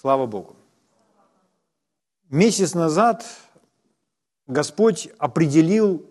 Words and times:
Слава 0.00 0.24
Богу. 0.24 0.56
Месяц 2.30 2.72
назад 2.72 3.22
Господь 4.46 5.10
определил 5.18 6.06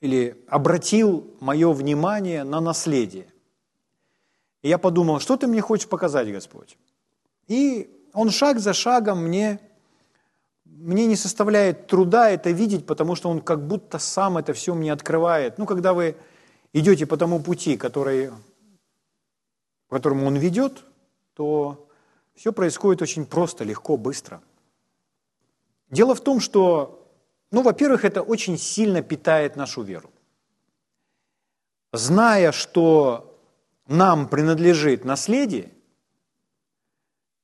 или 0.00 0.42
обратил 0.48 1.30
мое 1.38 1.74
внимание 1.74 2.42
на 2.42 2.62
наследие. 2.62 3.26
И 4.62 4.70
я 4.70 4.78
подумал, 4.78 5.20
что 5.20 5.36
ты 5.36 5.46
мне 5.46 5.60
хочешь 5.60 5.90
показать, 5.90 6.32
Господь? 6.32 6.78
И 7.48 7.90
он 8.14 8.30
шаг 8.30 8.60
за 8.60 8.72
шагом 8.72 9.24
мне, 9.24 9.60
мне 10.64 11.04
не 11.04 11.16
составляет 11.16 11.88
труда 11.88 12.30
это 12.30 12.50
видеть, 12.50 12.86
потому 12.86 13.14
что 13.14 13.28
он 13.28 13.42
как 13.42 13.66
будто 13.66 13.98
сам 13.98 14.38
это 14.38 14.54
все 14.54 14.72
мне 14.74 14.90
открывает. 14.90 15.58
Ну, 15.58 15.66
когда 15.66 15.92
вы 15.92 16.16
идете 16.72 17.04
по 17.04 17.18
тому 17.18 17.42
пути, 17.42 17.76
который, 17.76 18.30
по 19.88 19.96
которому 19.96 20.26
он 20.28 20.36
ведет, 20.36 20.82
то 21.34 21.90
все 22.34 22.52
происходит 22.52 23.02
очень 23.02 23.26
просто, 23.26 23.64
легко, 23.64 23.96
быстро. 23.96 24.42
Дело 25.90 26.14
в 26.14 26.20
том, 26.22 26.40
что, 26.40 27.06
ну, 27.50 27.62
во-первых, 27.62 28.04
это 28.04 28.22
очень 28.22 28.56
сильно 28.56 29.02
питает 29.02 29.56
нашу 29.56 29.82
веру. 29.82 30.10
Зная, 31.92 32.52
что 32.52 33.38
нам 33.86 34.28
принадлежит 34.28 35.04
наследие, 35.04 35.70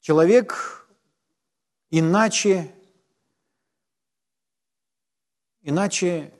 человек 0.00 0.88
иначе, 1.90 2.74
иначе 5.60 6.32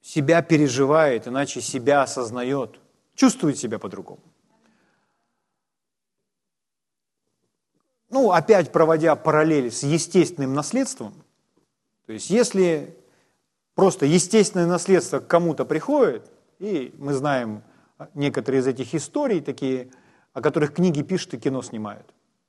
себя 0.00 0.42
переживает, 0.42 1.26
иначе 1.26 1.60
себя 1.60 2.02
осознает, 2.02 2.78
чувствует 3.16 3.58
себя 3.58 3.80
по-другому. 3.80 4.22
Ну, 8.12 8.30
опять 8.30 8.70
проводя 8.72 9.16
параллель 9.16 9.70
с 9.70 9.82
естественным 9.82 10.52
наследством, 10.52 11.14
то 12.04 12.12
есть 12.12 12.28
если 12.28 12.94
просто 13.74 14.04
естественное 14.04 14.66
наследство 14.66 15.18
к 15.18 15.26
кому-то 15.26 15.64
приходит, 15.64 16.30
и 16.58 16.94
мы 16.98 17.14
знаем 17.14 17.62
некоторые 18.12 18.60
из 18.60 18.66
этих 18.66 18.94
историй, 18.94 19.40
такие, 19.40 19.88
о 20.34 20.42
которых 20.42 20.74
книги 20.74 21.00
пишут 21.00 21.32
и 21.32 21.38
кино 21.38 21.62
снимают. 21.62 22.06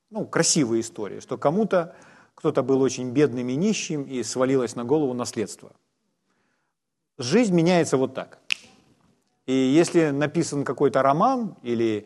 Ну, 0.09 0.25
красивые 0.25 0.81
истории, 0.81 1.21
что 1.21 1.37
кому-то, 1.37 1.95
кто-то 2.35 2.61
был 2.61 2.81
очень 2.81 3.11
бедным 3.11 3.47
и 3.47 3.55
нищим, 3.55 4.03
и 4.03 4.21
свалилось 4.21 4.75
на 4.75 4.83
голову 4.83 5.13
наследство. 5.13 5.71
Жизнь 7.17 7.55
меняется 7.55 7.95
вот 7.95 8.13
так. 8.13 8.39
И 9.45 9.53
если 9.53 10.09
написан 10.09 10.65
какой-то 10.65 11.01
роман 11.01 11.55
или 11.63 12.05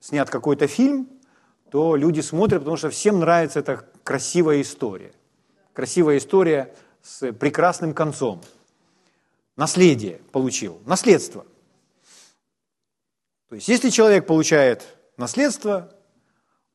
снят 0.00 0.28
какой-то 0.28 0.66
фильм, 0.66 1.08
то 1.70 1.96
люди 1.96 2.20
смотрят, 2.20 2.60
потому 2.60 2.76
что 2.76 2.90
всем 2.90 3.20
нравится 3.20 3.60
эта 3.60 3.84
красивая 4.04 4.60
история. 4.60 5.12
Красивая 5.72 6.18
история 6.18 6.74
с 7.02 7.32
прекрасным 7.32 7.92
концом. 7.92 8.40
Наследие 9.56 10.20
получил, 10.32 10.80
наследство. 10.86 11.44
То 13.48 13.54
есть 13.54 13.68
если 13.68 13.90
человек 13.90 14.26
получает 14.26 14.86
наследство, 15.16 15.92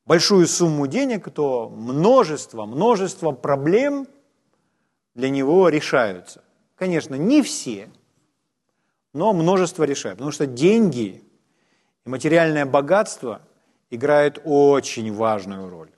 большую 0.05 0.47
сумму 0.47 0.87
денег, 0.87 1.31
то 1.31 1.69
множество, 1.69 2.65
множество 2.65 3.31
проблем 3.31 4.07
для 5.13 5.29
него 5.29 5.69
решаются. 5.69 6.43
Конечно, 6.75 7.15
не 7.15 7.41
все, 7.43 7.89
но 9.13 9.33
множество 9.33 9.83
решают. 9.83 10.17
Потому 10.17 10.31
что 10.31 10.47
деньги 10.47 11.23
и 12.05 12.09
материальное 12.09 12.65
богатство– 12.65 13.41
играет 13.91 14.41
очень 14.43 15.13
важную 15.13 15.69
роль 15.69 15.91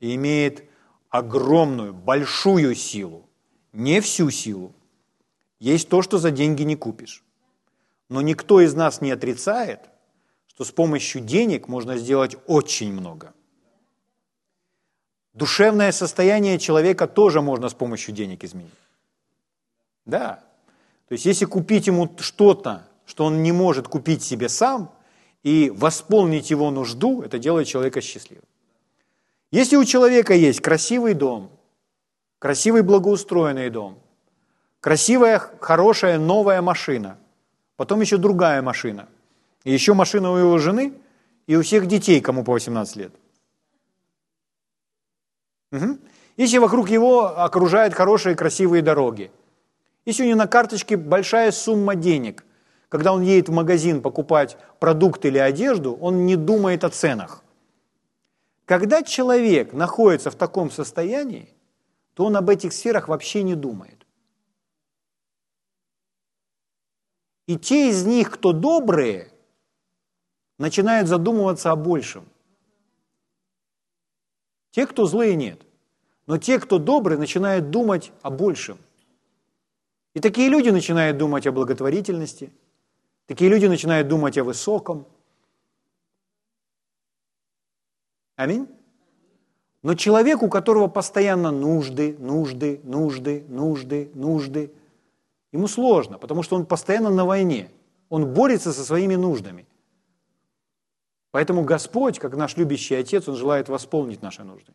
и 0.00 0.14
имеет 0.16 0.68
огромную, 1.10 1.94
большую 1.94 2.74
силу, 2.74 3.28
не 3.72 4.00
всю 4.00 4.30
силу. 4.30 4.74
Есть 5.60 5.88
то, 5.88 6.02
что 6.02 6.18
за 6.18 6.30
деньги 6.30 6.62
не 6.62 6.74
купишь. 6.74 7.22
Но 8.08 8.22
никто 8.22 8.60
из 8.60 8.74
нас 8.74 9.00
не 9.00 9.10
отрицает, 9.10 9.80
что 10.46 10.64
с 10.64 10.72
помощью 10.72 11.20
денег 11.20 11.68
можно 11.68 11.96
сделать 11.98 12.36
очень 12.46 12.92
много. 12.92 13.34
Душевное 15.34 15.92
состояние 15.92 16.58
человека 16.58 17.06
тоже 17.06 17.42
можно 17.42 17.68
с 17.68 17.74
помощью 17.74 18.14
денег 18.14 18.42
изменить. 18.42 18.72
Да. 20.04 20.42
То 21.08 21.12
есть 21.12 21.26
если 21.26 21.44
купить 21.44 21.86
ему 21.86 22.10
что-то, 22.18 22.88
что 23.04 23.24
он 23.24 23.42
не 23.42 23.52
может 23.52 23.88
купить 23.88 24.22
себе 24.22 24.48
сам, 24.48 24.92
и 25.42 25.70
восполнить 25.74 26.50
его 26.50 26.70
нужду, 26.70 27.22
это 27.22 27.38
делает 27.38 27.66
человека 27.66 28.00
счастливым. 28.00 28.44
Если 29.50 29.76
у 29.76 29.84
человека 29.84 30.34
есть 30.34 30.60
красивый 30.60 31.14
дом, 31.14 31.50
красивый 32.38 32.82
благоустроенный 32.82 33.70
дом, 33.70 33.98
красивая, 34.80 35.38
хорошая, 35.60 36.18
новая 36.18 36.60
машина, 36.60 37.18
потом 37.76 38.00
еще 38.00 38.18
другая 38.18 38.60
машина, 38.62 39.08
и 39.64 39.72
еще 39.72 39.94
машина 39.94 40.32
у 40.32 40.36
его 40.36 40.58
жены, 40.58 40.92
и 41.46 41.56
у 41.56 41.62
всех 41.62 41.86
детей, 41.86 42.20
кому 42.20 42.44
по 42.44 42.52
18 42.52 42.96
лет. 42.96 43.12
Угу. 45.72 45.98
Если 46.36 46.58
вокруг 46.58 46.90
его 46.90 47.38
окружают 47.38 47.94
хорошие, 47.94 48.36
красивые 48.36 48.82
дороги, 48.82 49.30
если 50.04 50.22
у 50.22 50.26
него 50.26 50.38
на 50.38 50.46
карточке 50.46 50.96
большая 50.96 51.52
сумма 51.52 51.94
денег, 51.94 52.44
когда 52.88 53.12
он 53.12 53.22
едет 53.22 53.48
в 53.48 53.52
магазин 53.52 54.00
покупать 54.00 54.56
продукт 54.80 55.24
или 55.24 55.38
одежду, 55.38 55.94
он 55.94 56.24
не 56.24 56.36
думает 56.36 56.84
о 56.84 56.90
ценах. 56.90 57.44
Когда 58.64 59.02
человек 59.02 59.72
находится 59.72 60.30
в 60.30 60.36
таком 60.36 60.70
состоянии, 60.70 61.54
то 62.14 62.24
он 62.24 62.36
об 62.36 62.48
этих 62.48 62.72
сферах 62.72 63.08
вообще 63.08 63.42
не 63.42 63.54
думает. 63.54 64.06
И 67.46 67.56
те 67.56 67.90
из 67.90 68.04
них, 68.04 68.30
кто 68.30 68.52
добрые, 68.52 69.32
начинают 70.58 71.08
задумываться 71.08 71.70
о 71.70 71.76
большем. 71.76 72.28
Те, 74.70 74.86
кто 74.86 75.06
злые, 75.06 75.34
нет. 75.34 75.62
Но 76.26 76.36
те, 76.36 76.58
кто 76.58 76.78
добрые, 76.78 77.18
начинают 77.18 77.70
думать 77.70 78.12
о 78.20 78.30
большем. 78.30 78.78
И 80.14 80.20
такие 80.20 80.50
люди 80.50 80.68
начинают 80.70 81.18
думать 81.18 81.46
о 81.46 81.52
благотворительности– 81.52 82.50
Такие 83.28 83.50
люди 83.50 83.66
начинают 83.66 84.08
думать 84.08 84.38
о 84.38 84.44
высоком. 84.44 85.06
Аминь. 88.36 88.66
Но 89.82 89.94
человек, 89.94 90.42
у 90.42 90.48
которого 90.48 90.88
постоянно 90.88 91.50
нужды, 91.50 92.16
нужды, 92.18 92.80
нужды, 92.84 93.44
нужды, 93.46 94.10
нужды, 94.14 94.72
ему 95.52 95.68
сложно, 95.68 96.16
потому 96.18 96.42
что 96.42 96.56
он 96.56 96.64
постоянно 96.64 97.10
на 97.10 97.26
войне. 97.26 97.70
Он 98.08 98.32
борется 98.32 98.72
со 98.72 98.82
своими 98.82 99.14
нуждами. 99.14 99.66
Поэтому 101.30 101.64
Господь, 101.64 102.18
как 102.18 102.34
наш 102.34 102.56
любящий 102.56 102.94
Отец, 102.94 103.28
Он 103.28 103.36
желает 103.36 103.68
восполнить 103.68 104.22
наши 104.22 104.42
нужды. 104.42 104.72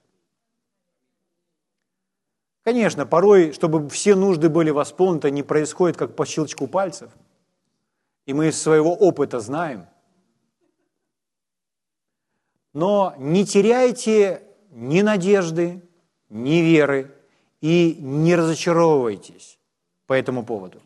Конечно, 2.63 3.07
порой, 3.07 3.51
чтобы 3.51 3.89
все 3.89 4.13
нужды 4.13 4.47
были 4.47 4.69
восполнены, 4.69 5.31
не 5.31 5.41
происходит 5.41 5.97
как 5.97 6.15
по 6.15 6.27
щелчку 6.27 6.67
пальцев– 6.67 7.09
и 8.25 8.33
мы 8.33 8.47
из 8.49 8.61
своего 8.61 8.93
опыта 8.93 9.39
знаем. 9.39 9.87
Но 12.73 13.13
не 13.17 13.45
теряйте 13.45 14.41
ни 14.71 15.01
надежды, 15.01 15.81
ни 16.29 16.61
веры 16.61 17.13
и 17.61 17.97
не 17.99 18.35
разочаровывайтесь 18.35 19.59
по 20.07 20.13
этому 20.13 20.43
поводу. 20.43 20.81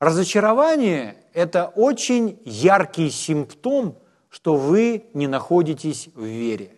Разочарование– 0.00 1.16
это 1.32 1.68
очень 1.68 2.40
яркий 2.44 3.10
симптом, 3.10 3.98
что 4.28 4.56
вы 4.56 5.06
не 5.14 5.26
находитесь 5.26 6.08
в 6.14 6.24
вере. 6.24 6.72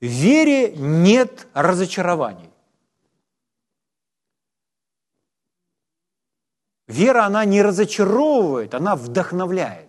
В 0.00 0.06
вере 0.06 0.74
нет 0.76 1.48
разочарований. 1.54 2.51
Вера, 6.92 7.24
она 7.24 7.46
не 7.46 7.62
разочаровывает, 7.62 8.74
она 8.74 8.96
вдохновляет. 8.96 9.88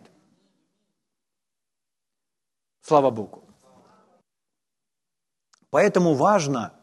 Слава 2.82 3.10
Богу. 3.10 3.44
Поэтому 5.70 6.14
важно 6.14 6.74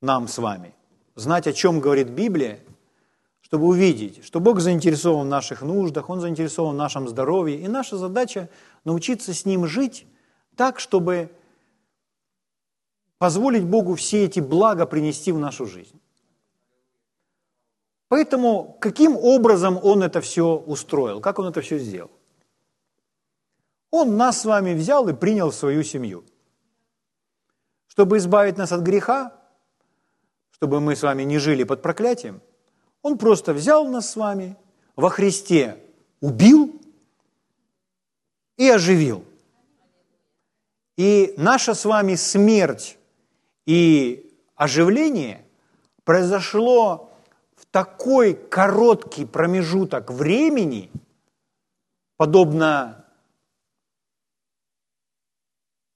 нам 0.00 0.28
с 0.28 0.38
вами 0.38 0.74
знать, 1.16 1.48
о 1.48 1.52
чем 1.52 1.80
говорит 1.80 2.10
Библия, 2.10 2.60
чтобы 3.40 3.66
увидеть, 3.66 4.24
что 4.24 4.38
Бог 4.38 4.60
заинтересован 4.60 5.26
в 5.26 5.30
наших 5.30 5.62
нуждах, 5.62 6.08
Он 6.08 6.20
заинтересован 6.20 6.74
в 6.74 6.78
нашем 6.78 7.08
здоровье, 7.08 7.58
и 7.58 7.66
наша 7.66 7.96
задача 7.96 8.50
научиться 8.84 9.34
с 9.34 9.44
Ним 9.44 9.66
жить 9.66 10.06
так, 10.54 10.78
чтобы 10.78 11.32
позволить 13.18 13.64
Богу 13.64 13.96
все 13.96 14.24
эти 14.26 14.38
блага 14.38 14.86
принести 14.86 15.32
в 15.32 15.38
нашу 15.38 15.66
жизнь. 15.66 16.01
Поэтому 18.12 18.76
каким 18.78 19.16
образом 19.16 19.80
он 19.82 20.02
это 20.02 20.20
все 20.20 20.54
устроил, 20.54 21.22
как 21.22 21.38
он 21.38 21.46
это 21.46 21.62
все 21.62 21.78
сделал? 21.78 22.10
Он 23.90 24.18
нас 24.18 24.42
с 24.42 24.44
вами 24.44 24.74
взял 24.74 25.08
и 25.08 25.14
принял 25.14 25.50
в 25.50 25.54
свою 25.54 25.82
семью. 25.82 26.22
чтобы 27.86 28.18
избавить 28.18 28.58
нас 28.58 28.70
от 28.70 28.82
греха, 28.82 29.32
чтобы 30.50 30.78
мы 30.80 30.94
с 30.94 31.02
вами 31.02 31.22
не 31.22 31.38
жили 31.38 31.64
под 31.64 31.80
проклятием, 31.80 32.42
Он 33.00 33.16
просто 33.16 33.54
взял 33.54 33.88
нас 33.88 34.10
с 34.10 34.16
вами 34.16 34.58
во 34.94 35.08
Христе, 35.08 35.82
убил 36.20 36.82
и 38.58 38.68
оживил. 38.68 39.24
И 40.98 41.32
наша 41.38 41.72
с 41.72 41.86
вами 41.86 42.16
смерть 42.16 42.98
и 43.64 44.30
оживление 44.54 45.46
произошло 46.04 47.08
такой 47.72 48.34
короткий 48.34 49.24
промежуток 49.24 50.10
времени, 50.10 50.90
подобно 52.16 53.04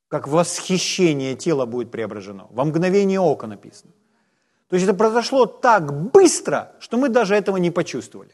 как 0.08 0.26
восхищение 0.26 1.37
тела 1.37 1.67
будет 1.67 1.90
преображено. 1.90 2.46
Во 2.50 2.64
мгновение 2.64 3.20
ока 3.20 3.46
написано. 3.46 3.93
То 4.69 4.76
есть 4.76 4.88
это 4.88 4.96
произошло 4.96 5.46
так 5.46 6.11
быстро, 6.11 6.75
что 6.81 6.96
мы 6.96 7.08
даже 7.08 7.34
этого 7.34 7.58
не 7.58 7.70
почувствовали. 7.70 8.32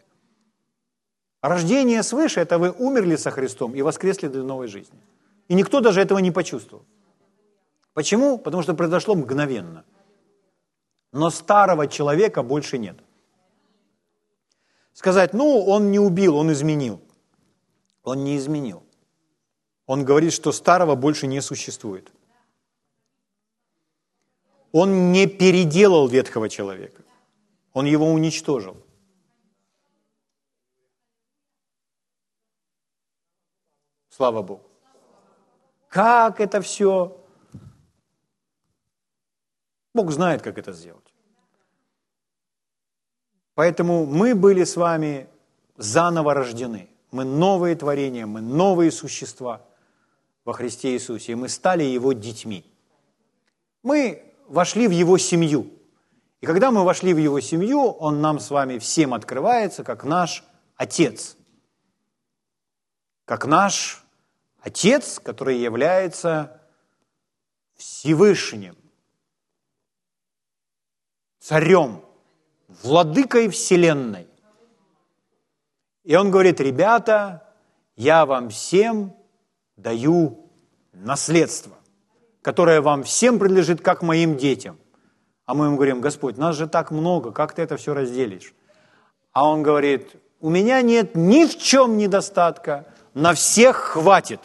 Рождение 1.43 2.03
свыше– 2.03 2.41
это 2.43 2.59
вы 2.59 2.71
умерли 2.71 3.17
со 3.17 3.31
Христом 3.31 3.75
и 3.75 3.83
воскресли 3.83 4.29
для 4.29 4.43
новой 4.43 4.69
жизни. 4.69 4.99
И 5.49 5.55
никто 5.55 5.81
даже 5.81 6.01
этого 6.01 6.21
не 6.21 6.31
почувствовал. 6.31 6.85
Почему? 7.95 8.39
Потому 8.39 8.63
что 8.63 8.75
произошло 8.75 9.15
мгновенно. 9.15 9.85
Но 11.13 11.31
старого 11.31 11.89
человека 11.89 12.43
больше 12.43 12.79
нет. 12.79 12.97
Сказать, 14.93 15.33
ну, 15.33 15.65
он 15.65 15.91
не 15.91 15.99
убил, 15.99 16.37
он 16.37 16.53
изменил. 16.53 17.01
Он 18.03 18.25
не 18.25 18.37
изменил. 18.37 18.83
Он 19.87 20.05
говорит, 20.05 20.33
что 20.33 20.53
старого 20.53 20.95
больше 20.95 21.27
не 21.27 21.41
существует. 21.41 22.13
Он 24.73 25.13
не 25.13 25.27
переделал 25.27 26.09
ветхого 26.09 26.49
человека. 26.49 27.03
Он 27.73 27.87
его 27.87 28.07
уничтожил. 28.11 28.77
Слава 34.09 34.43
Богу. 34.43 34.63
Как 35.89 36.41
это 36.41 36.61
все? 36.61 37.19
Бог 39.95 40.11
знает, 40.11 40.43
как 40.43 40.59
это 40.59 40.73
сделать. 40.73 41.12
Поэтому 43.55 44.07
мы 44.07 44.35
были 44.35 44.65
с 44.65 44.77
вами 44.77 45.29
заново 45.77 46.35
рождены. 46.35 46.89
Мы 47.11 47.25
новые 47.25 47.77
творения, 47.77 48.27
мы 48.27 48.41
новые 48.41 48.91
существа 48.91 49.61
во 50.45 50.55
Христе 50.55 50.93
Иисусе, 50.93 51.33
и 51.33 51.35
мы 51.35 51.49
стали 51.49 51.85
Его 51.85 52.13
детьми. 52.13 52.65
Мы 53.83 54.33
вошли 54.49 54.89
в 54.89 54.91
Его 54.91 55.19
семью. 55.19 55.71
И 56.41 56.47
когда 56.47 56.71
мы 56.71 56.85
вошли 56.85 57.13
в 57.13 57.19
Его 57.19 57.41
семью, 57.41 57.91
Он 57.91 58.21
нам 58.21 58.41
с 58.41 58.51
вами 58.51 58.79
всем 58.79 59.13
открывается 59.13 59.85
как 59.85 60.05
наш 60.05 60.45
Отец. 60.77 61.37
Как 63.27 63.47
наш 63.47 64.03
Отец, 64.61 65.19
который 65.19 65.59
является 65.59 66.61
Всевышним, 67.77 68.77
царем, 71.39 72.03
владыкой 72.83 73.49
Вселенной. 73.49 74.27
И 76.05 76.17
он 76.17 76.31
говорит, 76.31 76.61
ребята, 76.61 77.43
я 77.97 78.27
вам 78.27 78.49
всем 78.49 79.15
даю 79.77 80.51
наследство, 80.93 81.73
которое 82.43 82.81
вам 82.81 83.03
всем 83.03 83.39
принадлежит, 83.39 83.81
как 83.81 84.03
моим 84.03 84.37
детям. 84.37 84.79
А 85.45 85.55
мы 85.55 85.67
ему 85.67 85.77
говорим, 85.77 86.01
Господь, 86.01 86.37
нас 86.37 86.57
же 86.57 86.67
так 86.67 86.91
много, 86.91 87.31
как 87.33 87.55
ты 87.55 87.63
это 87.63 87.77
все 87.77 87.95
разделишь? 87.95 88.55
А 89.33 89.49
он 89.49 89.63
говорит, 89.63 90.13
у 90.41 90.51
меня 90.51 90.83
нет 90.83 91.15
ни 91.15 91.47
в 91.47 91.59
чем 91.59 91.97
недостатка, 91.97 92.87
на 93.15 93.35
всех 93.35 93.77
хватит. 93.77 94.41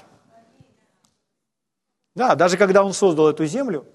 Да, 2.15 2.35
даже 2.35 2.57
когда 2.57 2.83
он 2.83 2.94
создал 2.94 3.29
эту 3.29 3.45
землю, 3.45 3.85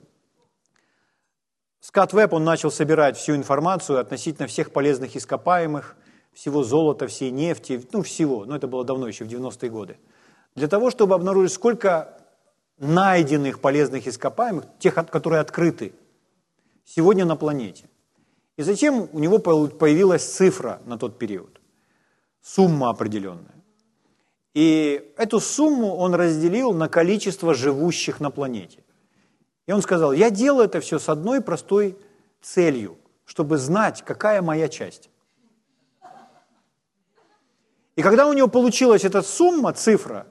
Скат 1.83 2.15
он 2.15 2.45
начал 2.45 2.71
собирать 2.71 3.17
всю 3.17 3.35
информацию 3.35 3.99
относительно 3.99 4.47
всех 4.47 4.71
полезных 4.71 5.17
ископаемых, 5.17 5.97
всего 6.33 6.63
золота, 6.63 7.09
всей 7.09 7.33
нефти, 7.33 7.85
ну 7.93 8.03
всего, 8.03 8.45
но 8.45 8.55
это 8.55 8.69
было 8.69 8.85
давно, 8.85 9.09
еще 9.09 9.25
в 9.25 9.29
90-е 9.29 9.69
годы, 9.69 9.97
для 10.55 10.69
того, 10.69 10.93
чтобы 10.93 11.17
обнаружить, 11.17 11.53
сколько 11.53 12.17
найденных 12.79 13.61
полезных 13.61 14.07
ископаемых, 14.07 14.65
тех, 14.79 14.95
которые 14.95 15.41
открыты 15.41 15.93
сегодня 16.85 17.25
на 17.25 17.35
планете. 17.35 17.87
И 18.57 18.63
затем 18.63 19.09
у 19.13 19.19
него 19.19 19.41
появилась 19.41 20.25
цифра 20.25 20.81
на 20.87 20.99
тот 20.99 21.19
период, 21.19 21.61
сумма 22.41 22.91
определенная. 22.91 23.57
И 24.55 25.13
эту 25.17 25.41
сумму 25.41 25.97
он 25.97 26.15
разделил 26.15 26.73
на 26.75 26.89
количество 26.89 27.55
живущих 27.55 28.21
на 28.21 28.31
планете. 28.31 28.85
И 29.67 29.73
он 29.73 29.83
сказал, 29.83 30.13
я 30.13 30.31
делаю 30.31 30.67
это 30.67 30.81
все 30.81 30.99
с 30.99 31.09
одной 31.09 31.41
простой 31.41 31.97
целью, 32.41 32.99
чтобы 33.25 33.59
знать, 33.59 34.03
какая 34.03 34.43
моя 34.43 34.69
часть. 34.69 35.09
И 37.95 38.03
когда 38.03 38.27
у 38.27 38.33
него 38.33 38.49
получилась 38.49 39.05
эта 39.05 39.23
сумма, 39.23 39.73
цифра, 39.73 40.27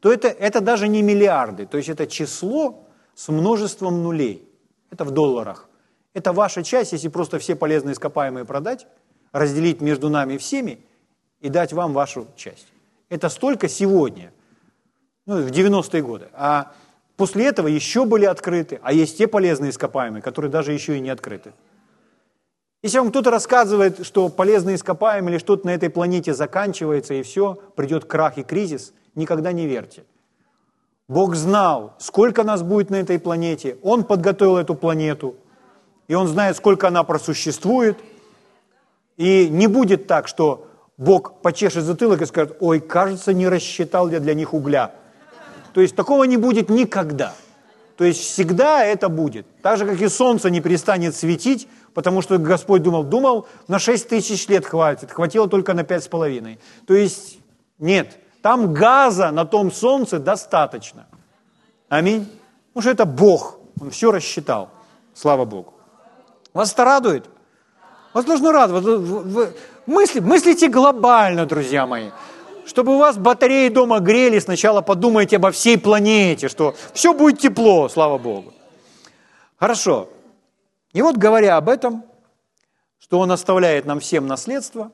то 0.00 0.12
это, 0.12 0.28
это 0.28 0.60
даже 0.60 0.88
не 0.88 1.00
миллиарды, 1.00 1.64
то 1.66 1.78
есть 1.78 1.88
это 1.88 2.06
число 2.06 2.84
с 3.14 3.28
множеством 3.28 4.02
нулей. 4.02 4.48
Это 4.90 5.04
в 5.04 5.12
долларах. 5.12 5.68
Это 6.12 6.32
ваша 6.32 6.62
часть, 6.62 6.92
если 6.92 7.08
просто 7.08 7.38
все 7.38 7.56
полезные 7.56 7.94
ископаемые 7.94 8.44
продать, 8.44 8.86
разделить 9.32 9.80
между 9.80 10.08
нами 10.08 10.36
всеми 10.36 10.84
и 11.40 11.48
дать 11.48 11.72
вам 11.72 11.92
вашу 11.92 12.26
часть. 12.36 12.68
Это 13.08 13.28
столько 13.28 13.68
сегодня, 13.68 14.32
ну, 15.26 15.42
в 15.42 15.50
90-е 15.50 16.02
годы. 16.02 16.28
А 16.32 16.72
После 17.16 17.46
этого 17.46 17.68
еще 17.68 18.04
были 18.04 18.24
открыты, 18.24 18.80
а 18.82 18.92
есть 18.92 19.18
те 19.18 19.28
полезные 19.28 19.70
ископаемые, 19.70 20.20
которые 20.20 20.50
даже 20.50 20.72
еще 20.72 20.96
и 20.96 21.00
не 21.00 21.10
открыты. 21.10 21.52
Если 22.82 22.98
вам 22.98 23.10
кто-то 23.10 23.30
рассказывает, 23.30 24.04
что 24.04 24.28
полезные 24.28 24.76
ископаемые 24.76 25.34
или 25.34 25.38
что-то 25.38 25.66
на 25.66 25.70
этой 25.70 25.90
планете 25.90 26.34
заканчивается 26.34 27.14
и 27.14 27.22
все, 27.22 27.58
придет 27.76 28.04
крах 28.04 28.36
и 28.36 28.42
кризис, 28.42 28.92
никогда 29.14 29.52
не 29.52 29.66
верьте. 29.66 30.04
Бог 31.06 31.34
знал, 31.34 31.94
сколько 31.98 32.42
нас 32.42 32.62
будет 32.62 32.90
на 32.90 32.96
этой 32.96 33.18
планете, 33.18 33.78
Он 33.82 34.04
подготовил 34.04 34.56
эту 34.56 34.74
планету, 34.74 35.36
и 36.08 36.14
Он 36.14 36.26
знает, 36.26 36.56
сколько 36.56 36.88
она 36.88 37.04
просуществует. 37.04 37.96
И 39.16 39.48
не 39.48 39.68
будет 39.68 40.08
так, 40.08 40.26
что 40.26 40.66
Бог 40.98 41.40
почешет 41.40 41.84
затылок 41.84 42.22
и 42.22 42.26
скажет, 42.26 42.56
ой, 42.60 42.80
кажется, 42.80 43.32
не 43.32 43.48
рассчитал 43.48 44.10
я 44.10 44.18
для 44.18 44.34
них 44.34 44.52
угля– 44.52 44.92
то 45.74 45.80
есть 45.80 45.96
такого 45.96 46.24
не 46.24 46.36
будет 46.36 46.70
никогда. 46.70 47.34
То 47.96 48.04
есть 48.04 48.20
всегда 48.20 48.84
это 48.84 49.08
будет. 49.08 49.46
Так 49.60 49.76
же, 49.76 49.86
как 49.86 50.00
и 50.00 50.08
солнце 50.08 50.50
не 50.50 50.60
перестанет 50.60 51.14
светить, 51.14 51.68
потому 51.92 52.22
что 52.22 52.38
Господь 52.38 52.82
думал, 52.82 53.02
думал, 53.02 53.46
на 53.68 53.78
6 53.78 54.08
тысяч 54.08 54.48
лет 54.48 54.64
хватит, 54.64 55.10
хватило 55.10 55.48
только 55.48 55.74
на 55.74 55.84
пять 55.84 56.04
с 56.04 56.08
половиной. 56.08 56.58
То 56.86 56.94
есть 56.94 57.38
нет, 57.78 58.18
там 58.40 58.72
газа 58.72 59.30
на 59.32 59.44
том 59.44 59.72
солнце 59.72 60.18
достаточно. 60.18 61.06
Аминь. 61.88 62.28
Потому 62.68 62.82
что 62.82 62.90
это 62.90 63.04
Бог, 63.04 63.58
Он 63.80 63.90
все 63.90 64.12
рассчитал. 64.12 64.70
Слава 65.12 65.44
Богу. 65.44 65.74
Вас 66.52 66.72
это 66.72 66.84
радует? 66.84 67.26
Вас 68.12 68.24
должно 68.24 68.52
радовать. 68.52 69.54
Мысли, 69.86 70.20
мыслите 70.20 70.68
глобально, 70.68 71.46
друзья 71.46 71.86
мои 71.86 72.10
чтобы 72.66 72.94
у 72.94 72.98
вас 72.98 73.18
батареи 73.18 73.68
дома 73.68 74.00
грели, 74.00 74.38
сначала 74.38 74.80
подумайте 74.80 75.36
обо 75.36 75.50
всей 75.50 75.78
планете, 75.78 76.48
что 76.48 76.74
все 76.92 77.14
будет 77.14 77.40
тепло, 77.40 77.88
слава 77.88 78.18
Богу. 78.18 78.52
Хорошо. 79.56 80.08
И 80.92 81.02
вот 81.02 81.16
говоря 81.16 81.56
об 81.56 81.68
этом, 81.68 82.04
что 82.98 83.18
Он 83.18 83.32
оставляет 83.32 83.84
нам 83.84 84.00
всем 84.00 84.26
наследство, 84.26 84.92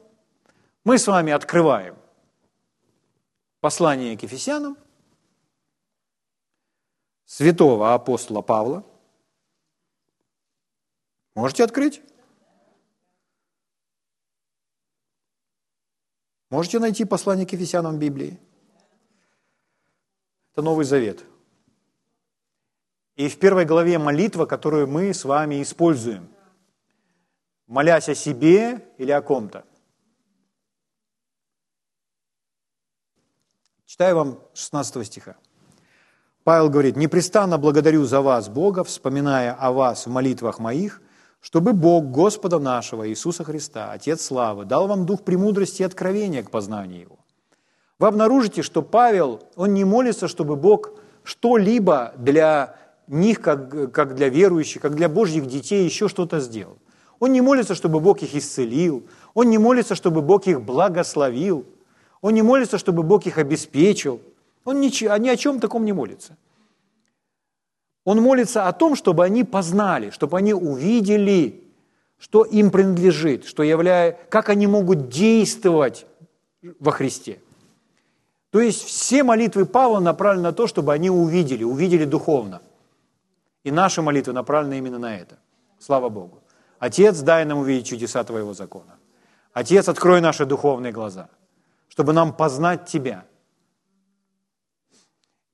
мы 0.84 0.98
с 0.98 1.06
вами 1.06 1.32
открываем 1.32 1.96
послание 3.60 4.16
к 4.16 4.22
Ефесянам, 4.22 4.76
святого 7.26 7.94
апостола 7.94 8.40
Павла. 8.40 8.82
Можете 11.34 11.62
открыть? 11.62 12.02
Можете 16.50 16.80
найти 16.80 17.04
послание 17.04 17.46
к 17.46 17.52
Ефесянам 17.52 17.98
Библии? 17.98 18.38
Это 20.52 20.62
Новый 20.62 20.84
Завет. 20.84 21.24
И 23.14 23.28
в 23.28 23.38
первой 23.38 23.64
главе 23.64 23.98
молитва, 23.98 24.46
которую 24.46 24.88
мы 24.88 25.14
с 25.14 25.24
вами 25.24 25.62
используем, 25.62 26.28
молясь 27.68 28.08
о 28.08 28.16
себе 28.16 28.84
или 28.98 29.12
о 29.12 29.22
ком-то. 29.22 29.64
Читаю 33.84 34.16
вам 34.16 34.40
16 34.54 35.06
стиха. 35.06 35.36
Павел 36.42 36.68
говорит, 36.68 36.96
«Непрестанно 36.96 37.58
благодарю 37.58 38.04
за 38.06 38.22
вас, 38.22 38.48
Бога, 38.48 38.82
вспоминая 38.82 39.52
о 39.52 39.70
вас 39.70 40.06
в 40.06 40.10
молитвах 40.10 40.58
моих, 40.58 41.00
чтобы 41.40 41.72
Бог 41.72 42.10
Господа 42.10 42.58
нашего 42.58 43.08
Иисуса 43.08 43.44
Христа, 43.44 43.92
Отец 43.92 44.22
Славы, 44.22 44.64
дал 44.64 44.86
вам 44.86 45.06
дух 45.06 45.22
премудрости 45.22 45.82
и 45.82 45.86
откровения 45.86 46.42
к 46.42 46.50
познанию 46.50 47.02
Его». 47.02 47.20
Вы 48.00 48.06
обнаружите, 48.06 48.62
что 48.62 48.80
Павел, 48.80 49.42
он 49.56 49.74
не 49.74 49.84
молится, 49.84 50.26
чтобы 50.26 50.56
Бог 50.56 50.92
что-либо 51.22 52.14
для 52.16 52.76
них, 53.06 53.42
как, 53.42 53.92
как 53.92 54.14
для 54.14 54.30
верующих, 54.30 54.80
как 54.80 54.94
для 54.94 55.08
Божьих 55.10 55.46
детей, 55.46 55.84
еще 55.84 56.08
что-то 56.08 56.40
сделал. 56.40 56.78
Он 57.18 57.32
не 57.32 57.42
молится, 57.42 57.74
чтобы 57.74 58.00
Бог 58.00 58.22
их 58.22 58.34
исцелил. 58.34 59.02
Он 59.34 59.50
не 59.50 59.58
молится, 59.58 59.94
чтобы 59.94 60.22
Бог 60.22 60.46
их 60.46 60.62
благословил. 60.62 61.66
Он 62.22 62.32
не 62.32 62.40
молится, 62.40 62.78
чтобы 62.78 63.02
Бог 63.02 63.26
их 63.26 63.36
обеспечил. 63.36 64.22
Он 64.64 64.80
ни, 64.80 64.88
ни 65.18 65.28
о 65.28 65.36
чем 65.36 65.60
таком 65.60 65.84
не 65.84 65.92
молится. 65.92 66.38
Он 68.04 68.20
молится 68.20 68.66
о 68.66 68.72
том, 68.72 68.96
чтобы 68.96 69.24
они 69.24 69.44
познали, 69.44 70.10
чтобы 70.10 70.38
они 70.38 70.54
увидели, 70.54 71.64
что 72.18 72.44
им 72.44 72.70
принадлежит, 72.70 73.44
что 73.44 73.62
являя, 73.62 74.12
как 74.28 74.48
они 74.48 74.66
могут 74.66 75.08
действовать 75.08 76.06
во 76.78 76.92
Христе. 76.92 77.40
То 78.50 78.60
есть 78.60 78.82
все 78.82 79.22
молитвы 79.22 79.64
Павла 79.64 80.00
направлены 80.00 80.48
на 80.48 80.52
то, 80.52 80.66
чтобы 80.66 80.92
они 80.92 81.08
увидели, 81.10 81.64
увидели 81.64 82.04
духовно. 82.04 82.60
И 83.62 83.70
наши 83.70 84.02
молитвы 84.02 84.32
направлены 84.32 84.78
именно 84.78 84.98
на 84.98 85.16
это. 85.16 85.38
Слава 85.78 86.08
Богу. 86.08 86.42
Отец, 86.78 87.20
дай 87.20 87.44
нам 87.44 87.58
увидеть 87.58 87.86
чудеса 87.86 88.24
Твоего 88.24 88.54
закона. 88.54 88.98
Отец, 89.52 89.88
открой 89.88 90.20
наши 90.20 90.46
духовные 90.46 90.92
глаза, 90.92 91.28
чтобы 91.88 92.12
нам 92.12 92.32
познать 92.32 92.86
Тебя. 92.86 93.24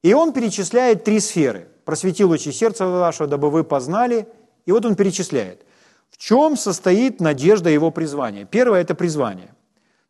И 0.02 0.14
он 0.14 0.32
перечисляет 0.32 1.04
три 1.04 1.20
сферы. 1.20 1.68
Просвети 1.86 2.24
лучи 2.24 2.50
сердца 2.50 2.84
вашего, 2.88 3.28
дабы 3.28 3.48
вы 3.48 3.62
познали. 3.62 4.26
И 4.66 4.72
вот 4.72 4.84
он 4.84 4.96
перечисляет. 4.96 5.64
В 6.10 6.18
чем 6.18 6.56
состоит 6.56 7.20
надежда 7.20 7.70
его 7.70 7.92
призвания? 7.92 8.44
Первое– 8.44 8.80
это 8.82 8.96
призвание. 8.96 9.54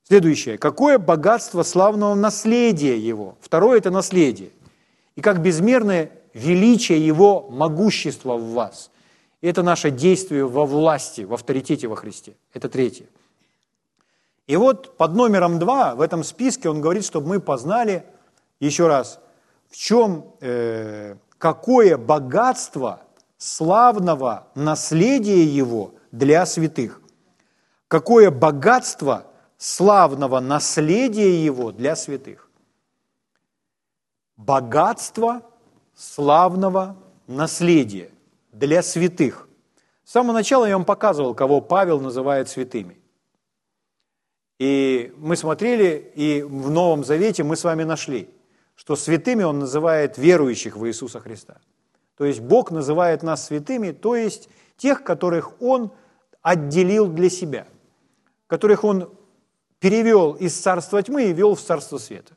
Следующее. 0.03 0.57
Какое 0.57 0.99
богатство 0.99 1.63
славного 1.63 2.15
наследия 2.15 2.99
его? 2.99 3.37
Второе– 3.43 3.77
это 3.79 3.91
наследие. 3.91 4.53
И 5.17 5.21
как 5.21 5.43
безмерное 5.43 6.13
величие 6.33 7.07
его 7.07 7.47
могущества 7.51 8.37
в 8.37 8.53
вас. 8.53 8.91
И 9.43 9.47
это 9.47 9.63
наше 9.63 9.91
действие 9.91 10.47
во 10.47 10.65
власти, 10.65 11.23
в 11.23 11.35
авторитете 11.35 11.89
во 11.89 11.97
Христе. 11.97 12.37
Это 12.55 12.71
третье. 12.71 13.05
И 14.47 14.57
вот 14.57 14.97
под 14.97 15.15
номером 15.15 15.59
два 15.59 15.95
в 15.95 16.01
этом 16.01 16.25
списке 16.25 16.71
он 16.71 16.81
говорит, 16.81 17.05
чтобы 17.05 17.29
мы 17.29 17.41
познали, 17.41 18.07
еще 18.61 18.87
раз, 18.87 19.21
в 19.69 19.77
чем, 19.77 20.25
э, 20.41 21.17
какое 21.47 21.97
богатство 21.97 23.03
славного 23.39 24.49
наследия 24.57 25.45
его 25.45 25.95
для 26.11 26.45
святых. 26.45 27.01
Какое 27.87 28.33
богатство 28.33 29.29
славного 29.57 30.41
наследия 30.41 31.45
его 31.45 31.71
для 31.71 31.95
святых. 31.95 32.51
Богатство 34.37 35.43
славного 35.95 36.97
наследия 37.29 38.11
для 38.51 38.83
святых. 38.83 39.49
С 40.03 40.11
самого 40.11 40.33
начала 40.33 40.67
я 40.67 40.77
вам 40.77 40.85
показывал, 40.85 41.33
кого 41.33 41.61
Павел 41.61 42.01
называет 42.01 42.49
святыми. 42.49 42.99
И 44.59 45.15
мы 45.17 45.37
смотрели, 45.37 46.11
и 46.17 46.43
в 46.43 46.71
Новом 46.71 47.05
Завете 47.05 47.45
мы 47.45 47.55
с 47.55 47.63
вами 47.63 47.85
нашли, 47.85 48.29
что 48.77 48.95
святыми 48.95 49.43
он 49.43 49.59
называет 49.59 50.17
верующих 50.19 50.77
в 50.77 50.87
Иисуса 50.87 51.19
Христа. 51.19 51.57
То 52.17 52.25
есть 52.25 52.41
Бог 52.41 52.71
называет 52.71 53.23
нас 53.23 53.47
святыми, 53.47 53.91
то 53.91 54.15
есть 54.15 54.49
тех, 54.77 55.03
которых 55.03 55.61
Он 55.61 55.91
отделил 56.43 57.09
для 57.09 57.29
себя, 57.29 57.67
которых 58.47 58.85
Он 58.85 59.11
перевел 59.81 60.33
из 60.33 60.55
царства 60.55 61.03
тьмы 61.03 61.25
и 61.25 61.33
ввел 61.33 61.55
в 61.55 61.61
царство 61.61 61.99
света, 61.99 62.35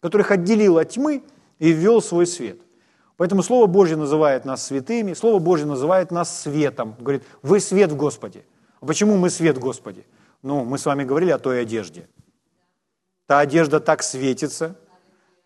которых 0.00 0.30
отделил 0.30 0.78
от 0.78 0.90
тьмы 0.90 1.24
и 1.58 1.72
ввел 1.72 2.00
свой 2.00 2.26
свет. 2.26 2.58
Поэтому 3.16 3.42
Слово 3.42 3.66
Божье 3.66 3.96
называет 3.96 4.44
нас 4.44 4.64
святыми, 4.64 5.12
Слово 5.12 5.40
Божье 5.40 5.66
называет 5.66 6.12
нас 6.12 6.42
светом. 6.42 6.94
Говорит, 7.00 7.24
вы 7.42 7.58
свет 7.58 7.90
в 7.90 7.96
Господе. 7.96 8.44
А 8.80 8.86
почему 8.86 9.16
мы 9.16 9.28
свет 9.28 9.56
в 9.56 9.60
Господе? 9.60 10.04
Ну, 10.42 10.64
мы 10.64 10.78
с 10.78 10.86
вами 10.86 11.02
говорили 11.02 11.30
о 11.30 11.38
той 11.38 11.62
одежде. 11.62 12.08
Та 13.26 13.40
одежда 13.40 13.80
так 13.80 14.04
светится, 14.04 14.76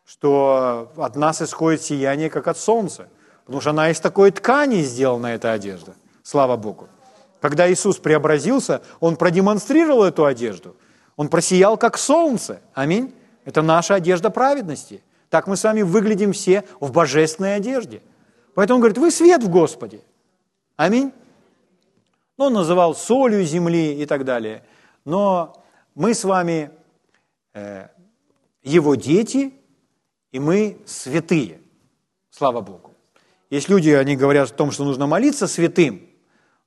что 0.04 0.92
от 0.96 1.16
нас 1.16 1.42
исходит 1.42 1.82
сияние, 1.82 2.30
как 2.30 2.48
от 2.48 2.58
солнца. 2.58 3.08
Потому 3.44 3.60
что 3.60 3.70
она 3.70 3.90
из 3.90 4.00
такой 4.00 4.30
ткани 4.30 4.82
сделана, 4.82 5.28
эта 5.28 5.52
одежда. 5.52 5.94
Слава 6.22 6.56
Богу. 6.56 6.88
Когда 7.40 7.70
Иисус 7.70 7.96
преобразился, 7.98 8.82
Он 9.00 9.16
продемонстрировал 9.16 10.04
эту 10.04 10.24
одежду. 10.24 10.76
Он 11.16 11.28
просиял, 11.28 11.76
как 11.76 11.98
солнце. 11.98 12.60
Аминь. 12.74 13.14
Это 13.44 13.62
наша 13.62 13.94
одежда 13.94 14.30
праведности– 14.30 15.02
так 15.32 15.46
мы 15.46 15.56
с 15.56 15.64
вами 15.64 15.80
выглядим 15.80 16.34
все 16.34 16.62
в 16.78 16.92
божественной 16.92 17.56
одежде. 17.56 18.02
Поэтому 18.54 18.76
он 18.76 18.80
говорит, 18.82 18.98
вы 18.98 19.10
свет 19.10 19.42
в 19.42 19.48
Господе. 19.48 20.02
Аминь. 20.76 21.10
Ну, 22.36 22.44
он 22.44 22.52
называл 22.52 22.94
солью 22.94 23.42
земли 23.42 23.94
и 23.94 24.04
так 24.04 24.26
далее. 24.26 24.62
Но 25.06 25.64
мы 25.94 26.12
с 26.12 26.24
вами 26.24 26.70
э, 27.54 27.88
его 28.62 28.94
дети, 28.94 29.54
и 30.32 30.40
мы 30.40 30.78
святые. 30.86 31.60
Слава 32.30 32.60
Богу. 32.60 32.94
Есть 33.50 33.68
люди, 33.68 33.90
они 33.90 34.16
говорят 34.16 34.50
о 34.50 34.54
том, 34.54 34.70
что 34.70 34.84
нужно 34.84 35.06
молиться 35.06 35.46
святым. 35.46 36.08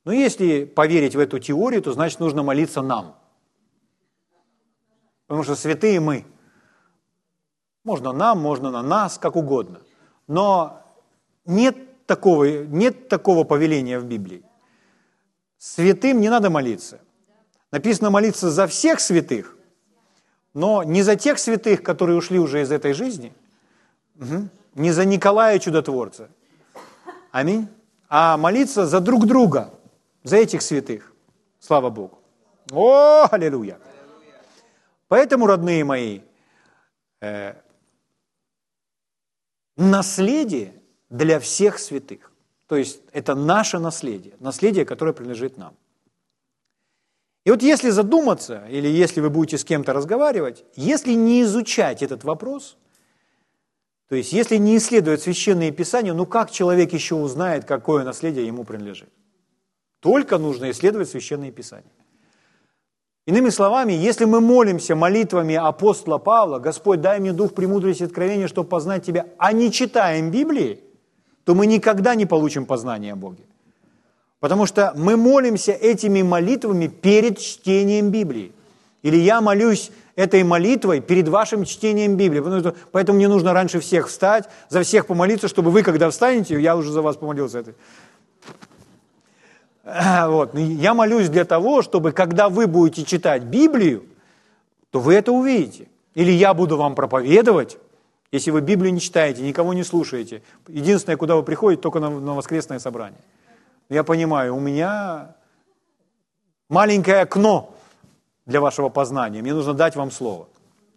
Но 0.05 0.13
если 0.13 0.65
поверить 0.65 1.15
в 1.15 1.19
эту 1.19 1.39
теорию, 1.39 1.81
то 1.81 1.91
значит 1.91 2.19
нужно 2.19 2.43
молиться 2.43 2.81
нам. 2.81 3.17
Потому 5.27 5.43
что 5.43 5.55
святые 5.55 6.00
мы– 6.00 6.25
можно 7.86 8.12
нам, 8.12 8.39
можно 8.39 8.72
на 8.72 8.81
нас, 8.81 9.19
как 9.19 9.36
угодно. 9.36 9.79
Но 10.27 10.81
нет 11.45 12.05
такого, 12.07 12.65
нет 12.65 13.07
такого 13.07 13.43
повеления 13.43 14.00
в 14.00 14.05
Библии. 14.05 14.43
Святым 15.60 16.19
не 16.19 16.29
надо 16.29 16.50
молиться. 16.50 17.00
Написано 17.72 18.10
молиться 18.10 18.50
за 18.50 18.65
всех 18.65 19.00
святых, 19.00 19.55
но 20.53 20.84
не 20.84 21.03
за 21.03 21.15
тех 21.15 21.38
святых, 21.38 21.84
которые 21.84 22.17
ушли 22.17 22.39
уже 22.39 22.62
из 22.62 22.72
этой 22.72 22.93
жизни, 22.93 23.34
угу. 24.19 24.50
не 24.75 24.91
за 24.91 25.05
Николая 25.05 25.60
Чудотворца. 25.60 26.29
Аминь. 27.31 27.67
А 28.07 28.38
молиться 28.38 28.86
за 28.86 29.00
друг 29.00 29.25
друга, 29.25 29.74
за 30.24 30.38
этих 30.38 30.62
святых. 30.62 31.13
Слава 31.60 31.89
Богу. 31.89 32.19
О, 32.72 33.27
аллилуйя. 33.29 33.79
Поэтому, 35.07 35.48
родные 35.48 35.84
мои, 35.84 36.22
э, 37.22 37.53
наследие 39.77 40.74
для 41.10 41.39
всех 41.39 41.79
святых. 41.79 42.31
То 42.67 42.75
есть 42.75 43.01
это 43.12 43.36
наше 43.36 43.79
наследие, 43.79 44.36
наследие, 44.39 44.86
которое 44.86 45.13
принадлежит 45.13 45.57
нам. 45.57 45.75
И 47.45 47.51
вот 47.51 47.62
если 47.62 47.91
задуматься, 47.91 48.65
или 48.69 48.88
если 48.88 49.22
вы 49.22 49.29
будете 49.29 49.57
с 49.60 49.63
кем-то 49.63 49.93
разговаривать, 49.93 50.63
если 50.75 51.13
не 51.13 51.43
изучать 51.43 52.01
этот 52.01 52.24
вопрос, 52.24 52.77
то 54.07 54.15
есть 54.15 54.33
если 54.33 54.57
не 54.57 54.77
исследовать 54.77 55.21
священные 55.21 55.71
писания, 55.71 56.13
ну 56.13 56.25
как 56.25 56.51
человек 56.51 56.93
еще 56.93 57.15
узнает, 57.15 57.65
какое 57.65 58.03
наследие 58.03 58.45
ему 58.45 58.63
принадлежит? 58.63 59.09
Только 60.00 60.38
нужно 60.38 60.69
исследовать 60.69 61.09
священные 61.09 61.51
писания. 61.51 61.91
Иными 63.25 63.50
словами, 63.50 63.93
если 63.93 64.25
мы 64.25 64.39
молимся 64.39 64.95
молитвами 64.95 65.55
апостола 65.55 66.19
Павла, 66.19 66.59
Господь, 66.59 67.01
дай 67.01 67.19
мне 67.19 67.33
дух 67.33 67.55
премудрости 67.55 68.03
и 68.03 68.05
откровения, 68.05 68.47
чтобы 68.47 68.69
познать 68.69 69.03
Тебя, 69.03 69.25
а 69.39 69.51
не 69.51 69.71
читаем 69.71 70.29
Библии, 70.29 70.79
то 71.43 71.55
мы 71.55 71.65
никогда 71.65 72.13
не 72.13 72.27
получим 72.27 72.67
познания 72.67 73.13
о 73.13 73.15
Боге. 73.15 73.43
Потому 74.39 74.67
что 74.67 74.93
мы 74.95 75.17
молимся 75.17 75.71
этими 75.71 76.21
молитвами 76.21 76.85
перед 76.85 77.39
чтением 77.39 78.12
Библии. 78.12 78.51
Или 79.01 79.17
я 79.17 79.41
молюсь 79.41 79.89
этой 80.15 80.43
молитвой 80.43 81.01
перед 81.01 81.27
вашим 81.27 81.65
чтением 81.65 82.15
Библии. 82.15 82.74
Поэтому 82.91 83.17
мне 83.17 83.27
нужно 83.27 83.53
раньше 83.53 83.79
всех 83.79 84.07
встать, 84.07 84.50
за 84.69 84.84
всех 84.84 85.07
помолиться, 85.07 85.48
чтобы 85.48 85.72
вы, 85.72 85.84
когда 85.84 86.10
встанете, 86.10 86.60
я 86.60 86.75
уже 86.75 86.91
за 86.91 87.01
вас 87.01 87.17
помолился. 87.17 87.63
Вот. 89.84 90.53
Ну, 90.53 90.60
я 90.60 90.93
молюсь 90.93 91.29
для 91.29 91.45
того, 91.45 91.81
чтобы 91.81 92.12
когда 92.12 92.50
вы 92.50 92.65
будете 92.65 93.05
читать 93.05 93.43
Библию, 93.43 94.05
то 94.89 95.00
вы 95.00 95.13
это 95.13 95.31
увидите. 95.31 95.88
Или 96.15 96.31
я 96.31 96.53
буду 96.53 96.77
вам 96.77 96.95
проповедовать, 96.95 97.77
если 98.31 98.51
вы 98.51 98.62
Библию 98.62 98.93
не 98.93 99.00
читаете, 99.00 99.43
никого 99.43 99.74
не 99.74 99.84
слушаете. 99.84 100.41
Единственное, 100.67 101.17
куда 101.17 101.36
вы 101.36 101.43
приходите, 101.43 101.81
только 101.81 102.00
на, 102.00 102.10
на 102.10 102.34
воскресное 102.34 102.79
собрание. 102.79 103.19
Я 103.89 104.03
понимаю, 104.03 104.55
у 104.55 104.60
меня 104.60 105.36
маленькое 106.69 107.22
окно 107.22 107.75
для 108.45 108.61
вашего 108.61 108.89
познания. 108.89 109.41
Мне 109.41 109.53
нужно 109.53 109.73
дать 109.73 109.95
вам 109.95 110.11
слово. 110.11 110.47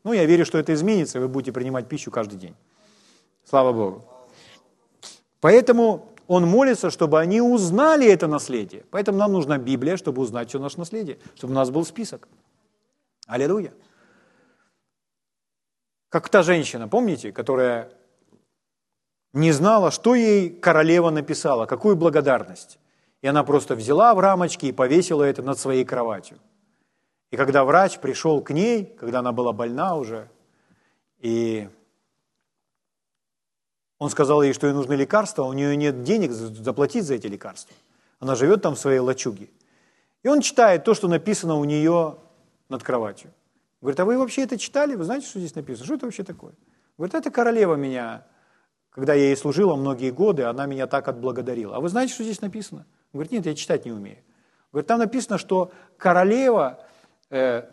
Ну, 0.05 0.13
я 0.13 0.25
верю, 0.27 0.45
что 0.45 0.59
это 0.59 0.73
изменится, 0.75 1.19
и 1.19 1.21
вы 1.21 1.29
будете 1.29 1.53
принимать 1.53 1.89
пищу 1.89 2.11
каждый 2.11 2.39
день. 2.39 2.55
Слава 3.45 3.73
Богу. 3.73 4.05
Поэтому 5.41 6.09
он 6.27 6.47
молится, 6.47 6.91
чтобы 6.91 7.19
они 7.19 7.41
узнали 7.41 8.07
это 8.07 8.27
наследие. 8.27 8.85
Поэтому 8.91 9.19
нам 9.19 9.33
нужна 9.33 9.59
Библия, 9.59 9.97
чтобы 9.97 10.23
узнать 10.23 10.49
все 10.51 10.59
наше 10.59 10.79
наследие, 10.79 11.19
чтобы 11.35 11.53
у 11.53 11.57
нас 11.57 11.71
был 11.71 11.85
список. 11.85 12.29
Аллилуйя. 13.27 13.73
Как 16.11 16.29
та 16.29 16.43
женщина, 16.43 16.89
помните, 16.89 17.33
которая 17.33 17.91
не 19.33 19.53
знала, 19.53 19.91
что 19.91 20.15
ей 20.15 20.51
королева 20.51 21.11
написала, 21.11 21.67
какую 21.67 21.97
благодарность. 21.97 22.79
И 23.21 23.27
она 23.27 23.45
просто 23.45 23.75
взяла 23.75 24.15
в 24.15 24.21
рамочки 24.21 24.67
и 24.67 24.73
повесила 24.73 25.25
это 25.25 25.43
над 25.43 25.59
своей 25.59 25.85
кроватью. 25.85 26.39
И 27.31 27.37
когда 27.37 27.65
врач 27.65 27.99
пришел 27.99 28.41
к 28.43 28.51
ней, 28.51 28.85
когда 28.85 29.19
она 29.19 29.33
была 29.33 29.53
больна 29.53 29.97
уже, 29.97 30.31
и 31.19 31.69
он 33.99 34.11
сказал 34.11 34.43
ей, 34.43 34.53
что 34.53 34.67
ей 34.67 34.73
нужны 34.73 34.95
лекарства, 34.95 35.43
у 35.43 35.53
нее 35.53 35.77
нет 35.77 36.03
денег 36.03 36.31
заплатить 36.33 37.05
за 37.05 37.15
эти 37.15 37.27
лекарства. 37.27 37.75
Она 38.21 38.35
живет 38.35 38.63
там 38.63 38.75
в 38.75 38.79
своей 38.79 39.01
лачуге. 39.01 39.51
И 40.23 40.29
он 40.29 40.41
читает 40.41 40.85
то, 40.85 40.95
что 40.95 41.09
написано 41.09 41.57
у 41.57 41.65
нее 41.65 42.17
над 42.69 42.83
кроватью. 42.83 43.33
Говорит, 43.81 44.01
а 44.01 44.05
вы 44.05 44.19
вообще 44.19 44.43
это 44.43 44.59
читали? 44.59 44.95
Вы 44.95 45.05
знаете, 45.05 45.27
что 45.27 45.39
здесь 45.39 45.55
написано? 45.55 45.85
Что 45.85 45.95
это 45.95 46.07
вообще 46.07 46.25
такое? 46.25 46.53
Говорит, 46.97 47.15
это 47.15 47.31
королева 47.31 47.75
меня, 47.75 48.27
когда 48.91 49.15
я 49.15 49.27
ей 49.27 49.37
служила 49.37 49.77
многие 49.77 50.11
годы, 50.11 50.45
она 50.45 50.67
меня 50.67 50.87
так 50.87 51.07
отблагодарила. 51.07 51.77
А 51.77 51.81
вы 51.81 51.89
знаете, 51.89 52.15
что 52.15 52.25
здесь 52.25 52.41
написано? 52.41 52.87
Говорит, 53.13 53.33
нет, 53.33 53.47
я 53.47 53.55
читать 53.55 53.85
не 53.85 53.93
умею. 53.93 54.19
Говорит, 54.73 54.89
там 54.89 54.99
написано, 54.99 55.39
что 55.39 55.71
королева 55.97 56.85
ну, 57.31 57.67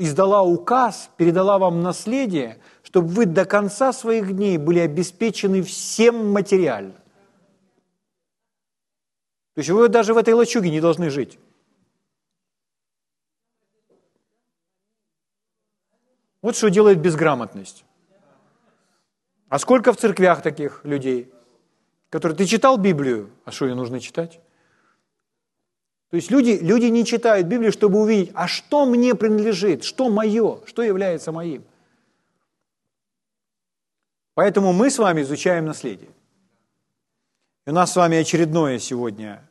издала 0.00 0.42
указ, 0.42 1.10
передала 1.16 1.58
вам 1.58 1.82
наследие, 1.82 2.60
чтобы 2.82 3.08
вы 3.08 3.26
до 3.26 3.44
конца 3.44 3.92
своих 3.92 4.34
дней 4.34 4.58
были 4.58 4.78
обеспечены 4.78 5.62
всем 5.62 6.32
материально. 6.32 6.94
То 9.54 9.58
есть 9.58 9.70
вы 9.70 9.88
даже 9.88 10.14
в 10.14 10.16
этой 10.16 10.34
лачуге 10.34 10.70
не 10.70 10.80
должны 10.80 11.10
жить. 11.10 11.38
Вот 16.40 16.56
что 16.56 16.70
делает 16.70 17.00
безграмотность. 17.00 17.84
А 19.48 19.58
сколько 19.58 19.92
в 19.92 19.96
церквях 19.96 20.42
таких 20.42 20.84
людей, 20.84 21.32
которые... 22.10 22.36
Ты 22.36 22.46
читал 22.46 22.78
Библию? 22.78 23.30
А 23.44 23.52
что 23.52 23.66
ее 23.66 23.74
нужно 23.74 24.00
читать? 24.00 24.40
То 26.12 26.16
есть 26.16 26.30
люди, 26.30 26.58
люди 26.60 26.84
не 26.84 27.06
читают 27.06 27.46
Библию, 27.46 27.72
чтобы 27.72 27.98
увидеть, 27.98 28.32
а 28.34 28.46
что 28.46 28.84
мне 28.84 29.14
принадлежит, 29.14 29.82
что 29.82 30.10
мое, 30.10 30.60
что 30.66 30.82
является 30.82 31.32
моим. 31.32 31.64
Поэтому 34.34 34.74
мы 34.74 34.90
с 34.90 34.98
вами 34.98 35.22
изучаем 35.22 35.64
наследие. 35.64 36.10
И 37.66 37.70
у 37.70 37.72
нас 37.72 37.92
с 37.92 37.96
вами 37.96 38.18
очередное 38.18 38.78
сегодня 38.78 39.42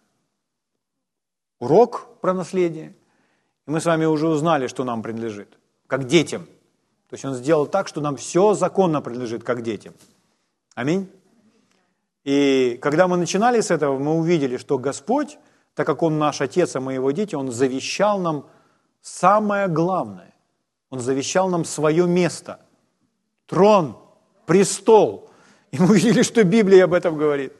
урок 1.58 2.08
про 2.22 2.32
наследие. 2.32 2.94
И 3.66 3.72
мы 3.72 3.82
с 3.82 3.86
вами 3.86 4.06
уже 4.06 4.28
узнали, 4.28 4.68
что 4.68 4.84
нам 4.84 5.02
принадлежит, 5.02 5.58
как 5.88 6.06
детям. 6.06 6.46
То 7.10 7.16
есть 7.16 7.26
Он 7.26 7.34
сделал 7.34 7.66
так, 7.66 7.88
что 7.88 8.02
нам 8.02 8.18
все 8.18 8.54
законно 8.54 9.02
принадлежит, 9.02 9.44
как 9.44 9.64
детям. 9.64 9.96
Аминь. 10.76 11.10
И 12.24 12.78
когда 12.84 13.08
мы 13.08 13.18
начинали 13.18 13.62
с 13.62 13.72
этого, 13.72 13.98
мы 13.98 14.14
увидели, 14.14 14.58
что 14.58 14.78
Господь, 14.78 15.40
так 15.76 15.88
как 15.88 16.04
Он 16.04 16.18
наш 16.20 16.42
Отец, 16.42 16.76
а 16.76 16.80
мы 16.80 16.94
Его 16.94 17.12
дети, 17.12 17.36
Он 17.36 17.52
завещал 17.52 18.20
нам 18.20 18.46
самое 19.02 19.68
главное. 19.68 20.34
Он 20.90 21.00
завещал 21.00 21.50
нам 21.50 21.66
свое 21.66 22.06
место, 22.06 22.60
трон, 23.46 23.98
престол. 24.46 25.30
И 25.72 25.80
мы 25.80 25.92
увидели, 25.92 26.22
что 26.22 26.44
Библия 26.44 26.84
об 26.84 26.94
этом 26.94 27.18
говорит. 27.18 27.54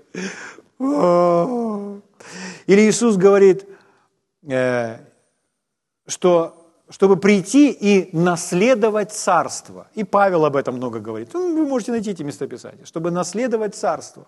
Или 2.68 2.82
Иисус 2.82 3.16
говорит, 3.16 3.66
э, 4.44 4.98
что 6.08 6.62
чтобы 6.92 7.16
прийти 7.16 7.72
и 7.72 8.10
наследовать 8.16 9.14
царство. 9.14 9.88
И 9.96 10.04
Павел 10.04 10.44
об 10.44 10.58
этом 10.58 10.76
много 10.76 11.00
говорит. 11.00 11.30
Ну, 11.34 11.56
вы 11.56 11.66
можете 11.66 11.92
найти 11.92 12.12
эти 12.12 12.24
местописания. 12.24 12.86
Чтобы 12.86 13.12
наследовать 13.12 13.76
царство. 13.76 14.28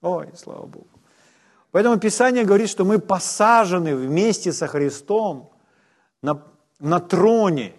Ой, 0.00 0.28
слава 0.36 0.64
Богу. 0.66 0.86
Поэтому 1.74 1.98
Писание 1.98 2.44
говорит, 2.44 2.70
что 2.70 2.84
мы 2.84 3.00
посажены 3.00 3.96
вместе 3.96 4.52
со 4.52 4.68
Христом 4.68 5.50
на, 6.22 6.40
на 6.78 7.00
троне, 7.00 7.72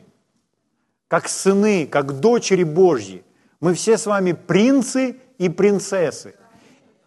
как 1.07 1.29
сыны, 1.29 1.87
как 1.87 2.19
дочери 2.19 2.63
Божьи. 2.63 3.23
Мы 3.61 3.73
все 3.73 3.97
с 3.97 4.05
вами 4.05 4.33
принцы 4.33 5.15
и 5.37 5.47
принцессы. 5.47 6.35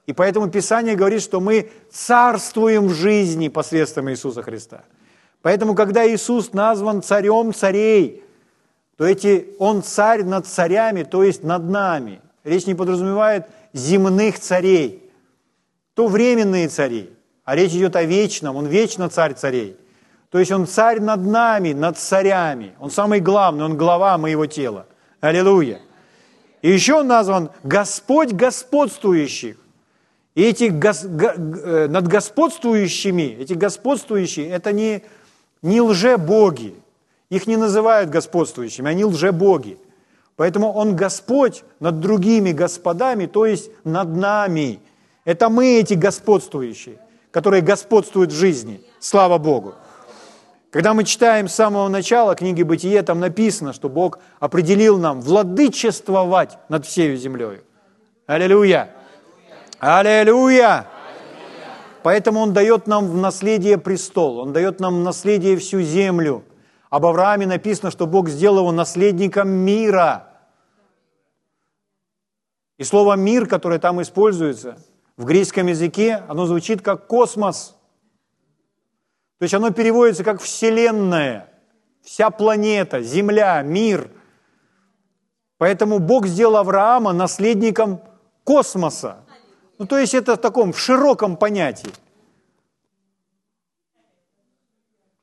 И 0.06 0.14
поэтому 0.14 0.48
Писание 0.48 0.96
говорит, 0.96 1.20
что 1.20 1.40
мы 1.40 1.70
царствуем 1.92 2.86
в 2.86 2.94
жизни 2.94 3.48
посредством 3.48 4.08
Иисуса 4.10 4.42
Христа– 4.42 4.84
Поэтому, 5.42 5.74
когда 5.74 6.06
Иисус 6.06 6.52
назван 6.52 7.02
царем 7.02 7.54
царей, 7.54 8.24
то 8.96 9.06
эти, 9.06 9.54
Он 9.58 9.82
царь 9.82 10.24
над 10.24 10.46
царями, 10.46 11.04
то 11.04 11.22
есть 11.22 11.44
над 11.44 11.68
нами. 11.68 12.20
Речь 12.42 12.66
не 12.66 12.74
подразумевает 12.74 13.46
земных 13.72 14.40
царей, 14.40 15.07
то 15.98 16.06
временные 16.06 16.68
цари, 16.68 17.10
а 17.44 17.56
речь 17.56 17.72
идет 17.72 17.96
о 17.96 18.04
вечном, 18.04 18.54
Он 18.54 18.66
вечно 18.66 19.08
царь 19.08 19.34
царей. 19.34 19.76
То 20.30 20.38
есть 20.38 20.52
Он 20.52 20.64
царь 20.64 21.00
над 21.00 21.26
нами, 21.26 21.72
над 21.72 21.98
царями. 21.98 22.76
Он 22.78 22.88
самый 22.88 23.18
главный, 23.18 23.64
Он 23.64 23.76
глава 23.76 24.16
моего 24.16 24.46
тела. 24.46 24.86
Аллилуйя. 25.20 25.80
И 26.62 26.70
еще 26.70 27.00
Он 27.00 27.08
назван 27.08 27.50
Господь 27.64 28.32
господствующих. 28.32 29.56
И 30.36 30.42
эти 30.44 30.68
гос, 30.68 31.02
го, 31.04 31.32
э, 31.34 31.88
над 31.88 32.06
господствующими, 32.06 33.36
эти 33.40 33.54
господствующие, 33.54 34.50
это 34.50 34.70
не 34.72 35.02
не 35.62 35.80
лже-боги. 35.80 36.76
Их 37.28 37.48
не 37.48 37.56
называют 37.56 38.08
господствующими, 38.08 38.88
они 38.88 39.04
лже-боги. 39.04 39.80
Поэтому 40.36 40.72
Он 40.72 40.94
Господь 40.94 41.64
над 41.80 41.98
другими 41.98 42.52
господами, 42.52 43.26
то 43.26 43.46
есть 43.46 43.72
над 43.82 44.14
нами. 44.14 44.78
Это 45.28 45.50
мы 45.50 45.78
эти 45.78 45.92
господствующие, 45.92 46.98
которые 47.30 47.60
господствуют 47.60 48.32
в 48.32 48.34
жизни. 48.34 48.80
Слава 48.98 49.36
Богу. 49.36 49.74
Когда 50.70 50.94
мы 50.94 51.04
читаем 51.04 51.48
с 51.48 51.54
самого 51.54 51.86
начала 51.88 52.34
книги 52.34 52.62
Бытие, 52.62 53.02
там 53.02 53.20
написано, 53.20 53.74
что 53.74 53.90
Бог 53.90 54.20
определил 54.40 54.96
нам 54.96 55.20
владычествовать 55.20 56.56
над 56.70 56.86
всей 56.86 57.14
землей. 57.16 57.60
Аллилуйя! 58.26 58.88
Аллилуйя! 59.78 60.86
Поэтому 62.02 62.40
Он 62.40 62.54
дает 62.54 62.86
нам 62.86 63.06
в 63.06 63.18
наследие 63.18 63.76
престол, 63.76 64.38
Он 64.38 64.54
дает 64.54 64.80
нам 64.80 65.00
в 65.00 65.04
наследие 65.04 65.58
всю 65.58 65.82
землю. 65.82 66.42
Об 66.88 67.04
Аврааме 67.04 67.46
написано, 67.46 67.90
что 67.90 68.06
Бог 68.06 68.30
сделал 68.30 68.60
его 68.60 68.72
наследником 68.72 69.50
мира. 69.50 70.24
И 72.78 72.84
слово 72.84 73.16
«мир», 73.16 73.46
которое 73.46 73.78
там 73.78 74.00
используется, 74.00 74.78
в 75.18 75.24
греческом 75.24 75.66
языке, 75.66 76.22
оно 76.28 76.46
звучит 76.46 76.80
как 76.80 77.06
«космос». 77.08 77.76
То 79.38 79.42
есть 79.42 79.52
оно 79.52 79.70
переводится 79.70 80.24
как 80.24 80.40
«вселенная», 80.40 81.52
вся 82.02 82.30
планета, 82.30 83.02
Земля, 83.02 83.60
мир. 83.62 84.10
Поэтому 85.58 85.98
Бог 85.98 86.26
сделал 86.26 86.56
Авраама 86.56 87.12
наследником 87.12 88.00
космоса. 88.44 89.24
Ну, 89.76 89.86
то 89.86 89.98
есть 89.98 90.14
это 90.14 90.36
в 90.36 90.38
таком 90.38 90.72
в 90.72 90.78
широком 90.78 91.36
понятии. 91.36 91.92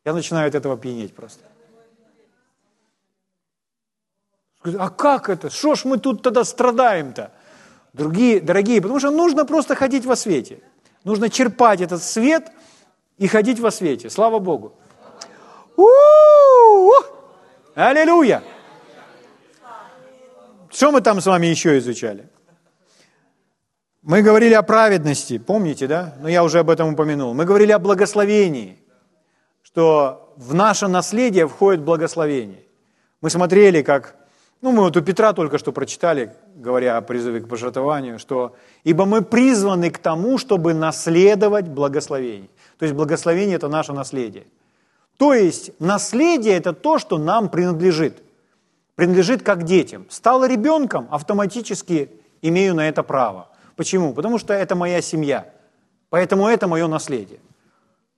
Я 0.03 0.13
начинаю 0.13 0.49
от 0.49 0.55
этого 0.55 0.77
пьянеть 0.77 1.15
просто. 1.15 1.43
А 4.77 4.89
как 4.89 5.29
это? 5.29 5.49
Что 5.49 5.75
ж 5.75 5.85
мы 5.85 5.97
тут 5.99 6.21
тогда 6.21 6.43
страдаем-то? 6.43 7.31
Другие, 7.95 8.41
дорогие, 8.41 8.81
потому 8.81 8.99
что 8.99 9.09
нужно 9.09 9.45
просто 9.45 9.73
ходить 9.73 10.05
во 10.05 10.17
свете. 10.17 10.59
Нужно 11.05 11.29
черпать 11.29 11.79
этот 11.79 12.03
свет 12.03 12.51
и 13.17 13.25
ходить 13.27 13.61
во 13.61 13.71
свете. 13.71 14.09
Слава 14.09 14.39
Богу. 14.39 14.73
У-у-у! 15.77 16.91
Аллилуйя! 17.73 18.43
Что 20.69 20.91
мы 20.91 20.99
там 20.99 21.21
с 21.21 21.25
вами 21.25 21.45
еще 21.47 21.77
изучали? 21.77 22.27
Мы 24.01 24.21
говорили 24.21 24.55
о 24.55 24.61
праведности, 24.61 25.37
помните, 25.37 25.87
да? 25.87 26.15
Но 26.19 26.27
я 26.27 26.43
уже 26.43 26.59
об 26.59 26.69
этом 26.69 26.93
упомянул. 26.93 27.33
Мы 27.33 27.45
говорили 27.45 27.71
о 27.71 27.79
благословении, 27.79 28.77
что 29.61 30.33
в 30.35 30.53
наше 30.53 30.89
наследие 30.89 31.47
входит 31.47 31.81
благословение. 31.81 32.65
Мы 33.21 33.29
смотрели, 33.29 33.81
как, 33.83 34.17
ну 34.65 34.71
мы 34.73 34.81
вот 34.81 34.97
у 34.97 35.01
Петра 35.01 35.31
только 35.31 35.57
что 35.57 35.71
прочитали, 35.71 36.35
говоря 36.55 36.97
о 36.97 37.01
призыве 37.01 37.39
к 37.39 37.47
пожертвованию, 37.47 38.19
что 38.19 38.55
«Ибо 38.83 39.05
мы 39.05 39.21
призваны 39.21 39.89
к 39.89 39.97
тому, 39.97 40.37
чтобы 40.37 40.73
наследовать 40.73 41.69
благословение». 41.69 42.49
То 42.77 42.85
есть 42.85 42.93
благословение– 42.93 43.55
это 43.57 43.69
наше 43.69 43.93
наследие. 43.93 44.45
То 45.17 45.33
есть 45.33 45.71
наследие– 45.79 46.55
это 46.57 46.73
то, 46.73 46.99
что 46.99 47.17
нам 47.17 47.47
принадлежит. 47.47 48.21
Принадлежит 48.95 49.43
как 49.43 49.63
детям. 49.63 50.05
Стал 50.09 50.45
ребенком, 50.45 51.07
автоматически 51.09 52.09
имею 52.41 52.75
на 52.75 52.89
это 52.89 53.01
право– 53.03 53.47
Почему? 53.75 54.13
Потому 54.13 54.37
что 54.37 54.53
это 54.53 54.75
моя 54.75 55.01
семья. 55.01 55.51
Поэтому 56.09 56.47
это 56.47 56.67
мое 56.67 56.87
наследие. 56.87 57.39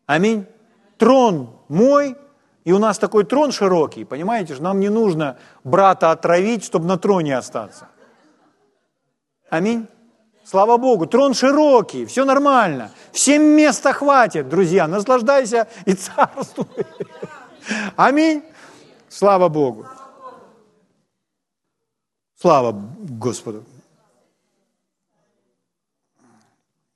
Аминь. 0.05 0.45
Трон 0.97 1.55
мой, 1.67 2.15
и 2.67 2.73
у 2.73 2.80
нас 2.80 2.99
такой 2.99 3.23
трон 3.23 3.53
широкий, 3.53 4.03
понимаете, 4.03 4.53
что 4.53 4.63
нам 4.63 4.82
не 4.82 4.89
нужно 4.89 5.38
брата 5.63 6.12
отравить, 6.12 6.65
чтобы 6.65 6.86
на 6.86 6.97
троне 6.97 7.38
остаться. 7.38 7.88
Аминь. 9.49 9.88
Слава 10.43 10.75
Богу, 10.75 11.06
трон 11.06 11.34
широкий, 11.34 12.06
все 12.06 12.25
нормально. 12.25 12.91
Всем 13.13 13.41
места 13.41 13.93
хватит, 13.93 14.49
друзья, 14.49 14.86
наслаждайся 14.86 15.69
и 15.86 15.93
царствуй. 15.93 16.86
Аминь. 17.95 18.43
Слава 19.08 19.47
Богу. 19.47 19.86
Слава 22.36 22.73
Господу. 22.73 23.63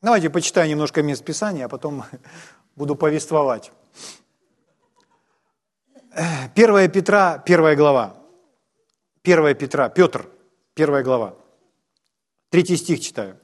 Давайте 0.01 0.29
почитаю 0.29 0.69
немножко 0.69 1.01
мест 1.01 1.23
Писания, 1.23 1.63
а 1.63 1.69
потом 1.69 2.03
буду 2.75 2.95
повествовать. 2.95 3.71
1 6.13 6.91
Петра, 6.91 7.41
1 7.45 7.75
глава. 7.75 8.15
1 9.23 9.55
Петра, 9.55 9.89
Петр, 9.89 10.27
1 10.75 11.03
глава. 11.03 11.35
Третий 12.49 12.75
стих 12.75 12.99
читаю. 12.99 13.37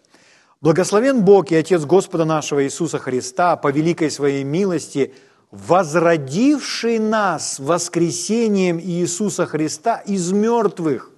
«Благословен 0.59 1.23
Бог 1.23 1.51
и 1.51 1.55
Отец 1.55 1.85
Господа 1.85 2.25
нашего 2.25 2.63
Иисуса 2.65 2.97
Христа, 2.97 3.55
по 3.55 3.71
великой 3.71 4.11
своей 4.11 4.43
милости, 4.43 5.13
возродивший 5.51 6.99
нас 6.99 7.59
воскресением 7.59 8.79
Иисуса 8.79 9.45
Христа 9.45 9.99
из 9.99 10.31
мертвых 10.31 11.11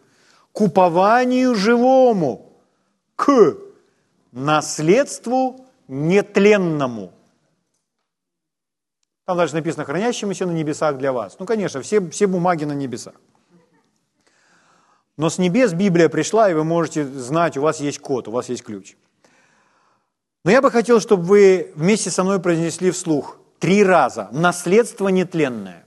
к 0.52 0.62
упованию 0.62 1.56
живому, 1.56 2.54
к 3.16 3.58
наследству 4.32 5.66
нетленному». 5.88 7.12
Там 9.30 9.38
дальше 9.38 9.54
написано 9.54 9.86
«хранящемуся 9.86 10.48
на 10.48 10.52
небесах 10.52 10.98
для 10.98 11.13
вас». 11.13 11.38
Ну, 11.38 11.46
конечно, 11.46 11.84
все, 11.84 12.02
все 12.10 12.26
бумаги 12.26 12.63
на 12.63 12.72
небесах. 12.72 13.13
Но 15.18 15.30
с 15.30 15.38
небес 15.38 15.74
Библия 15.74 16.10
пришла, 16.10 16.50
и 16.50 16.56
вы 16.56 16.63
можете 16.63 17.06
знать, 17.06 17.56
у 17.56 17.62
вас 17.62 17.80
есть 17.80 18.00
код, 18.00 18.28
у 18.28 18.32
вас 18.32 18.50
есть 18.50 18.63
ключ. 18.63 18.96
Но 20.44 20.50
я 20.50 20.63
бы 20.63 20.72
хотел, 20.72 21.00
чтобы 21.00 21.22
вы 21.26 21.72
вместе 21.76 22.10
со 22.10 22.24
мной 22.24 22.39
произнесли 22.39 22.89
вслух 22.89 23.38
три 23.60 23.84
раза 23.84 24.30
«наследство 24.32 25.10
нетленное». 25.10 25.86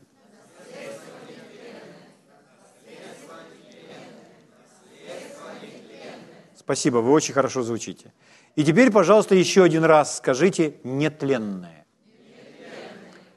Спасибо, 6.55 6.99
вы 6.99 7.11
очень 7.11 7.35
хорошо 7.35 7.65
звучите. 7.65 8.13
И 8.55 8.63
теперь, 8.63 8.93
пожалуйста, 8.93 9.35
еще 9.35 9.65
один 9.65 9.83
раз 9.83 10.19
скажите 10.19 10.77
«нетленное». 10.85 11.82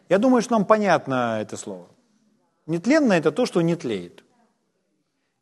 Я 0.10 0.20
думаю, 0.20 0.42
что 0.42 0.54
нам 0.54 0.66
понятно 0.66 1.40
это 1.42 1.58
слово. 1.58 1.88
Нетленное– 2.66 3.18
это 3.20 3.32
то, 3.32 3.46
что 3.46 3.62
не 3.62 3.76
тлеет. 3.76 4.24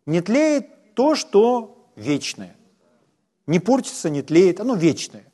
Не 0.06 0.22
тлеет 0.22 0.94
то, 0.94 1.16
что 1.16 1.90
вечное. 1.96 2.56
Не 3.48 3.60
портится, 3.60 4.10
не 4.10 4.22
тлеет, 4.22 4.60
оно 4.60 4.76
вечное. 4.76 5.26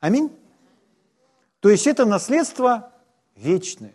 Аминь. 0.00 0.30
То 1.60 1.70
есть 1.70 1.86
это 1.86 2.04
наследство 2.04 2.92
вечное. 3.34 3.94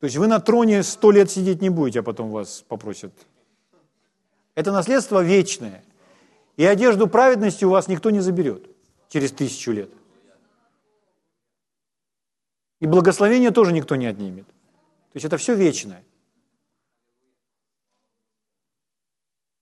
То 0.00 0.04
есть 0.04 0.16
вы 0.16 0.26
на 0.26 0.40
троне 0.40 0.82
сто 0.82 1.10
лет 1.10 1.30
сидеть 1.30 1.60
не 1.60 1.70
будете, 1.70 2.00
а 2.00 2.02
потом 2.02 2.30
вас 2.30 2.64
попросят. 2.68 3.12
Это 4.54 4.72
наследство 4.72 5.22
вечное. 5.22 5.84
И 6.56 6.64
одежду 6.64 7.08
праведности 7.08 7.64
у 7.64 7.70
вас 7.70 7.88
никто 7.88 8.10
не 8.10 8.20
заберет 8.20 8.68
через 9.08 9.32
тысячу 9.32 9.72
лет. 9.72 9.90
И 12.80 12.86
благословение 12.86 13.50
тоже 13.50 13.72
никто 13.72 13.96
не 13.96 14.06
отнимет. 14.06 14.46
То 14.46 15.14
есть 15.14 15.26
это 15.26 15.36
все 15.36 15.54
вечное. 15.54 16.04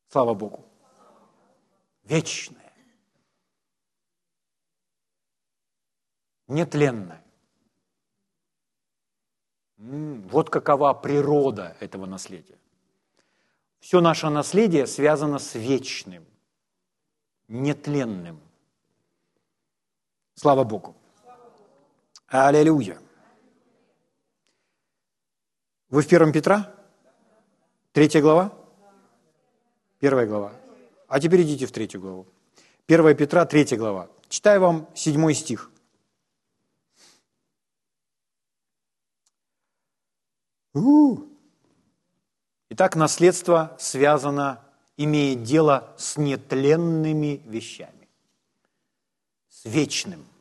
Слава 0.08 0.34
Богу. 0.34 0.64
Вечное. 2.04 2.72
Нетленное. 6.48 7.22
Вот 9.78 10.50
какова 10.50 10.94
природа 10.94 11.76
этого 11.80 12.06
наследия. 12.06 12.58
Все 13.80 14.00
наше 14.00 14.30
наследие 14.30 14.86
связано 14.86 15.38
с 15.38 15.54
вечным, 15.54 16.26
нетленным. 17.48 18.40
Слава 20.34 20.64
Богу. 20.64 20.96
Аллилуйя. 22.26 22.98
Вы 25.88 26.02
в 26.02 26.08
первом 26.08 26.32
Петра? 26.32 26.74
Третья 27.92 28.20
глава? 28.20 28.52
Первая 30.00 30.26
глава. 30.26 30.52
А 31.06 31.20
теперь 31.20 31.42
идите 31.42 31.66
в 31.66 31.72
третью 31.72 32.00
главу. 32.00 32.26
Первая 32.86 33.14
Петра, 33.14 33.44
третья 33.46 33.76
глава. 33.76 34.08
Читаю 34.28 34.60
вам 34.60 34.88
седьмой 34.94 35.34
стих. 35.34 35.70
У-у-у. 40.74 41.24
Итак, 42.70 42.96
наследство 42.96 43.76
связано, 43.78 44.60
имеет 44.96 45.44
дело 45.44 45.94
с 45.96 46.16
нетленными 46.16 47.42
вещами, 47.46 48.08
с 49.48 49.64
вечным– 49.64 50.26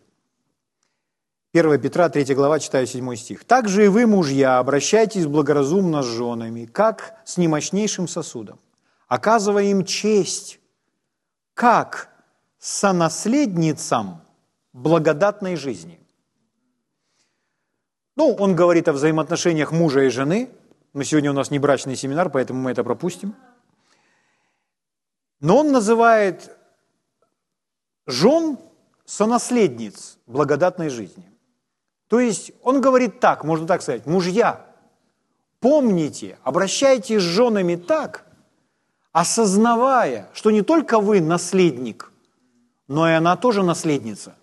1 1.56 1.80
Петра, 1.80 2.10
3 2.10 2.36
глава, 2.36 2.60
читаю 2.60 2.86
7 2.86 3.15
стих. 3.15 3.46
«Также 3.46 3.86
и 3.86 3.88
вы, 3.88 4.06
мужья, 4.08 4.60
обращайтесь 4.60 5.26
благоразумно 5.26 6.04
с 6.04 6.06
женами, 6.06 6.65
как 6.65 7.15
с 7.24 7.38
немощнейшим 7.38 8.10
сосудом, 8.10 8.60
оказывая 9.08 9.63
им 9.63 9.86
честь, 9.86 10.60
как 11.54 12.10
сонаследницам 12.60 14.22
благодатной 14.74 15.56
жизни». 15.56 15.98
Ну, 18.18 18.34
он 18.38 18.54
говорит 18.54 18.89
о 18.89 18.94
взаимоотношениях 18.94 19.72
мужа 19.72 20.02
и 20.02 20.10
жены. 20.10 20.50
Но 20.91 21.04
сегодня 21.04 21.32
у 21.32 21.34
нас 21.34 21.52
не 21.52 21.60
брачный 21.60 21.96
семинар, 21.96 22.30
поэтому 22.30 22.60
мы 22.63 22.72
это 22.72 22.84
пропустим. 22.84 23.34
Но 25.39 25.60
он 25.60 25.72
называет 25.72 26.54
жен 28.08 28.58
сонаследниц 29.06 30.18
благодатной 30.28 30.89
жизни. 30.89 31.32
То 32.08 32.20
есть 32.20 32.52
он 32.62 32.82
говорит 32.82 33.20
так, 33.20 33.44
можно 33.44 33.65
так 33.65 33.82
сказать, 33.82 34.06
мужья, 34.06 34.65
помните, 35.60 36.38
обращайтесь 36.44 37.22
с 37.22 37.24
женами 37.24 37.76
так, 37.76 38.26
осознавая, 39.12 40.30
что 40.34 40.52
не 40.52 40.62
только 40.62 41.00
вы 41.00 41.22
наследник, 41.22 42.12
но 42.88 43.10
и 43.10 43.13
она 43.13 43.36
тоже 43.36 43.63
наследница. 43.63 44.36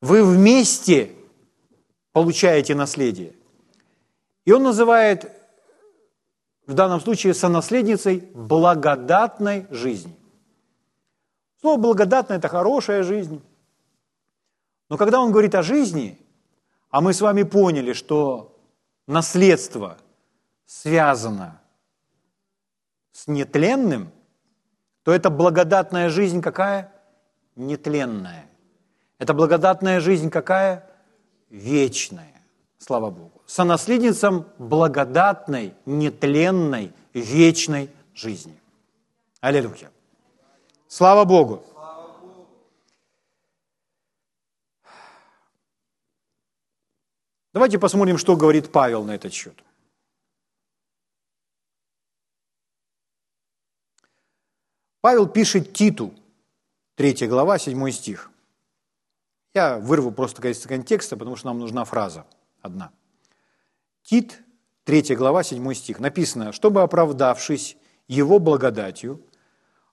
Вы 0.00 0.24
вместе 0.24 1.12
получаете 2.12 2.74
наследие. 2.74 3.34
И 4.44 4.52
он 4.52 4.62
называет 4.62 5.30
в 6.66 6.74
данном 6.74 7.00
случае 7.00 7.34
сонаследницей 7.34 8.30
благодатной 8.34 9.66
жизни. 9.70 10.14
Слово 11.60 11.78
благодатная– 11.80 12.38
это 12.38 12.48
хорошая 12.48 13.02
жизнь. 13.02 13.42
Но 14.90 14.96
когда 14.96 15.20
он 15.20 15.30
говорит 15.30 15.54
о 15.54 15.62
жизни, 15.62 16.18
а 16.90 17.00
мы 17.00 17.14
с 17.14 17.20
вами 17.20 17.44
поняли, 17.44 17.92
что 17.92 18.58
наследство 19.06 19.96
связано 20.66 21.60
с 23.12 23.28
нетленным, 23.28 24.10
то 25.04 25.12
это 25.12 25.30
благодатная 25.30 26.10
жизнь 26.10 26.42
какая? 26.42 26.92
Нетленная. 27.54 28.46
Это 29.18 29.32
благодатная 29.32 30.00
жизнь 30.00 30.28
какая? 30.28 30.90
Вечная. 31.50 32.42
Слава 32.78 33.10
Богу. 33.10 33.42
Сонаследницам 33.46 34.46
благодатной, 34.58 35.74
нетленной, 35.86 36.92
вечной 37.14 37.90
жизни. 38.12 38.58
Аллилуйя. 39.40 39.90
Слава 40.88 41.24
Богу. 41.24 41.62
Давайте 47.52 47.78
посмотрим, 47.78 48.16
что 48.16 48.36
говорит 48.36 48.70
Павел 48.70 49.04
на 49.04 49.14
этот 49.14 49.32
счет. 49.32 49.64
Павел 55.00 55.26
пишет 55.26 55.72
Титу, 55.72 56.14
3 56.96 57.26
глава, 57.26 57.58
7 57.58 57.90
стих. 57.90 58.30
Я 59.54 59.78
вырву 59.78 60.12
просто 60.12 60.46
из 60.46 60.64
контекста, 60.64 61.16
потому 61.16 61.36
что 61.36 61.48
нам 61.48 61.58
нужна 61.58 61.84
фраза 61.84 62.24
одна. 62.60 62.92
Тит, 64.02 64.42
3 64.84 65.16
глава, 65.16 65.42
7 65.42 65.74
стих. 65.74 65.98
Написано, 65.98 66.52
чтобы 66.52 66.82
оправдавшись, 66.82 67.76
Его 68.06 68.38
благодатью 68.38 69.24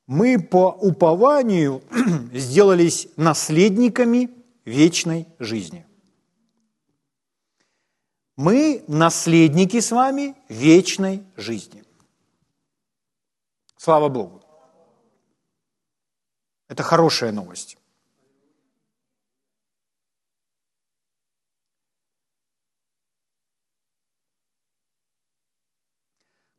мы 0.06 0.39
по 0.39 0.70
упованию 0.72 1.82
сделались 2.34 3.08
наследниками 3.15 4.30
вечной 4.63 5.28
жизни. 5.39 5.87
Мы 8.38 8.86
наследники 8.88 9.80
с 9.80 9.91
вами 9.91 10.36
вечной 10.47 11.26
жизни. 11.36 11.84
Слава 13.78 14.10
Богу. 14.10 14.43
Это 16.67 16.84
хорошая 16.84 17.32
новость. 17.32 17.78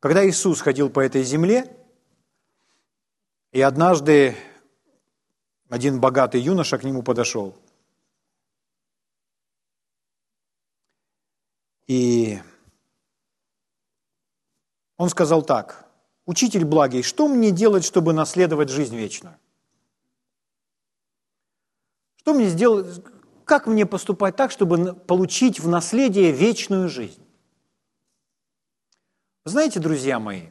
Когда 0.01 0.27
Иисус 0.27 0.59
ходил 0.59 0.89
по 0.89 0.99
этой 0.99 1.23
земле, 1.23 1.73
и 3.53 3.61
однажды 3.61 4.35
один 5.69 6.01
богатый 6.01 6.41
юноша 6.41 6.77
к 6.77 6.83
нему 6.83 7.03
подошел. 7.03 7.57
И 11.89 12.39
он 14.97 15.09
сказал 15.09 15.41
так, 15.41 15.89
«Учитель 16.27 16.63
благий, 16.63 17.01
что 17.01 17.27
мне 17.27 17.49
делать, 17.49 17.83
чтобы 17.83 18.13
наследовать 18.13 18.69
жизнь 18.69 18.95
вечную?» 18.95 19.39
Что 22.17 22.35
мне 22.35 22.47
сделать, 22.47 23.03
как 23.43 23.65
мне 23.65 23.87
поступать 23.87 24.35
так, 24.35 24.51
чтобы 24.51 24.93
получить 24.93 25.59
в 25.59 25.67
наследие 25.67 26.31
вечную 26.31 26.89
жизнь? 26.89 27.25
Знаете, 29.45 29.79
друзья 29.79 30.19
мои, 30.19 30.49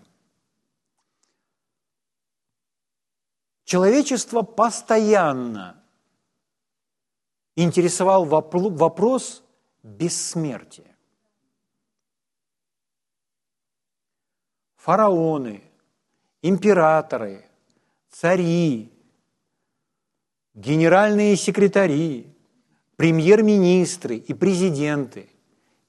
человечество 3.62 4.42
постоянно 4.42 5.80
интересовал 7.54 8.24
вопрос 8.24 9.44
бессмертия. 9.84 10.87
Фараоны, 14.88 15.62
императоры, 16.40 17.44
цари, 18.08 18.90
генеральные 20.54 21.36
секретари, 21.36 22.34
премьер-министры 22.96 24.16
и 24.16 24.32
президенты, 24.32 25.28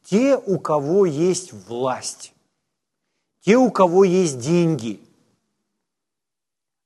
те, 0.04 0.36
у 0.36 0.60
кого 0.60 1.06
есть 1.06 1.54
власть, 1.54 2.34
те, 3.40 3.56
у 3.56 3.72
кого 3.72 4.04
есть 4.04 4.38
деньги, 4.42 5.00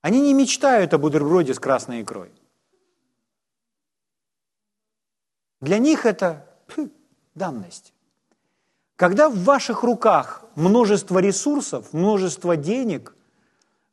они 0.02 0.22
не 0.22 0.36
мечтают 0.36 0.94
о 0.94 1.00
бутерброде 1.00 1.56
с 1.56 1.60
красной 1.60 2.04
икрой. 2.04 2.32
Для 5.62 5.80
них 5.80 6.06
это 6.06 6.48
фу, 6.68 6.92
данность. 7.34 7.92
Когда 8.96 9.30
в 9.30 9.38
ваших 9.40 9.84
руках 9.84 10.44
множество 10.56 11.20
ресурсов, 11.20 11.94
множество 11.94 12.56
денег, 12.56 13.16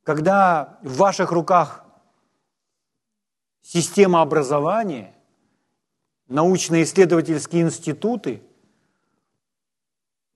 когда 0.03 0.79
в 0.83 0.97
ваших 0.97 1.33
руках 1.33 1.85
система 3.63 4.21
образования, 4.21 5.15
научно-исследовательские 6.29 7.63
институты 7.63 8.43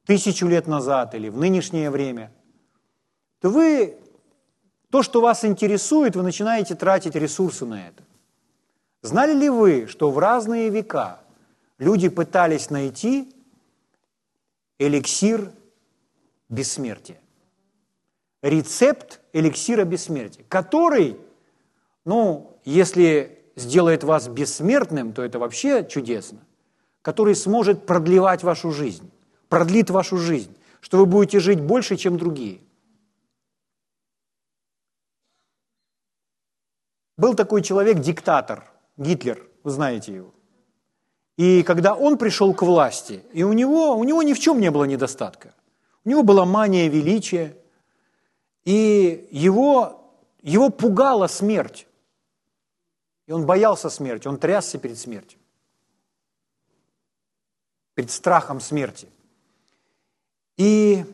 тысячу 0.06 0.46
лет 0.46 0.66
назад 0.66 1.14
или 1.14 1.28
в 1.28 1.36
нынешнее 1.36 1.90
время, 1.90 2.32
то 3.40 3.50
вы, 3.50 3.98
то, 4.90 5.02
что 5.02 5.20
вас 5.20 5.44
интересует, 5.44 6.16
вы 6.16 6.22
начинаете 6.22 6.74
тратить 6.74 7.14
ресурсы 7.14 7.66
на 7.66 7.88
это. 7.88 8.02
Знали 9.02 9.34
ли 9.34 9.50
вы, 9.50 9.86
что 9.86 10.10
в 10.10 10.18
разные 10.18 10.70
века 10.70 11.20
люди 11.78 12.08
пытались 12.08 12.70
найти 12.70 13.33
эликсир 14.78 15.52
бессмертия? 16.48 17.20
Рецепт 18.42 19.20
эликсира 19.32 19.84
бессмертия, 19.84 20.44
который, 20.48 21.18
ну, 22.04 22.60
если 22.64 23.42
сделает 23.56 24.04
вас 24.04 24.28
бессмертным, 24.28 25.12
то 25.12 25.22
это 25.22 25.38
вообще 25.38 25.86
чудесно, 25.86 26.40
который 27.02 27.34
сможет 27.34 27.86
продлевать 27.86 28.42
вашу 28.42 28.70
жизнь, 28.70 29.10
продлит 29.48 29.90
вашу 29.90 30.18
жизнь, 30.18 30.56
что 30.80 30.98
вы 30.98 31.06
будете 31.06 31.40
жить 31.40 31.60
больше, 31.60 31.96
чем 31.96 32.18
другие. 32.18 32.60
Был 37.16 37.34
такой 37.34 37.62
человек, 37.62 38.00
диктатор, 38.00 38.70
Гитлер, 38.96 39.48
вы 39.62 39.70
знаете 39.70 40.14
его. 40.14 40.34
И 41.36 41.62
когда 41.64 41.94
он 41.94 42.16
пришел 42.16 42.54
к 42.54 42.62
власти, 42.62 43.24
и 43.32 43.42
у 43.42 43.52
него, 43.52 43.96
у 43.96 44.04
него 44.04 44.22
ни 44.22 44.34
в 44.34 44.38
чем 44.38 44.60
не 44.60 44.70
было 44.70 44.84
недостатка. 44.84 45.54
У 46.04 46.10
него 46.10 46.22
была 46.22 46.44
мания 46.44 46.88
величия, 46.88 47.56
и 48.64 49.28
его, 49.30 50.14
его 50.42 50.70
пугала 50.70 51.26
смерть. 51.26 51.86
И 53.26 53.32
он 53.32 53.46
боялся 53.46 53.90
смерти, 53.90 54.28
он 54.28 54.38
трясся 54.38 54.78
перед 54.78 54.98
смертью, 54.98 55.38
перед 57.94 58.10
страхом 58.10 58.60
смерти. 58.60 59.08
И 60.56 61.04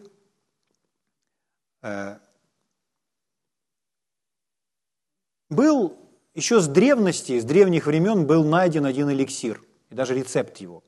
э, 1.83 2.18
был 5.48 5.96
еще 6.35 6.61
с 6.61 6.68
древности, 6.68 7.38
с 7.38 7.44
древних 7.44 7.87
времен 7.87 8.26
был 8.26 8.44
найден 8.44 8.85
один 8.85 9.11
эликсир, 9.11 9.62
и 9.90 9.94
даже 9.94 10.14
рецепт 10.14 10.59
его, 10.59 10.83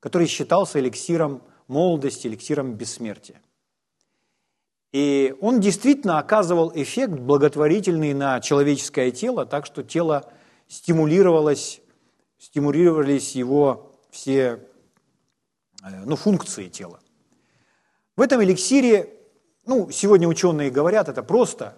который 0.00 0.26
считался 0.26 0.80
эликсиром 0.80 1.42
молодости, 1.66 2.26
эликсиром 2.26 2.74
бессмертия. 2.74 3.40
И 4.92 5.36
он 5.40 5.60
действительно 5.60 6.18
оказывал 6.18 6.72
эффект 6.74 7.12
благотворительный 7.12 8.14
на 8.14 8.40
человеческое 8.40 9.10
тело, 9.10 9.44
так 9.44 9.66
что 9.66 9.82
тело 9.82 10.32
стимулировалось, 10.66 11.82
стимулировались 12.38 13.34
его 13.34 13.92
все 14.10 14.66
э, 15.84 16.04
ну, 16.06 16.16
функции 16.16 16.68
тела. 16.68 17.00
В 18.16 18.22
этом 18.22 18.42
эликсире, 18.42 19.14
ну, 19.66 19.90
сегодня 19.90 20.26
ученые 20.26 20.70
говорят, 20.70 21.10
это 21.10 21.22
просто, 21.22 21.76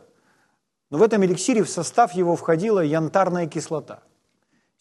но 0.89 0.99
в 0.99 1.03
этом 1.03 1.25
эликсире 1.25 1.65
в 1.65 1.69
состав 1.69 2.15
его 2.15 2.37
входила 2.37 2.81
янтарная 2.81 3.49
кислота. 3.49 4.05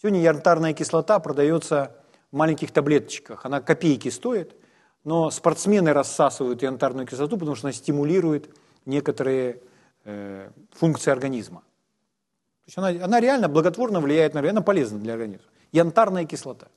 Сегодня 0.02 0.22
янтарная 0.22 0.72
кислота 0.72 1.20
продается 1.20 1.94
в 2.32 2.38
маленьких 2.38 2.72
таблеточках, 2.72 3.46
она 3.46 3.60
копейки 3.60 4.08
стоит, 4.08 4.56
но 5.04 5.30
спортсмены 5.30 5.92
рассасывают 5.92 6.62
янтарную 6.62 7.06
кислоту, 7.06 7.38
потому 7.38 7.56
что 7.56 7.68
она 7.68 7.74
стимулирует 7.74 8.50
некоторые 8.86 9.62
э, 10.06 10.52
функции 10.72 11.12
организма. 11.12 11.60
То 11.60 12.68
есть 12.68 12.78
она, 12.78 13.06
она 13.06 13.20
реально 13.20 13.50
благотворно 13.50 14.00
влияет 14.00 14.34
на 14.34 14.40
она 14.40 14.62
полезна 14.62 15.00
для 15.00 15.14
организма. 15.14 15.48
Янтарная 15.74 16.24
кислота. 16.24 16.68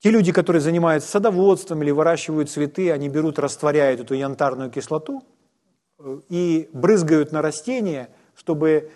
Те 0.00 0.10
люди, 0.10 0.32
которые 0.32 0.62
занимаются 0.62 1.08
садоводством 1.08 1.84
или 1.84 1.92
выращивают 1.92 2.50
цветы, 2.50 2.90
они 2.90 3.08
берут, 3.08 3.38
растворяют 3.38 4.00
эту 4.00 4.14
янтарную 4.14 4.72
кислоту 4.72 5.22
э, 6.00 6.20
и 6.30 6.68
брызгают 6.72 7.30
на 7.30 7.42
растения, 7.42 8.10
чтобы 8.34 8.90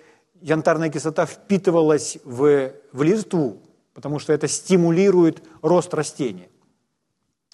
янтарная 0.45 0.91
кислота 0.91 1.25
впитывалась 1.25 2.19
в, 2.23 2.73
в 2.93 3.03
листву, 3.03 3.63
потому 3.95 4.19
что 4.19 4.35
это 4.35 4.47
стимулирует 4.47 5.43
рост 5.63 5.95
растения. 5.95 6.51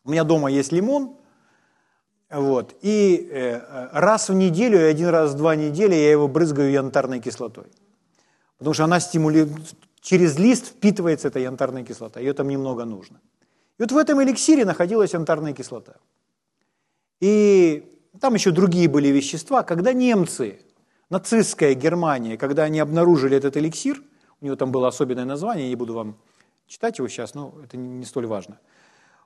У 0.04 0.10
меня 0.10 0.24
дома 0.24 0.50
есть 0.50 0.72
лимон, 0.72 1.16
вот, 2.30 2.74
и 2.82 3.28
э, 3.30 3.60
раз 3.92 4.28
в 4.28 4.34
неделю, 4.34 4.88
один 4.88 5.08
раз 5.08 5.32
в 5.32 5.36
два 5.36 5.54
недели 5.54 5.94
я 5.94 6.10
его 6.10 6.26
брызгаю 6.26 6.72
янтарной 6.72 7.20
кислотой. 7.20 7.66
Потому 8.58 8.74
что 8.74 8.84
она 8.84 8.98
стимулирует, 8.98 9.56
через 10.00 10.36
лист 10.38 10.66
впитывается 10.66 11.28
эта 11.28 11.38
янтарная 11.38 11.84
кислота, 11.84 12.18
ее 12.18 12.32
там 12.32 12.48
немного 12.48 12.84
нужно. 12.84 13.20
И 13.78 13.82
вот 13.82 13.92
в 13.92 13.96
этом 13.96 14.20
эликсире 14.22 14.64
находилась 14.64 15.12
янтарная 15.12 15.52
кислота. 15.52 15.94
И 17.20 17.84
там 18.20 18.34
еще 18.34 18.50
другие 18.50 18.88
были 18.88 19.08
вещества. 19.08 19.62
Когда 19.62 19.92
немцы, 19.92 20.60
нацистская 21.10 21.74
Германия, 21.74 22.38
когда 22.38 22.64
они 22.64 22.78
обнаружили 22.78 23.36
этот 23.36 23.56
эликсир, 23.56 24.02
у 24.40 24.46
него 24.46 24.56
там 24.56 24.72
было 24.72 24.88
особенное 24.88 25.24
название, 25.24 25.64
я 25.64 25.70
не 25.70 25.76
буду 25.76 25.94
вам 25.94 26.16
читать 26.66 26.98
его 26.98 27.08
сейчас, 27.08 27.34
но 27.34 27.54
это 27.62 27.76
не 27.76 28.04
столь 28.04 28.26
важно. 28.26 28.58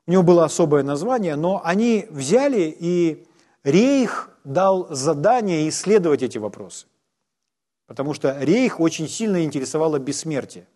У 0.06 0.10
него 0.10 0.22
было 0.22 0.44
особое 0.44 0.82
название, 0.82 1.36
но 1.36 1.62
они 1.64 2.06
взяли 2.10 2.74
и 2.78 3.26
Рейх 3.62 4.30
дал 4.44 4.88
задание 4.90 5.68
исследовать 5.68 6.22
эти 6.22 6.38
вопросы. 6.38 6.86
Потому 7.86 8.12
что 8.14 8.36
Рейх 8.40 8.80
очень 8.80 9.08
сильно 9.08 9.44
интересовало 9.44 9.98
бессмертие. 9.98 10.66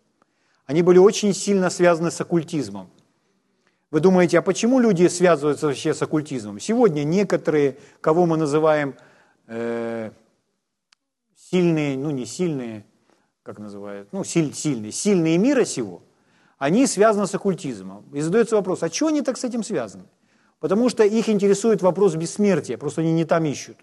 Они 0.65 0.81
были 0.81 0.99
очень 0.99 1.33
сильно 1.33 1.69
связаны 1.69 2.11
с 2.11 2.21
оккультизмом. 2.21 2.89
Вы 3.91 3.99
думаете, 3.99 4.37
а 4.37 4.41
почему 4.43 4.79
люди 4.79 5.07
связываются 5.07 5.67
вообще 5.67 5.95
с 5.95 6.01
оккультизмом? 6.01 6.59
Сегодня 6.59 7.03
некоторые, 7.03 7.77
кого 8.01 8.27
мы 8.27 8.37
называем 8.37 8.95
э, 9.47 10.11
сильные, 11.49 11.97
ну 11.97 12.11
не 12.11 12.25
сильные, 12.25 12.85
как 13.43 13.59
называют, 13.59 14.09
ну 14.11 14.23
силь, 14.23 14.53
сильные, 14.53 14.91
сильные 14.91 15.37
мира 15.37 15.65
сего, 15.65 16.03
они 16.57 16.85
связаны 16.87 17.25
с 17.25 17.33
оккультизмом. 17.33 18.05
И 18.13 18.21
задается 18.21 18.55
вопрос, 18.55 18.83
а 18.83 18.89
что 18.89 19.07
они 19.07 19.21
так 19.21 19.37
с 19.37 19.43
этим 19.43 19.63
связаны? 19.63 20.05
Потому 20.59 20.89
что 20.89 21.03
их 21.03 21.29
интересует 21.29 21.81
вопрос 21.81 22.15
бессмертия, 22.15 22.77
просто 22.77 23.01
они 23.01 23.13
не 23.13 23.25
там 23.25 23.45
ищут. 23.45 23.77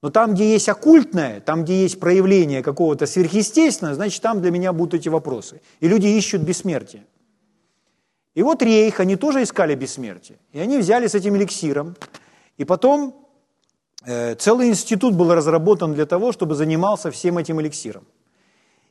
Но 0.00 0.10
там, 0.10 0.34
где 0.34 0.52
есть 0.52 0.68
оккультное, 0.68 1.40
там, 1.40 1.64
где 1.64 1.82
есть 1.82 1.98
проявление 1.98 2.62
какого-то 2.62 3.06
сверхъестественного, 3.06 3.96
значит, 3.96 4.22
там 4.22 4.40
для 4.40 4.52
меня 4.52 4.72
будут 4.72 4.94
эти 4.94 5.08
вопросы. 5.08 5.60
И 5.80 5.88
люди 5.88 6.06
ищут 6.06 6.42
бессмертие. 6.42 7.04
И 8.34 8.42
вот 8.42 8.62
Рейх, 8.62 9.00
они 9.00 9.16
тоже 9.16 9.42
искали 9.42 9.74
бессмертие. 9.74 10.38
И 10.52 10.60
они 10.60 10.78
взяли 10.78 11.08
с 11.08 11.16
этим 11.16 11.36
эликсиром. 11.36 11.96
И 12.58 12.64
потом 12.64 13.27
целый 14.38 14.68
институт 14.68 15.14
был 15.14 15.34
разработан 15.34 15.92
для 15.92 16.06
того, 16.06 16.32
чтобы 16.32 16.54
занимался 16.54 17.10
всем 17.10 17.36
этим 17.36 17.60
эликсиром. 17.60 18.06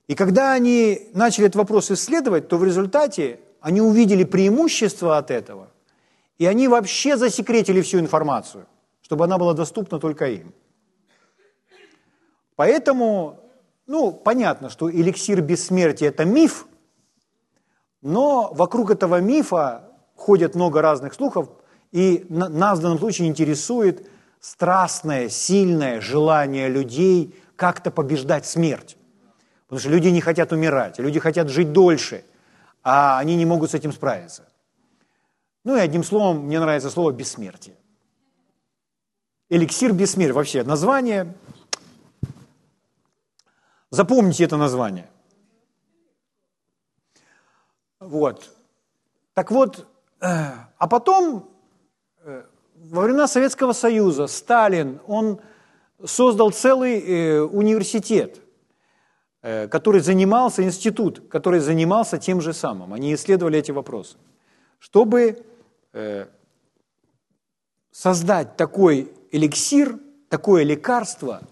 И 0.08 0.16
когда 0.16 0.54
они 0.54 1.10
начали 1.14 1.48
этот 1.48 1.56
вопрос 1.56 1.92
исследовать, 1.92 2.48
то 2.48 2.58
в 2.58 2.64
результате 2.64 3.40
они 3.60 3.82
увидели 3.82 4.24
преимущество 4.24 5.18
от 5.18 5.32
этого, 5.32 5.70
и 6.38 6.46
они 6.46 6.68
вообще 6.68 7.18
засекретили 7.18 7.82
всю 7.82 8.00
информацию, 8.00 8.68
чтобы 9.02 9.26
она 9.26 9.38
была 9.38 9.54
доступна 9.54 10.00
только 10.00 10.28
им. 10.28 10.54
Поэтому, 12.56 13.40
ну, 13.88 14.12
понятно, 14.12 14.70
что 14.70 14.90
эликсир 14.90 15.42
бессмертия– 15.42 16.10
это 16.10 16.26
миф, 16.26 16.68
но 18.02 18.52
вокруг 18.54 18.92
этого 18.92 19.20
мифа 19.20 19.82
ходят 20.16 20.56
много 20.56 20.82
разных 20.82 21.14
слухов, 21.14 21.50
и 21.92 22.26
нас 22.30 22.80
в 22.80 22.82
данном 22.82 23.00
случае 23.00 23.28
интересует 23.28 24.08
страстное, 24.40 25.30
сильное 25.30 26.02
желание 26.02 26.70
людей 26.70 27.36
как-то 27.56 27.92
побеждать 27.92 28.46
смерть. 28.46 28.98
Потому 29.66 29.80
что 29.80 29.90
люди 29.90 30.08
не 30.08 30.22
хотят 30.22 30.52
умирать, 30.52 31.00
люди 31.00 31.20
хотят 31.20 31.50
жить 31.50 31.74
дольше, 31.74 32.24
а 32.84 33.20
они 33.20 33.36
не 33.36 33.46
могут 33.46 33.72
с 33.72 33.74
этим 33.74 33.92
справиться. 33.92 34.48
Ну 35.64 35.76
и 35.76 35.80
одним 35.80 36.04
словом, 36.04 36.46
мне 36.46 36.60
нравится 36.60 36.90
слово 36.90 37.12
«бессмертие». 37.12 37.76
Эликсир 39.50 39.94
бессмертия. 39.94 40.34
Вообще 40.34 40.64
название 40.64 41.34
Запомните 43.90 44.44
это 44.44 44.58
название. 44.58 45.10
Вот. 48.00 48.50
Так 49.34 49.52
вот, 49.52 49.88
э, 50.20 50.28
а 50.78 50.88
потом, 50.88 51.50
во 52.90 53.04
времена 53.04 53.28
Советского 53.28 53.74
Союза, 53.74 54.28
Сталин, 54.28 55.00
он 55.08 55.40
создал 56.04 56.52
целый 56.52 57.00
э, 57.00 57.42
университет, 57.42 58.42
который 59.42 60.02
занимался, 60.02 60.64
институт, 60.64 61.30
который 61.30 61.60
занимался 61.60 62.18
тем 62.18 62.42
же 62.42 62.54
самым. 62.54 62.94
Они 62.94 63.14
исследовали 63.14 63.60
эти 63.60 63.72
вопросы. 63.72 64.18
Чтобы 64.80 65.46
создать 67.92 68.58
такой 68.58 69.12
эликсир, 69.32 69.98
такое 70.30 70.64
лекарство– 70.64 71.42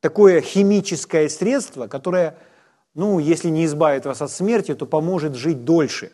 такое 0.00 0.40
химическое 0.40 1.28
средство, 1.28 1.86
которое, 1.86 2.38
ну, 2.94 3.18
если 3.18 3.48
не 3.48 3.64
избавит 3.64 4.06
вас 4.06 4.22
от 4.22 4.30
смерти, 4.30 4.74
то 4.74 4.86
поможет 4.86 5.34
жить 5.34 5.64
дольше. 5.64 6.12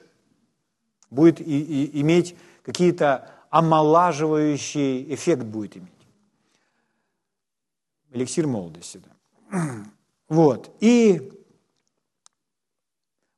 Будет 1.11 1.41
и, 1.41 1.45
и, 1.45 2.01
иметь 2.01 2.37
какие-то 2.63 3.31
омолаживающий 3.55 5.15
эффект 5.15 5.45
будет 5.45 5.77
иметь. 5.77 5.89
Эликсир 8.11 8.49
молодости, 8.49 9.01
да. 9.05 9.59
Вот. 10.29 10.75
И 10.81 11.31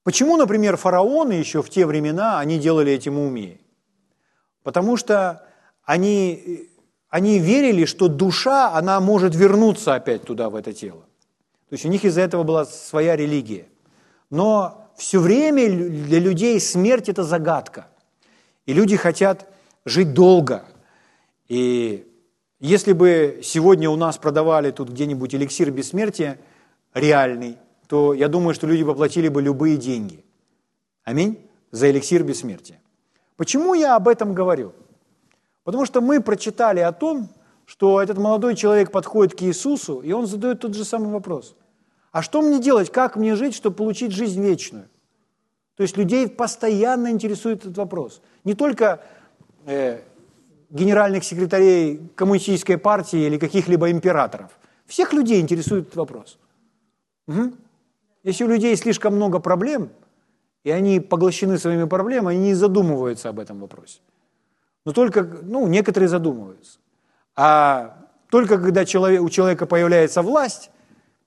почему, 0.05 0.38
например, 0.38 0.79
фараоны 0.79 1.35
еще 1.35 1.62
в 1.62 1.68
те 1.68 1.85
времена, 1.85 2.38
они 2.38 2.59
делали 2.59 2.92
этим 2.92 3.18
умнее? 3.18 3.61
Потому 4.62 4.96
что 4.96 5.46
они 5.83 6.70
они 7.11 7.38
верили, 7.38 7.85
что 7.85 8.09
душа, 8.09 8.72
она 8.72 9.00
может 9.00 9.35
вернуться 9.35 9.94
опять 9.94 10.22
туда, 10.22 10.48
в 10.48 10.55
это 10.55 10.72
тело. 10.72 11.02
То 11.68 11.72
есть 11.72 11.85
у 11.85 11.88
них 11.88 12.05
из-за 12.05 12.22
этого 12.22 12.42
была 12.42 12.64
своя 12.64 13.16
религия. 13.16 13.68
Но 14.31 14.90
все 14.96 15.18
время 15.18 15.68
для 15.68 16.20
людей 16.20 16.59
смерть– 16.59 17.09
это 17.11 17.22
загадка. 17.22 17.88
И 18.64 18.72
люди 18.72 18.96
хотят 18.96 19.46
жить 19.87 20.12
долго. 20.12 20.64
И 21.49 22.07
если 22.61 22.92
бы 22.92 23.40
сегодня 23.42 23.88
у 23.88 23.96
нас 23.96 24.18
продавали 24.18 24.70
тут 24.72 24.90
где-нибудь 24.90 25.35
эликсир 25.35 25.70
бессмертия 25.70 26.38
реальный, 26.92 27.57
то 27.88 28.12
я 28.12 28.29
думаю, 28.29 28.53
что 28.53 28.66
люди 28.66 28.85
поплатили 28.85 29.29
бы 29.29 29.40
любые 29.40 29.77
деньги. 29.79 30.25
Аминь? 31.05 31.38
За 31.70 31.90
эликсир 31.90 32.25
бессмертия. 32.25 32.81
Почему 33.37 33.75
я 33.75 33.96
об 33.96 34.09
этом 34.09 34.35
говорю? 34.35 34.72
Потому 35.62 35.87
что 35.87 36.01
мы 36.01 36.20
прочитали 36.20 36.81
о 36.81 36.92
том, 36.92 37.29
что 37.64 38.01
этот 38.01 38.18
молодой 38.18 38.57
человек 38.57 38.90
подходит 38.90 39.38
к 39.38 39.42
Иисусу, 39.42 40.01
и 40.01 40.12
он 40.12 40.27
задает 40.27 40.61
тот 40.61 40.75
же 40.75 40.85
самый 40.85 41.12
вопрос. 41.12 41.55
А 42.12 42.22
что 42.22 42.40
мне 42.40 42.61
делать, 42.61 42.90
как 42.90 43.16
мне 43.16 43.37
жить, 43.37 43.55
чтобы 43.55 43.77
получить 43.77 44.12
жизнь 44.12 44.42
вечную? 44.42 44.88
То 45.77 45.83
есть 45.83 45.96
людей 45.96 46.29
постоянно 46.29 47.11
интересует 47.11 47.61
этот 47.61 47.77
вопрос. 47.77 48.22
Не 48.44 48.55
только 48.55 49.03
генеральных 50.70 51.24
секретарей 51.24 52.11
коммунистической 52.14 52.79
партии 52.79 53.26
или 53.26 53.38
каких-либо 53.38 53.90
императоров. 53.90 54.59
Всех 54.87 55.12
людей 55.12 55.40
интересует 55.40 55.85
этот 55.85 55.96
вопрос. 55.96 56.38
Угу. 57.26 57.52
Если 58.22 58.44
у 58.44 58.48
людей 58.48 58.76
слишком 58.76 59.14
много 59.16 59.38
проблем, 59.38 59.90
и 60.64 60.70
они 60.70 61.00
поглощены 61.00 61.59
своими 61.59 61.85
проблемами, 61.85 62.37
они 62.37 62.48
не 62.48 62.55
задумываются 62.55 63.29
об 63.29 63.38
этом 63.38 63.61
вопросе. 63.61 64.00
Но 64.85 64.92
только, 64.92 65.22
ну, 65.22 65.66
некоторые 65.66 66.09
задумываются. 66.09 66.79
А 67.35 67.96
только 68.31 68.59
когда 68.59 68.85
человек, 68.85 69.22
у 69.22 69.31
человека 69.31 69.66
появляется 69.66 70.22
власть, 70.22 70.70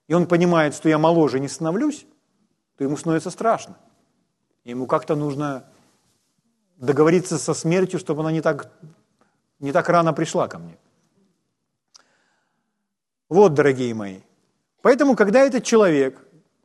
и 0.08 0.13
он 0.13 0.28
понимает, 0.28 0.75
что 0.75 0.89
я 0.89 0.97
моложе 0.97 1.39
не 1.39 1.47
становлюсь, 1.47 2.06
то 2.78 2.84
ему 2.84 2.97
становится 2.97 3.30
страшно. 3.30 3.78
Ему 4.63 4.88
как-то 4.88 5.15
нужно 5.15 5.65
договориться 6.80 7.38
со 7.38 7.54
смертью, 7.54 8.00
чтобы 8.00 8.22
она 8.22 8.32
не 8.32 8.42
так, 8.42 8.72
не 9.60 9.72
так 9.72 9.88
рано 9.89 10.13
пришла 10.13 10.48
ко 10.48 10.58
мне. 10.58 10.78
Вот, 13.28 13.54
дорогие 13.54 13.94
мои. 13.94 14.22
Поэтому, 14.82 15.15
когда 15.15 15.42
этот 15.42 15.63
человек 15.63 16.18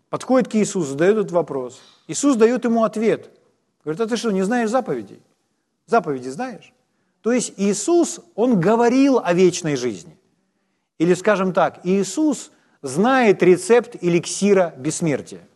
подходит 0.08 0.48
к 0.48 0.54
Иисусу, 0.54 0.90
задает 0.90 1.18
этот 1.18 1.32
вопрос, 1.32 1.80
Иисус 2.06 2.36
дает 2.36 2.64
ему 2.64 2.84
ответ. 2.84 3.30
Говорит, 3.84 4.00
а 4.00 4.06
ты 4.06 4.16
что, 4.16 4.30
не 4.30 4.42
знаешь 4.42 4.70
заповедей? 4.70 5.20
Заповеди 5.86 6.28
знаешь? 6.28 6.72
То 7.20 7.32
есть 7.32 7.54
Иисус, 7.56 8.20
Он 8.34 8.60
говорил 8.60 9.18
о 9.18 9.32
вечной 9.34 9.76
жизни. 9.76 10.16
Или, 10.98 11.14
скажем 11.14 11.52
так, 11.52 11.80
Иисус 11.84 12.50
знает 12.82 13.42
рецепт 13.42 13.96
эликсира 14.00 14.72
бессмертия. 14.76 15.46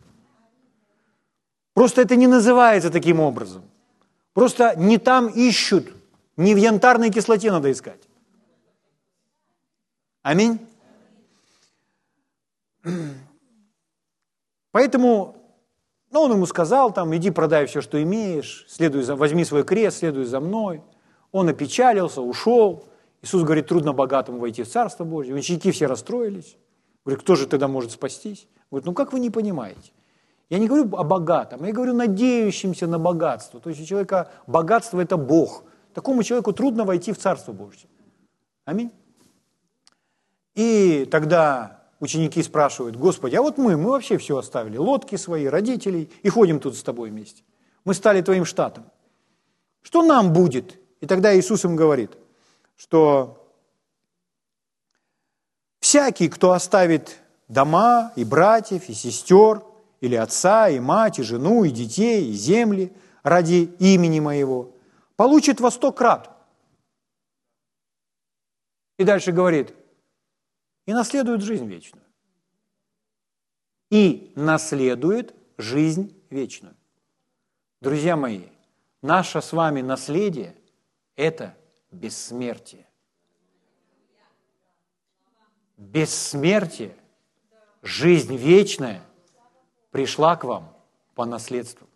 Просто 1.73 2.01
это 2.01 2.15
не 2.15 2.27
называется 2.27 2.89
таким 2.89 3.19
образом. 3.19 3.63
Просто 4.33 4.75
не 4.77 4.97
там 4.97 5.27
ищут, 5.27 5.87
не 6.37 6.53
в 6.53 6.57
янтарной 6.57 7.11
кислоте 7.11 7.51
надо 7.51 7.71
искать. 7.71 8.01
Аминь. 10.21 10.59
Поэтому, 14.71 15.35
ну, 16.11 16.21
он 16.21 16.31
ему 16.33 16.45
сказал, 16.45 16.93
там, 16.93 17.15
иди 17.15 17.31
продай 17.31 17.65
все, 17.65 17.81
что 17.81 18.01
имеешь, 18.01 18.65
следуй 18.69 19.03
за, 19.03 19.15
возьми 19.15 19.43
свой 19.45 19.63
крест, 19.63 19.99
следуй 19.99 20.25
за 20.25 20.39
мной– 20.39 20.83
он 21.31 21.49
опечалился, 21.49 22.21
ушел. 22.21 22.85
Иисус 23.21 23.43
говорит, 23.43 23.67
трудно 23.67 23.93
богатому 23.93 24.39
войти 24.39 24.63
в 24.63 24.69
Царство 24.69 25.03
Божье. 25.03 25.35
Ученики 25.35 25.71
все 25.71 25.87
расстроились. 25.87 26.57
Говорит, 27.05 27.23
кто 27.23 27.35
же 27.35 27.47
тогда 27.47 27.67
может 27.67 27.91
спастись? 27.91 28.47
Говорит, 28.71 28.85
ну 28.85 28.93
как 28.93 29.13
вы 29.13 29.19
не 29.19 29.29
понимаете? 29.29 29.91
Я 30.49 30.57
не 30.57 30.67
говорю 30.67 30.95
о 30.95 31.03
богатом, 31.03 31.63
я 31.63 31.71
говорю 31.71 31.93
надеющимся 31.93 32.87
на 32.87 32.97
богатство. 32.97 33.59
То 33.59 33.69
есть 33.69 33.81
у 33.81 33.85
человека 33.85 34.31
богатство– 34.47 34.99
это 35.01 35.15
Бог. 35.15 35.63
Такому 35.93 36.23
человеку 36.23 36.53
трудно 36.53 36.85
войти 36.85 37.13
в 37.13 37.19
Царство 37.19 37.51
Божье. 37.51 37.87
Аминь. 38.65 38.91
И 40.55 41.07
тогда 41.11 41.83
ученики 41.99 42.41
спрашивают, 42.41 42.95
Господи, 42.95 43.35
а 43.35 43.41
вот 43.41 43.57
мы, 43.57 43.77
мы 43.77 43.91
вообще 43.91 44.17
все 44.17 44.37
оставили, 44.37 44.77
лодки 44.77 45.17
свои, 45.17 45.45
родителей, 45.45 46.11
и 46.23 46.29
ходим 46.29 46.59
тут 46.59 46.75
с 46.75 46.83
тобой 46.83 47.09
вместе. 47.09 47.43
Мы 47.85 47.93
стали 47.93 48.21
твоим 48.21 48.45
штатом. 48.45 48.85
Что 49.81 50.01
нам 50.01 50.33
будет, 50.33 50.79
и 50.99 51.05
тогда 51.05 51.37
Иисус 51.37 51.63
им 51.63 51.75
говорит, 51.75 52.11
что 52.75 53.53
всякий, 55.79 56.27
кто 56.27 56.51
оставит 56.51 57.19
дома 57.47 58.11
и 58.15 58.23
братьев, 58.23 58.89
и 58.89 58.93
сестер, 58.93 59.61
или 60.01 60.15
отца, 60.15 60.69
и 60.69 60.79
мать, 60.79 61.19
и 61.19 61.23
жену, 61.23 61.63
и 61.63 61.71
детей, 61.71 62.29
и 62.29 62.33
земли 62.33 62.93
ради 63.23 63.73
имени 63.79 64.19
моего, 64.19 64.73
получит 65.15 65.59
во 65.59 65.71
сто 65.71 65.91
крат. 65.91 66.29
И 68.97 69.03
дальше 69.03 69.31
говорит, 69.31 69.73
и 70.85 70.93
наследует 70.93 71.41
жизнь 71.41 71.65
вечную. 71.65 72.05
И 73.89 74.31
наследует 74.35 75.33
жизнь 75.57 76.15
вечную. 76.29 76.75
Друзья 77.81 78.15
мои, 78.15 78.47
наше 79.01 79.41
с 79.41 79.53
вами 79.53 79.81
наследие– 79.81 80.55
это 81.15 81.55
бессмертие. 81.91 82.85
Бессмертие, 85.77 86.95
жизнь 87.81 88.35
вечная 88.35 89.01
пришла 89.91 90.35
к 90.35 90.43
вам 90.43 90.73
по 91.15 91.25
наследству. 91.25 91.87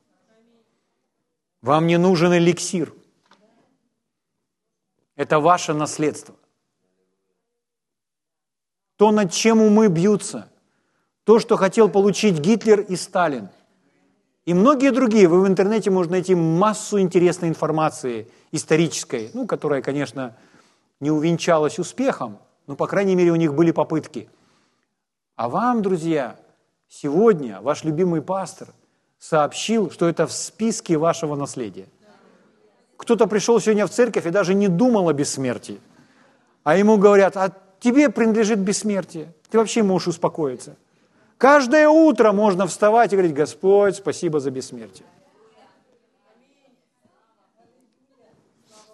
Вам 1.62 1.88
не 1.88 1.98
нужен 1.98 2.34
эликсир. 2.34 2.94
Это 5.16 5.40
ваше 5.40 5.74
наследство. 5.74 6.36
То, 8.98 9.12
над 9.12 9.32
чем 9.32 9.62
умы 9.62 9.88
бьются, 9.88 10.52
то, 11.24 11.40
что 11.40 11.56
хотел 11.56 11.90
получить 11.90 12.40
Гитлер 12.40 12.82
и 12.82 12.96
Сталин, 12.96 13.50
и 14.46 14.54
многие 14.54 14.92
другие. 14.92 15.28
Вы 15.28 15.42
в 15.42 15.48
интернете 15.48 15.90
можно 15.90 16.14
найти 16.14 16.36
массу 16.36 17.00
интересной 17.00 17.48
информации 17.48 18.28
исторической, 18.52 19.32
ну, 19.34 19.48
которая, 19.48 19.82
конечно, 19.82 20.36
не 21.00 21.12
увенчалась 21.12 21.80
успехом, 21.80 22.40
но, 22.68 22.76
по 22.76 22.88
крайней 22.88 23.16
мере, 23.16 23.32
у 23.32 23.36
них 23.36 23.54
были 23.54 23.72
попытки. 23.72 24.30
А 25.36 25.48
вам, 25.48 25.82
друзья, 25.82 26.38
сегодня 27.02 27.62
ваш 27.62 27.84
любимый 27.84 28.22
пастор– 28.22 28.70
сообщил, 29.24 29.90
что 29.90 30.10
это 30.10 30.28
в 30.28 30.34
списке 30.34 30.98
вашего 30.98 31.36
наследия. 31.36 31.88
Кто-то 32.98 33.26
пришел 33.26 33.58
сегодня 33.62 33.88
в 33.88 33.90
церковь 33.90 34.26
и 34.26 34.30
даже 34.30 34.54
не 34.54 34.68
думал 34.68 35.08
о 35.08 35.14
бессмертии. 35.14 35.80
А 36.64 36.76
ему 36.76 36.98
говорят, 36.98 37.38
а 37.38 37.54
тебе 37.80 38.10
принадлежит 38.10 38.60
бессмертие. 38.60 39.34
Ты 39.50 39.58
вообще 39.60 39.82
можешь 39.82 40.10
успокоиться. 40.10 40.76
Каждое 41.38 41.88
утро 41.88 42.34
можно 42.34 42.68
вставать 42.68 43.14
и 43.14 43.16
говорить, 43.16 43.34
Господь, 43.34 43.96
спасибо 43.96 44.42
за 44.42 44.52
бессмертие. 44.52 45.08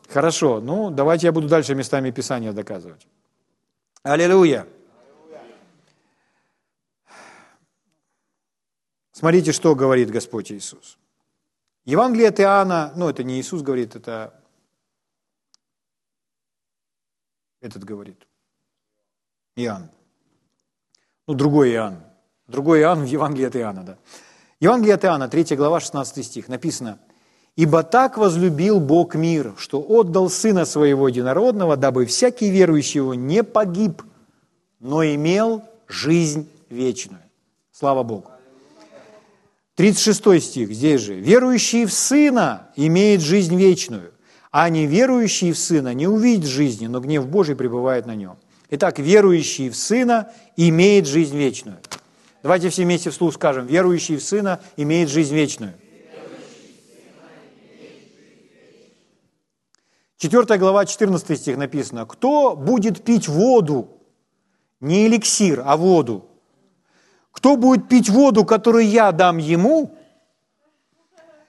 Хорошо, 0.10 0.60
ну 0.60 0.92
давайте 0.92 1.26
я 1.26 1.32
буду 1.32 1.48
дальше 1.48 1.74
местами 1.74 2.12
Писания 2.12 2.52
доказывать. 2.52 3.08
Аллилуйя. 4.04 4.68
Смотрите, 9.20 9.52
что 9.52 9.76
говорит 9.76 10.10
Господь 10.12 10.50
Иисус. 10.50 10.98
Евангелие 11.84 12.30
от 12.30 12.40
Иоанна, 12.40 12.94
ну 12.96 13.10
это 13.10 13.22
не 13.22 13.42
Иисус 13.42 13.62
говорит, 13.62 13.98
это 13.98 14.34
этот 17.60 17.84
говорит. 17.84 18.26
Иоанн. 19.58 19.90
Ну, 21.28 21.34
другой 21.34 21.74
Иоанн. 21.74 21.98
Другой 22.48 22.80
Иоанн 22.80 23.02
в 23.02 23.08
Евангелии 23.08 23.48
от 23.48 23.56
Иоанна, 23.58 23.84
да. 23.84 23.98
Евангелие 24.62 24.96
от 24.96 25.04
Иоанна, 25.04 25.28
3 25.28 25.58
глава, 25.58 25.82
16 25.82 26.26
стих, 26.26 26.48
написано, 26.48 26.98
«Ибо 27.58 27.84
так 27.84 28.18
возлюбил 28.18 28.80
Бог 28.80 29.16
мир, 29.16 29.54
что 29.58 29.82
отдал 29.82 30.30
Сына 30.30 30.64
Своего 30.64 31.10
Единородного, 31.10 31.76
дабы 31.76 32.06
всякий 32.06 32.50
верующий 32.50 33.00
Его 33.00 33.16
не 33.16 33.44
погиб, 33.44 34.02
но 34.80 35.04
имел 35.04 35.66
жизнь 35.90 36.50
вечную». 36.70 37.24
Слава 37.74 38.04
Богу. 38.04 38.39
36 39.80 40.44
стих 40.44 40.74
здесь 40.74 41.00
же. 41.00 41.14
«Верующий 41.14 41.86
в 41.86 41.94
Сына 41.94 42.68
имеет 42.76 43.22
жизнь 43.22 43.56
вечную, 43.56 44.12
а 44.52 44.68
не 44.68 44.86
верующий 44.86 45.54
в 45.54 45.58
Сына 45.58 45.94
не 45.94 46.06
увидит 46.06 46.48
жизни, 46.48 46.88
но 46.88 47.00
гнев 47.00 47.26
Божий 47.30 47.56
пребывает 47.56 48.06
на 48.06 48.14
нем». 48.14 48.36
Итак, 48.72 49.00
верующий 49.00 49.70
в 49.70 49.78
Сына 49.78 50.34
имеет 50.58 51.08
жизнь 51.08 51.38
вечную. 51.38 51.78
Давайте 52.44 52.68
все 52.68 52.84
вместе 52.84 53.10
вслух 53.10 53.36
скажем, 53.36 53.68
верующий 53.68 54.18
в 54.18 54.22
Сына 54.22 54.60
имеет 54.76 55.08
жизнь 55.08 55.34
вечную. 55.34 55.76
Четвертая 60.18 60.58
глава, 60.58 60.86
14 60.86 61.40
стих 61.40 61.56
написано, 61.56 62.06
«Кто 62.06 62.58
будет 62.58 63.06
пить 63.06 63.30
воду, 63.30 64.02
не 64.82 65.08
эликсир, 65.08 65.64
а 65.66 65.78
воду, 65.78 66.26
кто 67.32 67.56
будет 67.56 67.88
пить 67.88 68.10
воду, 68.10 68.46
которую 68.46 68.88
я 68.88 69.12
дам 69.12 69.38
ему, 69.38 69.96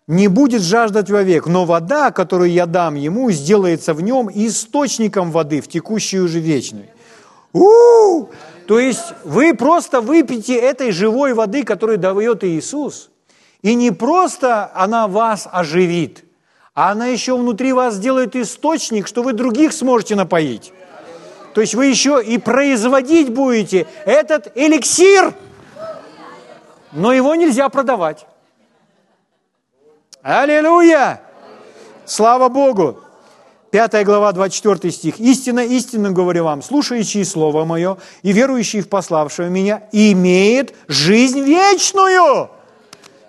не 0.07 0.28
будет 0.28 0.62
жаждать 0.62 1.09
вовек, 1.09 1.47
но 1.47 1.64
вода, 1.64 2.11
которую 2.11 2.51
я 2.51 2.66
дам 2.66 2.97
ему, 2.97 3.31
сделается 3.31 3.95
в 3.95 4.03
нем 4.03 4.28
источником 4.33 5.31
воды, 5.31 5.61
в 5.61 5.68
текущую 5.68 6.26
же 6.28 6.41
вечную. 6.41 6.89
У-у-у! 7.53 8.28
То 8.66 8.78
есть 8.78 9.14
вы 9.24 9.55
просто 9.55 10.01
выпьете 10.01 10.57
этой 10.57 10.91
живой 10.91 11.33
воды, 11.33 11.64
которую 11.64 11.99
дает 11.99 12.45
Иисус, 12.45 13.11
и 13.62 13.74
не 13.74 13.91
просто 13.91 14.70
она 14.74 15.07
вас 15.07 15.49
оживит, 15.51 16.24
а 16.74 16.91
она 16.93 17.07
еще 17.07 17.37
внутри 17.37 17.72
вас 17.72 17.95
сделает 17.95 18.35
источник, 18.37 19.07
что 19.07 19.22
вы 19.22 19.33
других 19.33 19.72
сможете 19.72 20.16
напоить. 20.16 20.72
То 21.55 21.61
есть 21.61 21.74
вы 21.74 21.87
еще 21.87 22.22
и 22.24 22.39
производить 22.39 23.33
будете 23.33 23.87
этот 24.05 24.53
эликсир– 24.57 25.35
но 26.93 27.12
его 27.12 27.34
нельзя 27.34 27.68
продавать. 27.68 28.26
Аллилуйя! 30.22 31.22
Слава 32.05 32.49
Богу! 32.49 33.01
Пятая 33.70 34.05
глава, 34.05 34.32
24 34.32 34.93
стих. 34.93 35.20
«Истинно, 35.20 35.61
истинно 35.61 36.11
говорю 36.11 36.43
вам, 36.43 36.61
слушающий 36.61 37.24
Слово 37.24 37.64
Мое 37.64 37.99
и 38.22 38.32
верующий 38.32 38.80
в 38.80 38.88
пославшего 38.88 39.47
Меня 39.47 39.84
имеет 39.93 40.74
жизнь 40.88 41.41
вечную». 41.41 42.51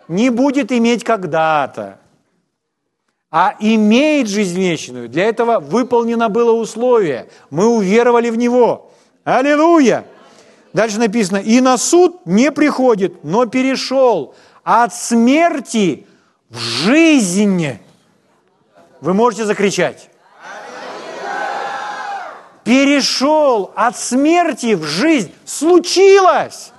Не 0.07 0.29
будет 0.29 0.73
иметь 0.73 1.05
когда-то, 1.05 1.99
а 3.29 3.55
имеет 3.61 4.27
жизнь 4.27 4.59
вечную. 4.59 5.07
Для 5.07 5.23
этого 5.23 5.59
выполнено 5.61 6.27
было 6.27 6.51
условие. 6.51 7.29
Мы 7.49 7.65
уверовали 7.67 8.29
в 8.29 8.35
Него. 8.35 8.91
Аллилуйя! 9.23 10.05
Дальше 10.73 10.99
написано, 10.99 11.37
и 11.37 11.59
на 11.59 11.77
суд 11.77 12.25
не 12.25 12.51
приходит, 12.51 13.23
но 13.23 13.45
перешел 13.45 14.35
от 14.63 14.93
смерти 14.93 16.07
в 16.49 16.57
жизнь. 16.57 17.79
Вы 19.01 19.13
можете 19.13 19.45
закричать. 19.45 20.09
Перешел 22.63 23.71
от 23.75 23.97
смерти 23.97 24.75
в 24.75 24.83
жизнь. 24.83 25.33
Случилось! 25.45 26.71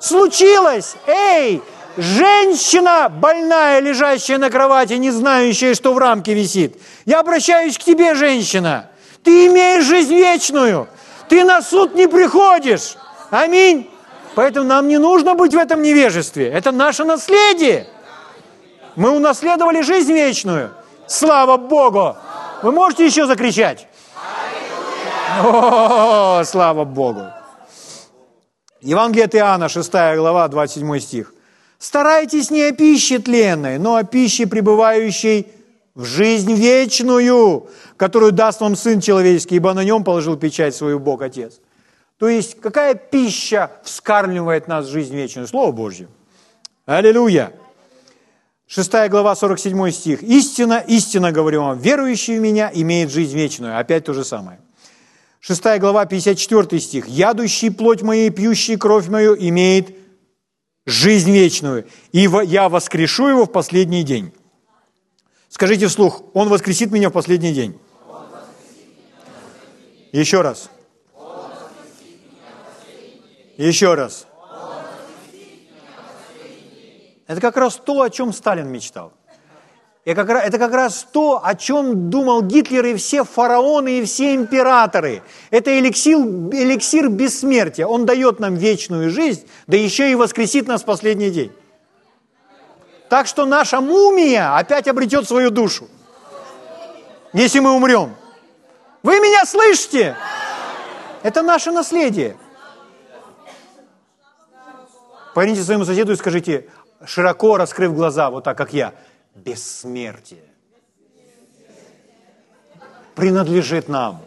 Случилось! 0.00 0.96
Эй, 1.06 1.62
женщина 1.96 3.08
больная, 3.08 3.78
лежащая 3.80 4.38
на 4.38 4.50
кровати, 4.50 4.94
не 4.94 5.10
знающая, 5.10 5.74
что 5.74 5.94
в 5.94 5.98
рамке 5.98 6.34
висит. 6.34 6.76
Я 7.06 7.20
обращаюсь 7.20 7.78
к 7.78 7.84
тебе, 7.84 8.14
женщина. 8.14 8.90
Ты 9.22 9.46
имеешь 9.46 9.84
жизнь 9.84 10.14
вечную. 10.14 10.88
Ты 11.28 11.44
на 11.44 11.62
суд 11.62 11.94
не 11.94 12.08
приходишь. 12.08 12.96
Аминь. 13.30 13.90
Поэтому 14.34 14.66
нам 14.66 14.88
не 14.88 14.98
нужно 14.98 15.34
быть 15.34 15.54
в 15.54 15.56
этом 15.56 15.82
невежестве. 15.82 16.48
Это 16.48 16.70
наше 16.72 17.04
наследие. 17.04 17.86
Мы 18.94 19.10
унаследовали 19.10 19.80
жизнь 19.80 20.12
вечную. 20.12 20.70
Слава 21.06 21.56
Богу! 21.56 22.16
Вы 22.62 22.72
можете 22.72 23.06
еще 23.06 23.26
закричать? 23.26 23.86
О, 25.42 26.42
слава 26.44 26.84
Богу! 26.84 27.22
Евангелие 28.80 29.24
от 29.24 29.34
Иоанна, 29.34 29.68
6 29.68 29.90
глава, 29.90 30.48
27 30.48 30.98
стих. 31.00 31.34
«Старайтесь 31.78 32.50
не 32.50 32.62
о 32.62 32.72
пище 32.72 33.18
тленной, 33.18 33.78
но 33.78 33.96
о 33.96 34.04
пище, 34.04 34.46
пребывающей 34.46 35.46
в 35.94 36.04
жизнь 36.04 36.54
вечную, 36.54 37.68
которую 37.96 38.32
даст 38.32 38.60
вам 38.60 38.76
Сын 38.76 39.00
Человеческий, 39.00 39.56
ибо 39.56 39.74
на 39.74 39.84
нем 39.84 40.04
положил 40.04 40.36
печать 40.36 40.74
свою 40.74 40.98
Бог 40.98 41.22
Отец». 41.22 41.60
То 42.18 42.28
есть 42.28 42.60
какая 42.60 42.94
пища 42.94 43.70
вскармливает 43.84 44.68
нас 44.68 44.86
в 44.86 44.90
жизнь 44.90 45.14
вечную? 45.14 45.46
Слово 45.46 45.72
Божье. 45.72 46.08
Аллилуйя. 46.86 47.52
6 48.68 49.08
глава, 49.10 49.36
47 49.36 49.90
стих. 49.90 50.22
«Истина, 50.22 50.82
истина, 50.86 51.30
говорю 51.30 51.62
вам, 51.62 51.78
верующий 51.78 52.38
в 52.38 52.40
Меня 52.40 52.70
имеет 52.72 53.12
жизнь 53.12 53.36
вечную». 53.36 53.78
Опять 53.78 54.04
то 54.04 54.12
же 54.12 54.24
самое. 54.24 54.58
6 55.40 55.78
глава, 55.78 56.04
54 56.06 56.80
стих. 56.80 57.06
«Ядущий 57.06 57.70
плоть 57.70 58.02
моей, 58.02 58.30
пьющий 58.30 58.76
кровь 58.76 59.08
мою 59.08 59.36
имеет 59.38 59.96
жизнь 60.84 61.30
вечную, 61.30 61.86
и 62.10 62.28
я 62.44 62.68
воскрешу 62.68 63.28
его 63.28 63.44
в 63.44 63.52
последний 63.52 64.02
день». 64.02 64.32
Скажите 65.48 65.86
вслух, 65.86 66.22
Он 66.34 66.48
воскресит 66.48 66.90
меня 66.90 67.10
в 67.10 67.12
последний 67.12 67.52
день. 67.52 67.78
Еще 70.12 70.40
раз. 70.40 70.70
Еще 73.56 73.94
раз. 73.94 74.26
Это 77.26 77.40
как 77.40 77.56
раз 77.56 77.76
то, 77.76 78.02
о 78.02 78.10
чем 78.10 78.32
Сталин 78.32 78.68
мечтал. 78.68 79.12
И 80.04 80.14
как 80.14 80.30
это 80.30 80.56
как 80.58 80.72
раз 80.72 81.04
то, 81.10 81.40
о 81.42 81.56
чем 81.56 82.10
думал 82.10 82.42
Гитлер 82.42 82.86
и 82.86 82.94
все 82.94 83.24
фараоны 83.24 83.98
и 83.98 84.04
все 84.04 84.36
императоры. 84.36 85.22
Это 85.50 85.76
эликсир, 85.76 86.18
эликсир 86.18 87.08
бессмертия. 87.08 87.86
Он 87.86 88.06
дает 88.06 88.38
нам 88.38 88.54
вечную 88.54 89.10
жизнь, 89.10 89.48
да 89.66 89.76
еще 89.76 90.12
и 90.12 90.14
воскресит 90.14 90.68
нас 90.68 90.82
в 90.82 90.84
последний 90.84 91.30
день. 91.30 91.52
Так 93.08 93.26
что 93.26 93.46
наша 93.46 93.80
мумия 93.80 94.56
опять 94.56 94.86
обретет 94.86 95.26
свою 95.26 95.50
душу, 95.50 95.88
если 97.32 97.58
мы 97.58 97.72
умрем. 97.72 98.14
Вы 99.02 99.18
меня 99.18 99.44
слышите? 99.44 100.16
Это 101.24 101.42
наше 101.42 101.72
наследие. 101.72 102.36
Поверните 105.36 105.64
своему 105.64 105.84
соседу 105.84 106.12
и 106.12 106.16
скажите, 106.16 106.66
широко 107.04 107.58
раскрыв 107.58 107.94
глаза, 107.94 108.30
вот 108.30 108.44
так, 108.44 108.56
как 108.56 108.72
я, 108.72 108.94
бессмертие 109.34 110.40
принадлежит 113.14 113.86
нам. 113.86 114.22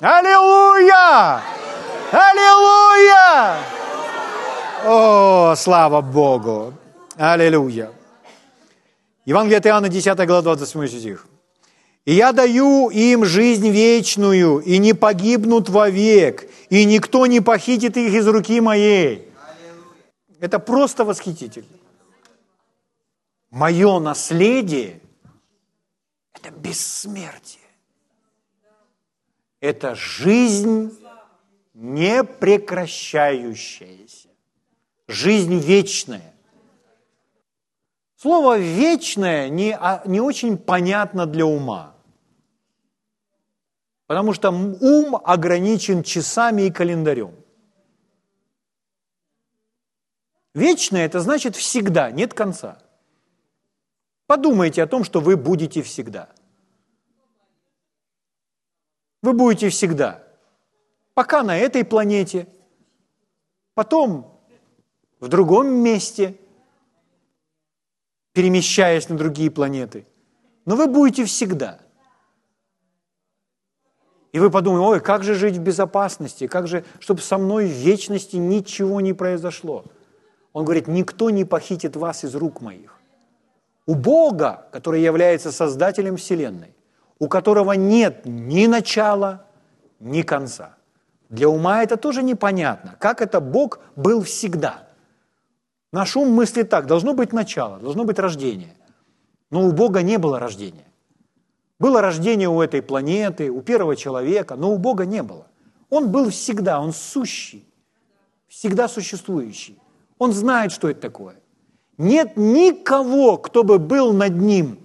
Аллилуйя! 0.00 1.42
Аллилуйя! 2.12 3.56
О, 4.86 5.54
слава 5.54 6.00
Богу! 6.00 6.72
Аллилуйя! 7.18 7.92
Евангелие 9.26 9.58
от 9.58 9.66
Иоанна, 9.66 9.90
10 9.90 10.16
глава, 10.26 10.40
28 10.40 10.88
стих. 10.88 11.26
«И 12.04 12.14
я 12.14 12.32
даю 12.32 12.90
им 12.90 13.24
жизнь 13.24 13.70
вечную, 13.70 14.58
и 14.58 14.78
не 14.78 14.92
погибнут 14.92 15.68
вовек, 15.68 16.50
и 16.68 16.84
никто 16.84 17.26
не 17.26 17.40
похитит 17.40 17.96
их 17.96 18.12
из 18.12 18.28
руки 18.28 18.60
моей». 18.60 19.30
Это 20.40 20.58
просто 20.58 21.04
восхитительно. 21.04 21.78
Мое 23.50 24.00
наследие– 24.00 25.00
это 26.34 26.50
бессмертие. 26.50 27.62
Это 29.60 29.94
жизнь 29.94 30.92
не 31.72 32.22
прекращающаяся, 32.22 34.28
жизнь 35.08 35.58
вечная. 35.58 36.34
Слово 38.16 38.58
«вечное» 38.58 39.48
не, 39.48 39.78
не 40.04 40.20
очень 40.20 40.58
понятно 40.58 41.24
для 41.24 41.46
ума, 41.46 41.93
потому 44.06 44.32
что 44.32 44.50
ум 44.50 45.16
ограничен 45.24 46.02
часами 46.02 46.62
и 46.62 46.70
календарем. 46.70 47.34
Вечное– 50.54 51.04
это 51.06 51.20
значит 51.20 51.56
всегда, 51.56 52.10
нет 52.10 52.32
конца. 52.32 52.78
Подумайте 54.26 54.82
о 54.82 54.86
том, 54.86 55.04
что 55.04 55.20
вы 55.20 55.36
будете 55.36 55.82
всегда. 55.82 56.28
Вы 59.22 59.32
будете 59.32 59.68
всегда. 59.68 60.22
Пока 61.14 61.42
на 61.42 61.56
этой 61.56 61.84
планете, 61.84 62.46
потом 63.74 64.40
в 65.18 65.28
другом 65.28 65.68
месте, 65.68 66.38
перемещаясь 68.32 69.08
на 69.08 69.16
другие 69.16 69.50
планеты. 69.50 70.06
Но 70.66 70.76
вы 70.76 70.86
будете 70.86 71.24
всегда. 71.24 71.83
И 74.34 74.40
вы 74.40 74.50
подумаете, 74.50 74.84
ой, 74.84 75.00
как 75.00 75.22
же 75.22 75.34
жить 75.36 75.58
в 75.58 75.60
безопасности, 75.60 76.48
как 76.48 76.66
же, 76.66 76.84
чтобы 76.98 77.20
со 77.20 77.38
мной 77.38 77.66
в 77.66 77.70
вечности 77.70 78.34
ничего 78.34 79.00
не 79.00 79.12
произошло. 79.12 79.84
Он 80.52 80.64
говорит, 80.64 80.88
никто 80.88 81.30
не 81.30 81.44
похитит 81.44 81.94
вас 81.94 82.24
из 82.24 82.34
рук 82.34 82.60
моих. 82.60 82.98
У 83.86 83.94
Бога, 83.94 84.66
который 84.72 85.00
является 85.00 85.52
создателем 85.52 86.16
Вселенной, 86.16 86.74
у 87.20 87.28
которого 87.28 87.74
нет 87.74 88.22
ни 88.24 88.66
начала, 88.66 89.44
ни 90.00 90.22
конца. 90.22 90.74
Для 91.28 91.48
ума 91.48 91.84
это 91.84 91.96
тоже 91.96 92.24
непонятно. 92.24 92.96
Как 92.98 93.22
это 93.22 93.40
Бог 93.40 93.78
был 93.94 94.24
всегда? 94.24 94.88
Наш 95.92 96.16
ум 96.16 96.32
мыслит 96.32 96.68
так, 96.70 96.86
должно 96.86 97.14
быть 97.14 97.32
начало, 97.32 97.78
должно 97.78 98.02
быть 98.02 98.18
рождение. 98.18 98.74
Но 99.50 99.64
у 99.64 99.70
Бога 99.70 100.02
не 100.02 100.18
было 100.18 100.40
рождения. 100.40 100.86
Было 101.78 102.00
рождение 102.00 102.48
у 102.48 102.62
этой 102.62 102.82
планеты, 102.82 103.50
у 103.50 103.60
первого 103.60 103.96
человека, 103.96 104.56
но 104.56 104.72
у 104.72 104.78
Бога 104.78 105.04
не 105.06 105.22
было. 105.22 105.46
Он 105.90 106.10
был 106.10 106.30
всегда, 106.30 106.80
он 106.80 106.92
сущий, 106.92 107.68
всегда 108.48 108.88
существующий. 108.88 109.78
Он 110.18 110.32
знает, 110.32 110.72
что 110.72 110.88
это 110.88 111.00
такое. 111.00 111.36
Нет 111.98 112.36
никого, 112.36 113.36
кто 113.38 113.64
бы 113.64 113.78
был 113.78 114.12
над 114.12 114.36
ним. 114.36 114.78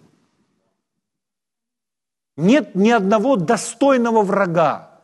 Нет 2.35 2.73
ни 2.73 2.89
одного 2.89 3.35
достойного 3.35 4.21
врага, 4.23 5.01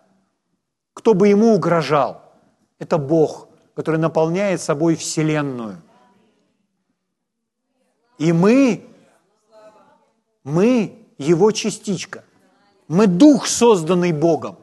кто 0.94 1.14
бы 1.14 1.28
ему 1.28 1.54
угрожал. 1.54 2.22
Это 2.80 2.98
Бог, 2.98 3.50
который 3.74 4.00
наполняет 4.00 4.62
собой 4.62 4.96
Вселенную. 4.96 5.82
И 8.18 8.32
мы, 8.32 8.86
мы 10.44 11.05
его 11.18 11.52
частичка. 11.52 12.24
Мы 12.88 13.08
дух, 13.08 13.48
созданный 13.48 14.12
Богом. 14.12 14.58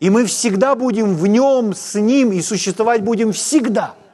И 0.00 0.10
мы 0.10 0.24
всегда 0.24 0.74
будем 0.74 1.14
в 1.14 1.26
нем, 1.26 1.74
с 1.74 1.98
ним, 1.98 2.32
и 2.32 2.40
существовать 2.40 3.02
будем 3.02 3.32
всегда– 3.32 3.94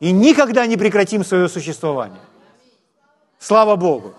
и 0.00 0.12
никогда 0.12 0.66
не 0.66 0.76
прекратим 0.76 1.24
свое 1.24 1.48
существование. 1.48 2.20
Слава 3.38 3.76
Богу. 3.76 4.14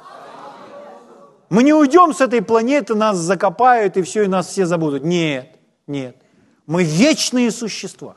Мы 1.49 1.63
не 1.63 1.73
уйдем 1.73 2.13
с 2.13 2.21
этой 2.21 2.41
планеты, 2.41 2.95
нас 2.95 3.17
закопают, 3.17 3.95
и 3.97 4.01
все, 4.01 4.23
и 4.23 4.27
нас 4.27 4.47
все 4.47 4.65
забудут. 4.65 5.03
Нет, 5.03 5.55
нет. 5.85 6.17
Мы 6.65 6.83
вечные 6.83 7.51
существа. 7.51 8.15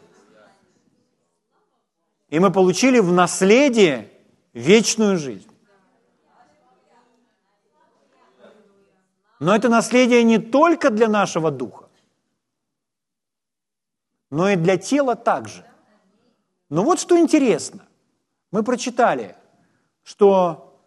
И 2.28 2.38
мы 2.38 2.50
получили 2.50 2.98
в 2.98 3.12
наследие 3.12 4.10
вечную 4.52 5.18
жизнь. 5.18 5.49
Но 9.40 9.56
это 9.56 9.70
наследие 9.70 10.22
не 10.22 10.38
только 10.38 10.90
для 10.90 11.08
нашего 11.08 11.50
духа, 11.50 11.88
но 14.28 14.50
и 14.50 14.56
для 14.56 14.76
тела 14.76 15.16
также. 15.16 15.66
Но 16.68 16.84
вот 16.84 17.00
что 17.00 17.18
интересно. 17.18 17.86
Мы 18.52 18.62
прочитали, 18.62 19.36
что 20.02 20.78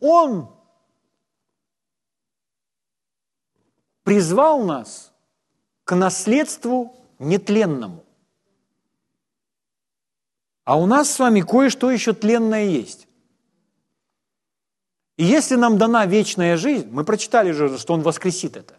Он 0.00 0.54
призвал 4.02 4.64
нас 4.64 5.12
к 5.84 5.96
наследству 5.96 6.94
нетленному. 7.18 8.04
А 10.64 10.78
у 10.78 10.86
нас 10.86 11.10
с 11.10 11.18
вами 11.18 11.40
кое-что 11.40 11.90
еще 11.90 12.12
тленное 12.12 12.64
есть. 12.64 13.08
И 15.16 15.24
если 15.24 15.56
нам 15.56 15.78
дана 15.78 16.06
вечная 16.06 16.56
жизнь, 16.56 16.88
мы 16.90 17.04
прочитали 17.04 17.52
же, 17.52 17.78
что 17.78 17.94
Он 17.94 18.02
воскресит 18.02 18.56
это. 18.56 18.74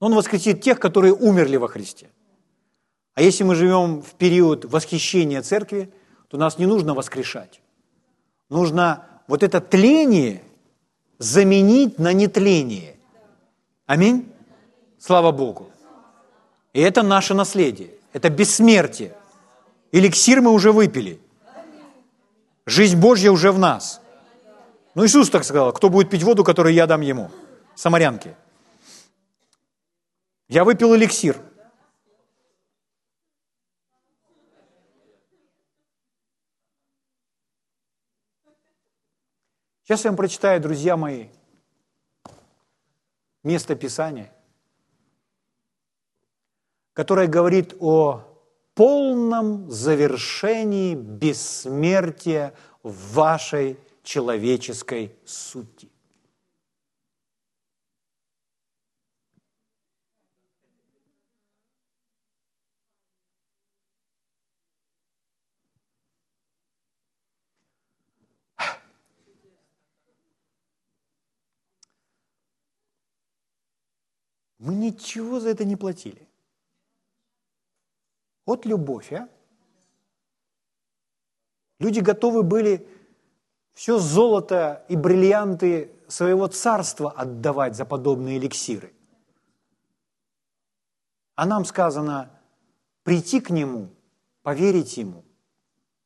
Он 0.00 0.14
воскресит 0.14 0.62
тех, 0.62 0.80
которые 0.80 1.14
умерли 1.14 1.56
во 1.56 1.68
Христе. 1.68 2.10
А 3.14 3.22
если 3.22 3.44
мы 3.44 3.54
живем 3.54 4.02
в 4.02 4.14
период 4.14 4.64
восхищения 4.64 5.42
церкви, 5.42 5.92
то 6.28 6.36
нас 6.36 6.58
не 6.58 6.66
нужно 6.66 6.94
воскрешать. 6.94 7.60
Нужно 8.48 9.06
вот 9.28 9.42
это 9.42 9.60
тление 9.60 10.42
заменить 11.18 11.98
на 11.98 12.12
нетление. 12.12 12.96
Аминь? 13.86 14.32
Слава 14.98 15.30
Богу. 15.30 15.70
И 16.72 16.80
это 16.80 17.02
наше 17.02 17.34
наследие. 17.34 17.90
Это 18.12 18.28
бессмертие. 18.28 19.14
Эликсир 19.92 20.40
мы 20.40 20.50
уже 20.50 20.72
выпили. 20.72 21.20
Жизнь 22.66 22.98
Божья 22.98 23.30
уже 23.30 23.52
в 23.52 23.58
нас. 23.58 24.01
Ну, 24.94 25.04
Иисус 25.04 25.30
так 25.30 25.44
сказал, 25.44 25.72
кто 25.72 25.88
будет 25.88 26.10
пить 26.10 26.22
воду, 26.22 26.44
которую 26.44 26.74
я 26.74 26.86
дам 26.86 27.00
ему? 27.00 27.30
Самарянке. 27.74 28.36
Я 30.48 30.64
выпил 30.64 30.94
эликсир– 30.94 31.38
Сейчас 39.92 40.04
я 40.04 40.10
вам 40.10 40.16
прочитаю, 40.16 40.58
друзья 40.58 40.96
мои, 40.96 41.26
место 43.42 43.74
Писания, 43.74 44.32
которое 46.94 47.26
говорит 47.26 47.74
о 47.78 48.22
полном 48.74 49.70
завершении 49.70 50.94
бессмертия 50.94 52.54
в 52.82 53.12
вашей 53.12 53.76
человеческой 54.02 55.14
сути. 55.24 55.88
Мы 74.62 74.74
ничего 74.74 75.40
за 75.40 75.48
это 75.48 75.64
не 75.64 75.74
платили. 75.74 76.28
Вот 78.46 78.64
любовь, 78.64 79.12
а? 79.12 79.28
Люди 81.80 81.98
готовы 81.98 82.44
были 82.44 82.86
все 83.82 83.98
золото 83.98 84.84
и 84.88 84.94
бриллианты 84.94 85.90
своего 86.06 86.46
царства 86.46 87.10
отдавать 87.10 87.74
за 87.74 87.84
подобные 87.84 88.38
эликсиры. 88.38 88.94
А 91.34 91.46
нам 91.46 91.64
сказано 91.64 92.30
прийти 93.02 93.40
к 93.40 93.50
Нему, 93.50 93.88
поверить 94.42 94.96
Ему, 94.98 95.24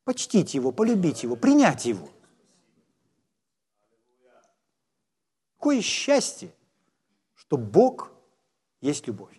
почтить 0.05 0.55
Его, 0.55 0.73
полюбить 0.73 1.23
Его, 1.23 1.37
принять 1.37 1.85
Его. 1.85 2.09
Какое 5.59 5.83
счастье, 5.83 6.55
что 7.35 7.59
Бог 7.59 8.11
есть 8.81 9.07
любовь. 9.07 9.39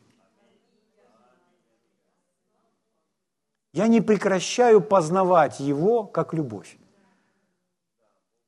Я 3.73 3.87
не 3.87 3.99
прекращаю 3.99 4.79
познавать 4.79 5.59
Его 5.59 6.03
как 6.03 6.35
любовь. 6.35 6.77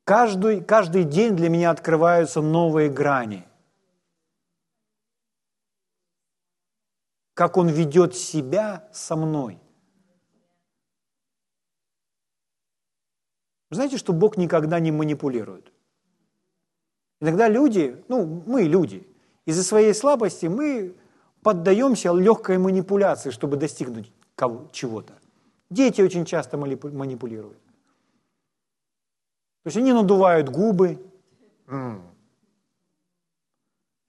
Каждый, 0.09 0.63
каждый 0.63 1.03
день 1.03 1.35
для 1.35 1.49
меня 1.49 1.69
открываются 1.69 2.41
новые 2.41 2.89
грани. 2.89 3.45
Как 7.35 7.57
Он 7.57 7.69
ведет 7.69 8.15
себя 8.15 8.89
со 8.91 9.15
мной. 9.15 9.59
Знаете, 13.69 13.99
что 13.99 14.11
Бог 14.11 14.35
никогда 14.35 14.79
не 14.79 14.91
манипулирует? 14.91 15.71
Иногда 17.21 17.47
люди, 17.47 18.03
ну, 18.07 18.25
мы 18.47 18.63
люди, 18.63 19.07
из-за 19.45 19.63
своей 19.63 19.93
слабости 19.93 20.47
мы 20.47 20.95
поддаемся 21.43 22.13
легкой 22.13 22.57
манипуляции, 22.57 23.29
чтобы 23.29 23.57
достигнуть 23.57 24.11
чего-то. 24.71 25.13
Дети 25.69 26.01
очень 26.01 26.25
часто 26.25 26.57
манипулируют. 26.57 27.59
То 29.69 29.71
есть 29.71 29.77
они 29.77 29.93
надувают 29.93 30.49
губы. 30.49 30.97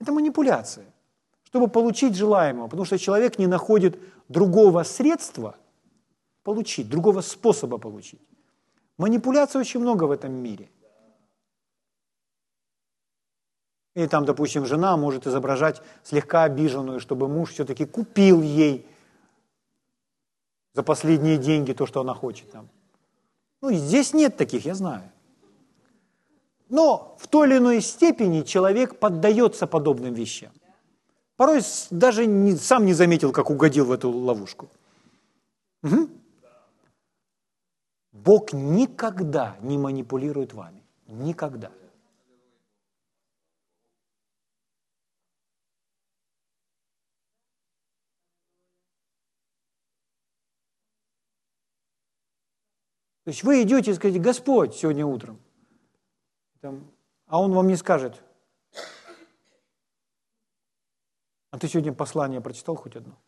Это 0.00 0.12
манипуляция, 0.12 0.86
чтобы 1.42 1.68
получить 1.68 2.16
желаемое, 2.16 2.66
потому 2.66 2.86
что 2.86 2.98
человек 2.98 3.38
не 3.38 3.46
находит 3.46 3.98
другого 4.28 4.84
средства 4.84 5.54
получить, 6.44 6.88
другого 6.88 7.20
способа 7.20 7.76
получить. 7.76 8.22
Манипуляций 8.96 9.60
очень 9.60 9.80
много 9.80 10.04
в 10.04 10.12
этом 10.12 10.32
мире. 10.32 10.70
И 13.94 14.06
там, 14.06 14.24
допустим, 14.24 14.64
жена 14.64 14.96
может 14.96 15.26
изображать 15.26 15.82
слегка 16.02 16.44
обиженную, 16.44 17.00
чтобы 17.00 17.28
муж 17.28 17.50
все-таки 17.50 17.84
купил 17.84 18.40
ей 18.40 18.86
за 20.72 20.82
последние 20.82 21.36
деньги 21.36 21.74
то, 21.74 21.84
что 21.84 22.00
она 22.00 22.14
хочет 22.14 22.50
там. 22.50 22.70
Ну, 23.60 23.70
здесь 23.72 24.14
нет 24.14 24.38
таких, 24.38 24.64
я 24.64 24.74
знаю. 24.74 25.02
Но 26.70 27.16
в 27.18 27.26
той 27.26 27.48
или 27.48 27.58
иной 27.58 27.80
степени 27.80 28.42
человек 28.42 28.98
поддается 29.00 29.66
подобным 29.66 30.14
вещам. 30.14 30.52
Порой 31.36 31.62
даже 31.90 32.26
не, 32.26 32.54
сам 32.56 32.86
не 32.86 32.94
заметил, 32.94 33.32
как 33.32 33.50
угодил 33.50 33.86
в 33.86 33.92
эту 33.92 34.10
ловушку. 34.10 34.68
Угу. 35.82 36.08
Бог 38.12 38.52
никогда 38.52 39.56
не 39.62 39.78
манипулирует 39.78 40.52
вами. 40.52 40.84
Никогда. 41.08 41.70
То 53.24 53.30
есть 53.32 53.42
вы 53.42 53.62
идете 53.62 53.90
и 53.90 53.94
скажете, 53.94 54.20
Господь, 54.20 54.74
сегодня 54.74 55.04
утром, 55.04 55.38
там, 56.60 56.90
а 57.26 57.40
Он 57.40 57.52
вам 57.52 57.68
не 57.68 57.76
скажет, 57.76 58.22
а 61.50 61.58
ты 61.58 61.68
сегодня 61.68 61.92
послание 61.92 62.40
прочитал 62.40 62.76
хоть 62.76 62.96
одно? 62.96 63.18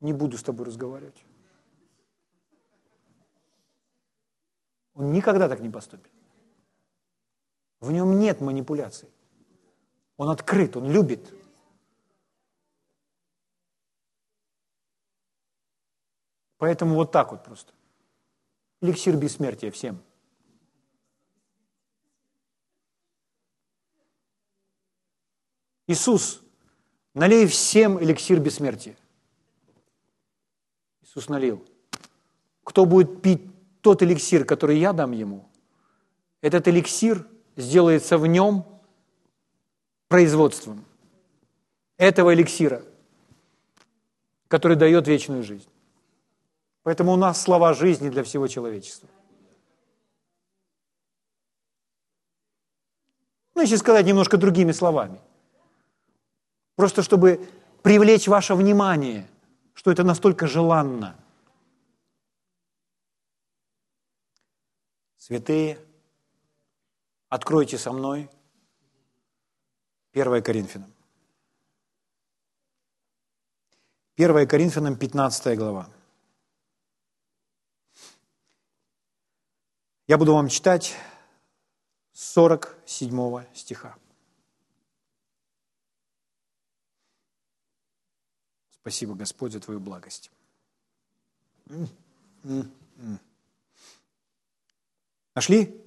Не 0.00 0.12
буду 0.12 0.38
с 0.38 0.42
тобой 0.42 0.66
разговаривать. 0.66 1.24
Он 4.94 5.12
никогда 5.12 5.48
так 5.48 5.60
не 5.60 5.70
поступит. 5.70 6.10
В 7.80 7.92
нем 7.92 8.18
нет 8.18 8.40
манипуляций. 8.40 9.08
Он 10.16 10.30
открыт, 10.30 10.76
он 10.76 10.90
любит. 10.90 11.32
Поэтому 16.56 16.96
вот 16.96 17.12
так 17.12 17.30
вот 17.30 17.44
просто. 17.44 17.72
Эликсир 18.80 19.16
бессмертия 19.16 19.70
всем. 19.70 20.02
Иисус, 25.88 26.42
налей 27.14 27.46
всем 27.46 27.98
эликсир 28.02 28.38
бессмертия. 28.38 28.94
Иисус 31.02 31.28
налил. 31.30 31.64
Кто 32.62 32.84
будет 32.84 33.22
пить 33.22 33.40
тот 33.80 34.02
эликсир, 34.02 34.44
который 34.44 34.78
я 34.78 34.92
дам 34.92 35.12
ему, 35.12 35.48
этот 36.42 36.68
эликсир 36.68 37.26
сделается 37.56 38.18
в 38.18 38.26
нем 38.26 38.66
производством 40.08 40.84
этого 41.96 42.34
эликсира, 42.34 42.84
который 44.48 44.76
дает 44.76 45.08
вечную 45.08 45.42
жизнь. 45.42 45.68
Поэтому 46.82 47.12
у 47.12 47.16
нас 47.16 47.40
слова 47.40 47.72
жизни 47.72 48.10
для 48.10 48.24
всего 48.24 48.46
человечества. 48.46 49.08
Ну, 53.54 53.62
если 53.62 53.76
сказать 53.76 54.04
немножко 54.04 54.36
другими 54.36 54.72
словами. 54.72 55.18
Просто 56.78 57.02
чтобы 57.02 57.44
привлечь 57.82 58.28
ваше 58.28 58.54
внимание, 58.54 59.28
что 59.74 59.90
это 59.90 60.04
настолько 60.04 60.46
желанно. 60.46 61.16
Святые, 65.16 65.84
откройте 67.28 67.78
со 67.78 67.90
мной 67.90 68.30
1 70.12 70.40
Коринфянам. 70.40 70.94
1 74.16 74.46
Коринфянам 74.46 74.96
15 74.96 75.58
глава. 75.58 75.90
Я 80.06 80.16
буду 80.16 80.32
вам 80.32 80.48
читать 80.48 80.94
47 82.12 83.46
стиха. 83.52 83.96
Спасибо, 88.80 89.14
Господь, 89.14 89.52
за 89.52 89.60
Твою 89.60 89.80
благость. 89.80 90.30
Нашли? 95.34 95.84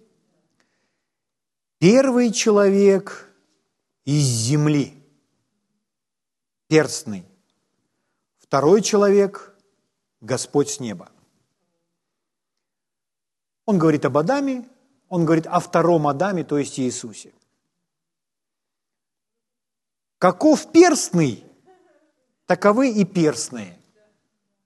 Первый 1.79 2.31
человек 2.31 3.27
из 4.05 4.23
земли, 4.23 4.93
перстный. 6.67 7.25
Второй 8.37 8.81
человек– 8.81 9.55
Господь 10.21 10.69
с 10.69 10.79
неба. 10.79 11.11
Он 13.65 13.79
говорит 13.79 14.05
об 14.05 14.17
Адаме, 14.17 14.69
он 15.09 15.25
говорит 15.25 15.47
о 15.47 15.59
втором 15.59 16.07
Адаме, 16.07 16.43
то 16.43 16.57
есть 16.57 16.79
Иисусе. 16.79 17.33
Каков 20.19 20.71
перстный, 20.71 21.43
таковы 22.51 22.91
и 22.91 23.05
перстные. 23.05 23.77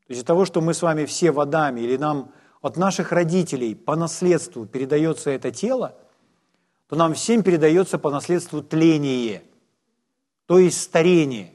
То 0.07 0.09
есть 0.09 0.21
из 0.21 0.25
того, 0.25 0.45
что 0.45 0.59
мы 0.59 0.73
с 0.73 0.81
вами 0.81 1.05
все 1.05 1.29
в 1.29 1.39
Адаме, 1.39 1.83
или 1.83 1.97
нам 1.97 2.31
от 2.61 2.77
наших 2.77 3.11
родителей 3.11 3.75
по 3.75 3.95
наследству 3.95 4.65
передается 4.65 5.29
это 5.29 5.51
тело, 5.51 5.95
то 6.87 6.95
нам 6.95 7.13
всем 7.13 7.43
передается 7.43 7.99
по 7.99 8.09
наследству 8.09 8.63
тление, 8.63 9.43
то 10.47 10.57
есть 10.57 10.81
старение. 10.81 11.53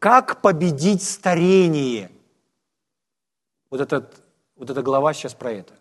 Как 0.00 0.40
победить 0.42 1.04
старение? 1.04 2.10
Вот, 3.70 3.80
этот, 3.80 4.20
вот 4.56 4.68
эта 4.68 4.82
глава 4.82 5.14
сейчас 5.14 5.32
про 5.32 5.52
это. 5.52 5.74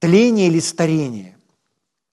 тление 0.00 0.48
или 0.48 0.60
старение. 0.60 1.38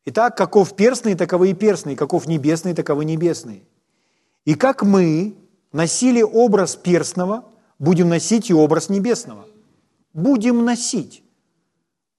Итак, 0.06 0.38
каков 0.38 0.78
перстный, 0.78 1.16
таковы 1.16 1.50
и 1.50 1.54
перстные, 1.54 1.98
каков 1.98 2.26
небесный, 2.26 2.74
таковы 2.74 3.04
небесные. 3.04 3.64
И 4.46 4.56
как 4.56 4.84
мы 4.84 5.36
носили 5.72 6.22
образ 6.22 6.76
перстного, 6.76 7.46
будем 7.80 8.10
носить 8.10 8.50
и 8.50 8.54
образ 8.54 8.90
небесного. 8.90 9.46
Будем 10.14 10.66
носить. 10.66 11.24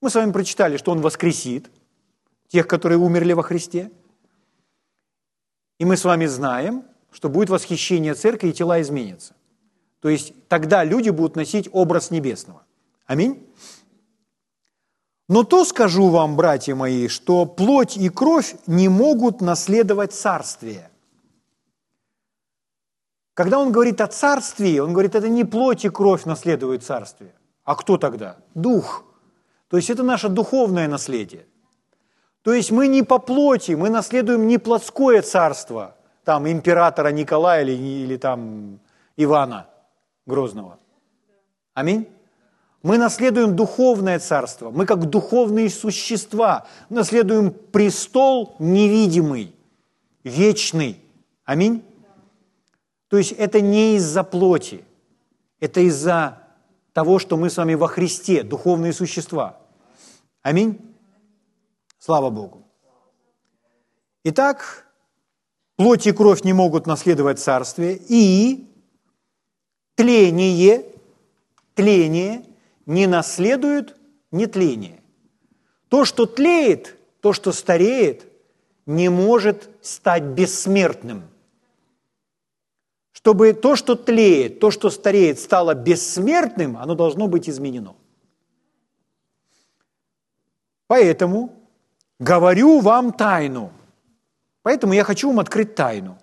Мы 0.01 0.09
с 0.09 0.15
вами 0.15 0.31
прочитали, 0.31 0.77
что 0.77 0.91
Он 0.91 1.01
воскресит 1.01 1.69
тех, 2.47 2.67
которые 2.67 2.97
умерли 2.97 3.33
во 3.33 3.43
Христе. 3.43 3.91
И 5.79 5.85
мы 5.85 5.97
с 5.97 6.03
вами 6.03 6.25
знаем, 6.25 6.83
что 7.11 7.29
будет 7.29 7.49
восхищение 7.49 8.13
церкви, 8.13 8.49
и 8.49 8.53
тела 8.53 8.81
изменятся. 8.81 9.35
То 10.01 10.09
есть 10.09 10.33
тогда 10.47 10.83
люди 10.83 11.09
будут 11.09 11.35
носить 11.35 11.69
образ 11.71 12.11
небесного. 12.11 12.63
Аминь. 13.05 13.47
Но 15.29 15.43
то 15.43 15.63
скажу 15.63 16.09
вам, 16.09 16.35
братья 16.35 16.75
мои, 16.75 17.07
что 17.07 17.45
плоть 17.45 17.95
и 17.95 18.09
кровь 18.09 18.55
не 18.67 18.89
могут 18.89 19.41
наследовать 19.41 20.13
царствие. 20.13 20.89
Когда 23.33 23.59
он 23.59 23.71
говорит 23.71 23.99
о 24.01 24.07
царстве, 24.07 24.81
он 24.81 24.93
говорит, 24.93 25.15
это 25.15 25.27
не 25.27 25.43
плоть 25.43 25.85
и 25.85 25.89
кровь 25.89 26.25
наследует 26.25 26.83
царствие. 26.83 27.33
А 27.63 27.75
кто 27.75 27.97
тогда? 27.97 28.37
Дух. 28.53 29.05
То 29.69 29.77
есть 29.77 29.89
это 29.89 30.03
наше 30.03 30.29
духовное 30.29 30.87
наследие. 30.87 31.47
То 32.43 32.53
есть 32.53 32.71
мы 32.71 32.87
не 32.87 33.03
по 33.03 33.19
плоти, 33.19 33.71
мы 33.71 33.89
наследуем 33.89 34.47
не 34.47 34.57
плотское 34.57 35.21
царство, 35.21 35.95
там 36.23 36.47
императора 36.47 37.07
Николая 37.07 37.63
или, 37.63 37.71
или 37.71 38.17
там 38.17 38.79
Ивана 39.17 39.67
Грозного. 40.25 40.77
Аминь. 41.73 42.07
Мы 42.83 42.97
наследуем 42.97 43.55
духовное 43.55 44.19
царство. 44.19 44.69
Мы 44.69 44.85
как 44.85 45.09
духовные 45.09 45.69
существа 45.69 46.67
наследуем 46.89 47.51
престол 47.51 48.57
невидимый, 48.59 49.55
вечный. 50.23 50.99
Аминь. 51.45 51.81
То 53.13 53.19
есть 53.19 53.33
это 53.33 53.61
не 53.61 53.97
из-за 53.97 54.23
плоти, 54.23 54.83
это 55.59 55.81
из-за 55.81 56.47
того, 56.93 57.19
что 57.19 57.37
мы 57.37 57.51
с 57.51 57.57
вами 57.57 57.75
во 57.75 57.87
Христе, 57.87 58.41
духовные 58.41 58.91
существа. 58.91 59.59
Аминь. 60.41 60.79
Слава 61.99 62.31
Богу. 62.31 62.65
Итак, 64.23 64.87
плоть 65.75 66.07
и 66.07 66.11
кровь 66.11 66.43
не 66.43 66.53
могут 66.53 66.87
наследовать 66.87 67.37
царствие, 67.37 68.01
и 68.09 68.67
тление, 69.93 70.83
тление 71.75 72.43
не 72.87 73.05
наследует 73.05 73.95
нетление. 74.31 75.03
То, 75.87 76.03
что 76.03 76.25
тлеет, 76.25 76.97
то, 77.21 77.31
что 77.31 77.51
стареет, 77.51 78.25
не 78.87 79.09
может 79.09 79.69
стать 79.83 80.23
бессмертным. 80.23 81.29
Чтобы 83.23 83.53
то, 83.53 83.77
что 83.77 83.95
тлеет, 83.95 84.59
то, 84.59 84.69
что 84.69 84.89
стареет, 84.89 85.39
стало 85.39 85.73
бессмертным, 85.73 86.75
оно 86.75 86.93
должно 86.93 87.29
быть 87.29 87.47
изменено. 87.47 87.95
Поэтому 90.87 91.55
говорю 92.19 92.81
вам 92.81 93.13
тайну. 93.13 93.71
Поэтому 94.61 94.91
я 94.91 95.05
хочу 95.05 95.29
вам 95.29 95.39
открыть 95.39 95.73
тайну. 95.73 96.17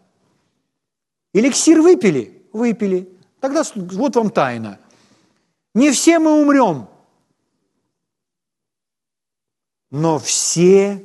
Эликсир 1.33 1.81
выпили? 1.81 2.43
Выпили. 2.53 3.09
Тогда 3.41 3.63
вот 3.75 4.17
вам 4.17 4.29
тайна. 4.29 4.79
Не 5.73 5.93
все 5.93 6.19
мы 6.19 6.43
умрем, 6.43 6.87
но 9.91 10.19
все 10.19 11.03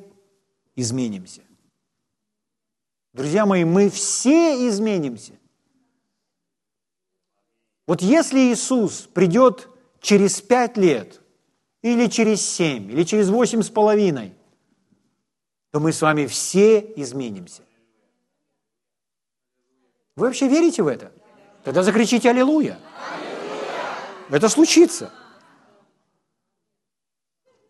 изменимся. 0.76 1.41
Друзья 3.14 3.46
мои, 3.46 3.64
мы 3.64 3.89
все 3.89 4.68
изменимся. 4.68 5.39
Вот 7.88 8.02
если 8.02 8.40
Иисус 8.40 9.02
придет 9.02 9.70
через 10.00 10.42
пять 10.42 10.78
лет, 10.78 11.22
или 11.82 12.08
через 12.08 12.42
семь, 12.42 12.92
или 12.92 13.04
через 13.04 13.30
восемь 13.30 13.62
с 13.62 13.70
половиной, 13.70 14.34
то 15.72 15.80
мы 15.80 15.94
с 15.94 16.02
вами 16.02 16.26
все 16.26 16.80
изменимся. 16.96 17.62
Вы 20.16 20.26
вообще 20.26 20.48
верите 20.48 20.82
в 20.82 20.88
это? 20.88 21.12
Тогда 21.64 21.84
закричите 21.84 22.30
«Аллилуйя». 22.30 22.80
Это 24.32 24.50
случится. 24.50 25.12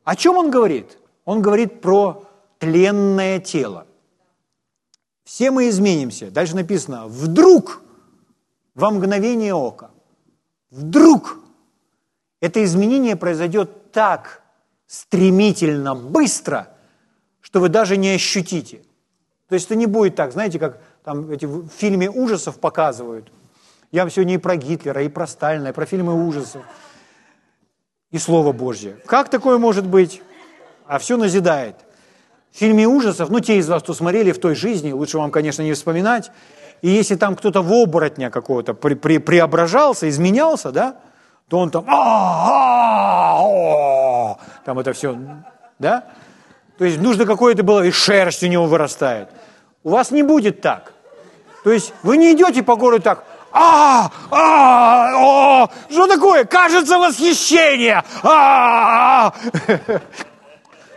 О 0.06 0.16
чем 0.16 0.38
он 0.38 0.50
говорит? 0.50 0.98
Он 1.26 1.42
говорит 1.42 1.82
про 1.82 2.26
тленное 2.60 3.40
тело. 3.40 3.86
Все 5.26 5.52
мы 5.52 5.68
изменимся. 5.68 6.32
Дальше 6.32 6.56
написано, 6.56 7.08
вдруг, 7.08 7.82
во 8.76 8.92
мгновение 8.92 9.54
ока, 9.54 9.92
вдруг 10.70 11.40
это 12.42 12.64
изменение 12.64 13.16
произойдет 13.16 13.92
так 13.92 14.42
стремительно, 14.88 15.96
быстро, 15.96 16.70
что 17.42 17.60
вы 17.60 17.70
даже 17.70 17.98
не 17.98 18.10
ощутите. 18.12 18.84
То 19.48 19.56
есть 19.56 19.68
это 19.68 19.76
не 19.76 19.86
будет 19.86 20.16
так, 20.16 20.32
знаете, 20.32 20.60
как 20.60 20.82
там 21.04 21.30
эти 21.32 21.46
в 21.46 21.68
фильме 21.68 22.10
ужасов 22.10 22.60
показывают– 22.60 23.32
я 23.96 24.02
вам 24.02 24.12
сегодня 24.12 24.34
и 24.34 24.38
про 24.38 24.58
Гитлера, 24.58 25.04
и 25.04 25.08
про 25.08 25.26
Сталина, 25.26 25.70
и 25.70 25.72
про 25.72 25.86
фильмы 25.86 26.28
ужасов, 26.28 26.64
и 28.12 28.18
Слово 28.18 28.52
Божье. 28.52 28.98
Как 29.06 29.30
такое 29.30 29.58
может 29.58 29.86
быть? 29.86 30.22
А 30.86 31.00
все 31.00 31.16
назидает. 31.16 31.78
В 32.52 32.58
фильме 32.58 32.88
ужасов, 32.88 33.30
ну, 33.30 33.40
те 33.40 33.58
из 33.58 33.70
вас, 33.70 33.84
кто 33.84 33.94
смотрели 33.94 34.34
в 34.34 34.40
той 34.40 34.54
жизни, 34.54 34.92
лучше 34.92 35.18
вам, 35.18 35.32
конечно, 35.32 35.62
не 35.62 35.72
вспоминать, 35.72 36.32
и 36.86 36.90
если 36.90 37.16
там 37.16 37.36
кто-то 37.36 37.64
в 37.64 37.74
оборотня 37.74 38.30
какого-то 38.30 38.76
при, 38.76 38.94
при, 38.94 39.18
преображался, 39.18 40.08
изменялся, 40.08 40.72
да, 40.72 40.98
то 41.50 41.58
он 41.58 41.72
там, 41.72 41.84
там 44.64 44.78
это 44.78 44.94
все, 44.94 45.18
да? 45.80 46.04
То 46.78 46.86
есть 46.86 47.02
нужно 47.02 47.26
какое-то 47.26 47.64
было, 47.64 47.84
и 47.84 47.90
шерсть 47.90 48.44
у 48.44 48.46
него 48.46 48.68
вырастает. 48.68 49.30
У 49.84 49.90
вас 49.90 50.12
не 50.12 50.22
будет 50.22 50.62
так. 50.62 50.94
То 51.64 51.72
есть 51.72 51.92
вы 52.04 52.18
не 52.18 52.34
идете 52.34 52.62
по 52.62 52.76
городу 52.76 53.02
так, 53.02 53.24
а, 53.52 54.12
а, 54.30 55.64
о, 55.64 55.68
что 55.90 56.06
такое? 56.06 56.46
Кажется 56.46 57.00
восхищение. 57.00 58.04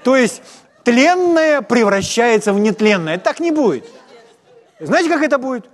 То 0.04 0.16
есть 0.16 0.42
тленное 0.84 1.62
превращается 1.62 2.52
в 2.52 2.58
нетленное. 2.58 3.16
Так 3.16 3.40
не 3.40 3.52
будет. 3.52 3.86
Знаете, 4.80 5.08
как 5.08 5.22
это 5.22 5.38
будет? 5.38 5.66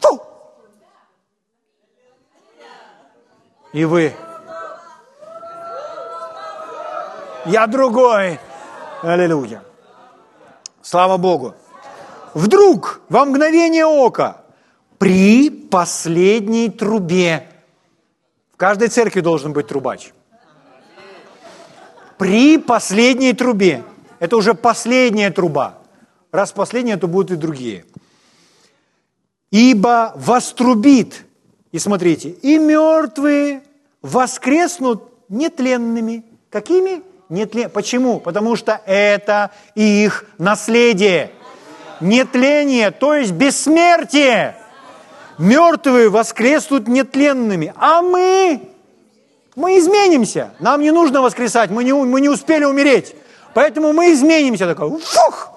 Фу! 0.00 0.22
И 3.72 3.84
вы. 3.84 4.14
Я 7.46 7.66
другой. 7.66 8.38
Аллилуйя. 9.02 9.62
Слава 10.82 11.16
Богу. 11.16 11.54
Вдруг, 12.34 13.00
во 13.08 13.24
мгновение 13.24 13.86
ока, 13.86 14.42
при 14.98 15.50
последней 15.50 16.68
трубе. 16.68 17.48
В 18.52 18.56
каждой 18.56 18.88
церкви 18.88 19.20
должен 19.20 19.52
быть 19.52 19.68
трубач. 19.68 20.12
При 22.18 22.58
последней 22.58 23.32
трубе. 23.32 23.82
Это 24.18 24.36
уже 24.36 24.52
последняя 24.54 25.30
труба. 25.30 25.78
Раз 26.30 26.52
последняя, 26.52 26.98
то 26.98 27.08
будут 27.08 27.30
и 27.30 27.36
другие. 27.36 27.86
Ибо 29.50 30.12
вострубит, 30.16 31.24
и 31.72 31.78
смотрите, 31.78 32.30
и 32.30 32.58
мертвые 32.58 33.62
воскреснут 34.02 35.04
нетленными. 35.28 36.24
Какими? 36.50 37.02
Нетлен... 37.28 37.70
Почему? 37.70 38.20
Потому 38.20 38.56
что 38.56 38.80
это 38.86 39.50
их 39.74 40.24
наследие. 40.38 41.32
Нетление, 42.00 42.90
то 42.90 43.14
есть 43.14 43.32
бессмертие 43.32 44.56
мертвые 45.40 46.10
воскреснут 46.10 46.86
нетленными, 46.86 47.72
а 47.76 48.02
мы, 48.02 48.68
мы 49.56 49.78
изменимся. 49.78 50.52
Нам 50.60 50.82
не 50.82 50.92
нужно 50.92 51.22
воскресать, 51.22 51.70
мы 51.70 51.82
не, 51.82 51.92
мы 51.92 52.20
не 52.20 52.28
успели 52.28 52.64
умереть. 52.64 53.16
Поэтому 53.54 53.92
мы 53.92 54.12
изменимся. 54.12 54.66
Такой, 54.66 54.90
фух! 55.00 55.52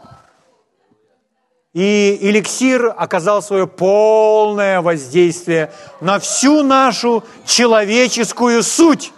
И 1.74 2.20
эликсир 2.22 2.94
оказал 2.96 3.42
свое 3.42 3.66
полное 3.66 4.82
воздействие 4.82 5.74
на 6.02 6.20
всю 6.20 6.62
нашу 6.62 7.24
человеческую 7.46 8.62
суть. 8.62 9.12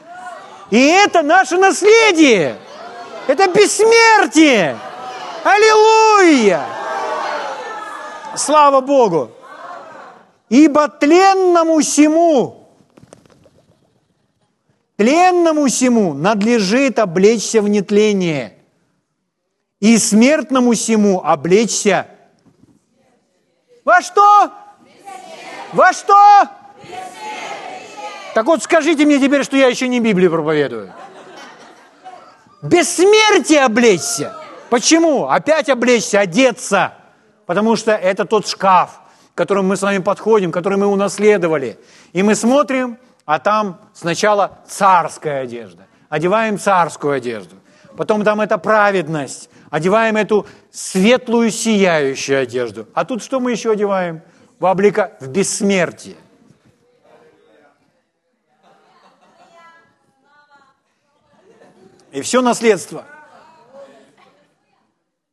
И 0.71 0.79
это 0.79 1.21
наше 1.21 1.57
наследие. 1.57 2.55
Это 3.27 3.47
бессмертие. 3.47 4.77
Аллилуйя! 5.43 6.65
Слава 8.37 8.79
Богу! 8.79 9.31
Ибо 10.47 10.87
тленному 10.87 11.81
сему, 11.81 12.69
тленному 14.95 15.67
сему 15.67 16.13
надлежит 16.13 16.99
облечься 16.99 17.61
в 17.61 17.67
нетление, 17.67 18.53
и 19.79 19.97
смертному 19.97 20.73
сему 20.75 21.21
облечься 21.25 22.07
во 23.85 24.01
что? 24.01 24.51
Во 25.71 25.93
что? 25.93 26.49
Так 28.33 28.45
вот 28.45 28.61
скажите 28.63 29.05
мне 29.05 29.19
теперь, 29.19 29.45
что 29.45 29.55
я 29.55 29.67
еще 29.67 29.87
не 29.87 30.01
Библию 30.01 30.29
проповедую. 30.29 30.91
Бессмертие 32.61 33.63
облечься. 33.63 34.35
Почему? 34.69 35.27
Опять 35.27 35.69
облечься, 35.69 36.19
одеться. 36.19 36.95
Потому 37.45 37.75
что 37.75 37.91
это 37.91 38.25
тот 38.25 38.47
шкаф, 38.47 38.99
к 39.33 39.37
которому 39.37 39.69
мы 39.69 39.77
с 39.77 39.81
вами 39.81 39.99
подходим, 39.99 40.51
который 40.51 40.77
мы 40.77 40.87
унаследовали. 40.87 41.79
И 42.11 42.23
мы 42.23 42.35
смотрим, 42.35 42.97
а 43.25 43.39
там 43.39 43.79
сначала 43.93 44.59
царская 44.67 45.43
одежда. 45.43 45.85
Одеваем 46.09 46.59
царскую 46.59 47.13
одежду. 47.13 47.55
Потом 47.95 48.23
там 48.23 48.41
это 48.41 48.57
праведность. 48.57 49.49
Одеваем 49.69 50.17
эту 50.17 50.47
светлую, 50.71 51.51
сияющую 51.51 52.41
одежду. 52.41 52.87
А 52.93 53.05
тут 53.05 53.23
что 53.23 53.39
мы 53.39 53.51
еще 53.51 53.71
одеваем? 53.71 54.21
В, 54.59 54.65
облика... 54.65 55.17
в 55.19 55.27
бессмертие. 55.27 56.15
И 62.11 62.21
все 62.21 62.41
наследство. 62.41 63.05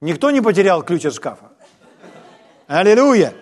Никто 0.01 0.31
не 0.31 0.41
потерял 0.41 0.83
ключ 0.83 1.07
от 1.07 1.15
шкафа. 1.15 1.53
Аллилуйя! 2.67 3.35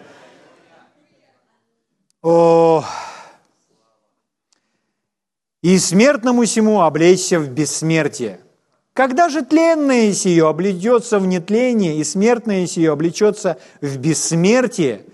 О, 2.22 2.84
и 5.62 5.78
смертному 5.78 6.44
сему 6.44 6.82
облечься 6.82 7.38
в 7.38 7.48
бессмертие. 7.48 8.40
Когда 8.92 9.28
же 9.28 9.44
тленное 9.44 10.12
сие 10.12 10.48
облечется 10.48 11.18
в 11.18 11.26
нетление, 11.26 11.96
и 11.98 12.04
смертное 12.04 12.66
сие 12.66 12.90
облечется 12.90 13.58
в 13.80 13.96
бессмертие, 13.98 15.04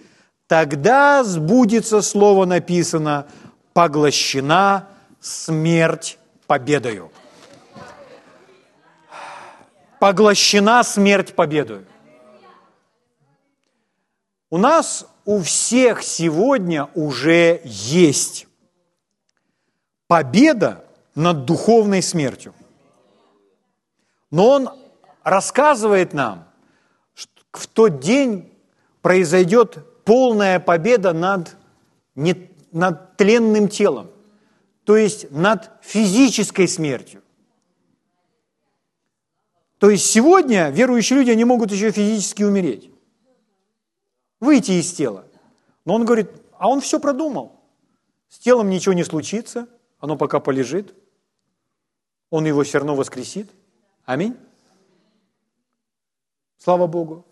тогда 0.47 1.23
сбудется 1.25 2.01
слово 2.01 2.47
написано 2.47 3.27
«поглощена 3.75 4.89
смерть 5.21 6.19
победою». 6.47 7.11
Поглощена 10.01 10.83
смерть 10.83 11.35
победою. 11.35 11.87
У 14.51 14.59
нас 14.59 15.07
у 15.25 15.41
всех 15.41 16.03
сегодня 16.03 16.89
уже 16.95 17.61
есть 17.65 18.47
победа 20.07 20.85
над 21.15 21.45
духовной 21.47 22.03
смертью. 22.03 22.55
Но 24.31 24.49
он 24.49 24.71
рассказывает 25.23 26.13
нам, 26.13 26.49
что 27.15 27.31
в 27.53 27.67
тот 27.67 28.01
день 28.01 28.53
произойдет 29.03 29.79
полная 30.05 30.61
победа 30.61 31.13
над, 31.13 31.57
не, 32.15 32.51
над 32.73 33.17
тленным 33.17 33.69
телом, 33.69 34.11
то 34.85 34.97
есть 34.97 35.31
над 35.31 35.71
физической 35.83 36.69
смертью. 36.69 37.23
То 39.79 39.91
есть 39.91 40.07
сегодня 40.07 40.71
верующие 40.71 41.19
люди, 41.19 41.31
они 41.31 41.45
могут 41.45 41.71
еще 41.71 41.91
физически 41.91 42.43
умереть, 42.43 42.91
выйти 44.41 44.73
из 44.73 44.93
тела. 44.93 45.25
Но 45.85 45.95
он 45.95 46.05
говорит, 46.05 46.31
а 46.59 46.69
он 46.69 46.81
все 46.81 46.99
продумал. 46.99 47.61
С 48.29 48.39
телом 48.39 48.71
ничего 48.71 48.93
не 48.95 49.05
случится, 49.05 49.69
оно 49.99 50.17
пока 50.17 50.41
полежит, 50.41 50.95
он 52.31 52.47
его 52.47 52.65
все 52.65 52.79
равно 52.79 52.95
воскресит. 52.95 53.51
Аминь. 54.07 54.37
Слава 56.59 56.87
Богу. 56.87 57.27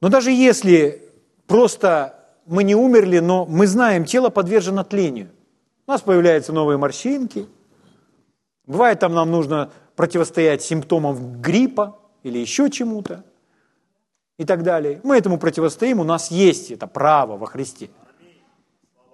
Но 0.00 0.08
даже 0.08 0.30
если 0.30 1.12
просто 1.46 2.18
мы 2.46 2.62
не 2.64 2.74
умерли, 2.74 3.18
но 3.18 3.44
мы 3.46 3.66
знаем, 3.66 4.04
тело 4.04 4.30
подвержено 4.30 4.84
тлению. 4.84 5.30
У 5.86 5.90
нас 5.90 6.00
появляются 6.00 6.52
новые 6.52 6.78
морщинки. 6.78 7.46
Бывает, 8.64 9.00
там 9.00 9.12
нам 9.12 9.30
нужно 9.30 9.72
противостоять 9.96 10.62
симптомам 10.62 11.40
гриппа 11.42 11.98
или 12.22 12.38
еще 12.38 12.70
чему-то 12.70 13.24
и 14.38 14.44
так 14.44 14.62
далее. 14.62 15.00
Мы 15.02 15.18
этому 15.18 15.36
противостоим, 15.36 15.98
у 15.98 16.04
нас 16.04 16.30
есть 16.30 16.70
это 16.70 16.86
право 16.86 17.36
во 17.36 17.46
Христе. 17.46 17.90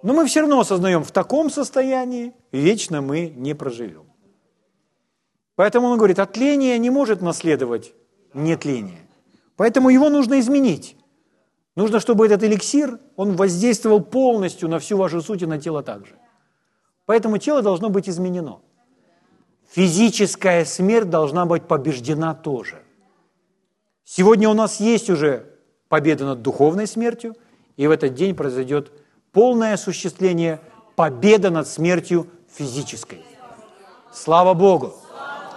Но 0.03 0.13
мы 0.13 0.27
все 0.27 0.41
равно 0.41 0.59
осознаем, 0.59 1.03
в 1.03 1.11
таком 1.11 1.49
состоянии 1.49 2.33
вечно 2.51 3.01
мы 3.01 3.29
не 3.29 3.55
проживем. 3.55 4.08
Поэтому 5.59 5.87
он 5.89 5.97
говорит, 5.97 6.19
отление 6.19 6.79
не 6.79 6.89
может 6.89 7.21
наследовать 7.21 7.93
нетление. 8.33 9.01
Поэтому 9.57 9.89
его 9.89 10.09
нужно 10.09 10.39
изменить. 10.39 10.95
Нужно, 11.75 11.99
чтобы 11.99 12.25
этот 12.27 12.41
эликсир, 12.43 12.97
он 13.17 13.35
воздействовал 13.35 13.99
полностью 13.99 14.69
на 14.69 14.79
всю 14.79 14.95
вашу 14.95 15.21
суть 15.21 15.41
и 15.41 15.45
на 15.45 15.59
тело 15.59 15.83
также. 15.83 16.13
Поэтому 17.05 17.39
тело 17.39 17.61
должно 17.61 17.89
быть 17.89 18.07
изменено. 18.07 18.61
Физическая 19.69 20.63
смерть 20.63 21.09
должна 21.09 21.45
быть 21.45 21.63
побеждена 21.63 22.33
тоже. 22.33 22.81
Сегодня 24.05 24.47
у 24.47 24.53
нас 24.53 24.79
есть 24.79 25.09
уже 25.09 25.45
победа 25.89 26.23
над 26.23 26.41
духовной 26.41 26.87
смертью, 26.87 27.35
и 27.75 27.85
в 27.85 27.91
этот 27.91 28.13
день 28.13 28.33
произойдет 28.33 28.93
полное 29.33 29.73
осуществление 29.73 30.61
победы 30.95 31.49
над 31.49 31.67
смертью 31.67 32.27
физической. 32.47 33.21
Слава 34.13 34.53
Богу! 34.53 34.93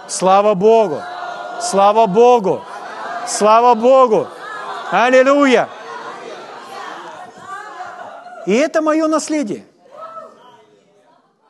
Слава 0.07 0.53
Богу! 0.53 1.01
Слава 1.61 2.07
Богу! 2.07 2.61
Слава 3.27 3.73
Богу! 3.73 4.27
Аллилуйя! 4.91 5.69
И 8.45 8.51
это 8.51 8.81
мое 8.81 9.07
наследие. 9.07 9.65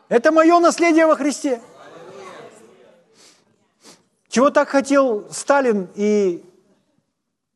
Это 0.09 0.31
мое 0.31 0.59
наследие 0.59 1.07
во 1.07 1.15
Христе. 1.15 1.61
Чего 4.29 4.49
так 4.49 4.69
хотел 4.69 5.27
Сталин 5.31 5.89
и 5.95 6.43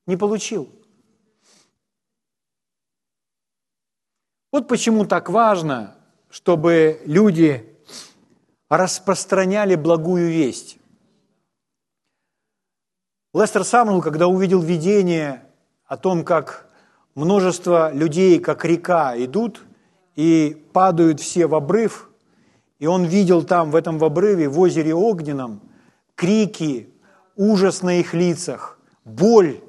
не 0.07 0.17
получил. 0.17 0.69
Вот 4.51 4.67
почему 4.67 5.05
так 5.05 5.29
важно, 5.29 5.95
чтобы 6.29 7.01
люди 7.05 7.77
распространяли 8.69 9.75
благую 9.75 10.29
весть. 10.29 10.76
Лестер 13.37 13.63
Самнул, 13.63 14.01
когда 14.01 14.27
увидел 14.27 14.61
видение 14.61 15.43
о 15.85 15.95
том, 15.95 16.25
как 16.25 16.67
множество 17.13 17.93
людей, 17.93 18.39
как 18.39 18.65
река, 18.65 19.13
идут 19.15 19.61
и 20.15 20.65
падают 20.73 21.19
все 21.19 21.45
в 21.45 21.53
обрыв, 21.53 22.09
и 22.79 22.87
он 22.87 23.05
видел 23.05 23.43
там, 23.43 23.69
в 23.69 23.75
этом 23.75 23.99
в 23.99 24.03
обрыве, 24.05 24.49
в 24.49 24.59
озере 24.59 24.95
Огненном, 24.95 25.61
крики, 26.15 26.89
ужас 27.35 27.83
на 27.83 27.99
их 27.99 28.15
лицах, 28.15 28.79
боль. 29.05 29.61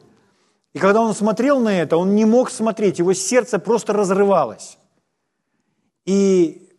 И 0.72 0.78
когда 0.78 1.02
он 1.02 1.14
смотрел 1.14 1.60
на 1.60 1.78
это, 1.78 1.98
он 1.98 2.14
не 2.14 2.24
мог 2.24 2.48
смотреть, 2.50 3.00
его 3.00 3.12
сердце 3.12 3.58
просто 3.58 3.92
разрывалось. 3.92 4.78
И 6.06 6.70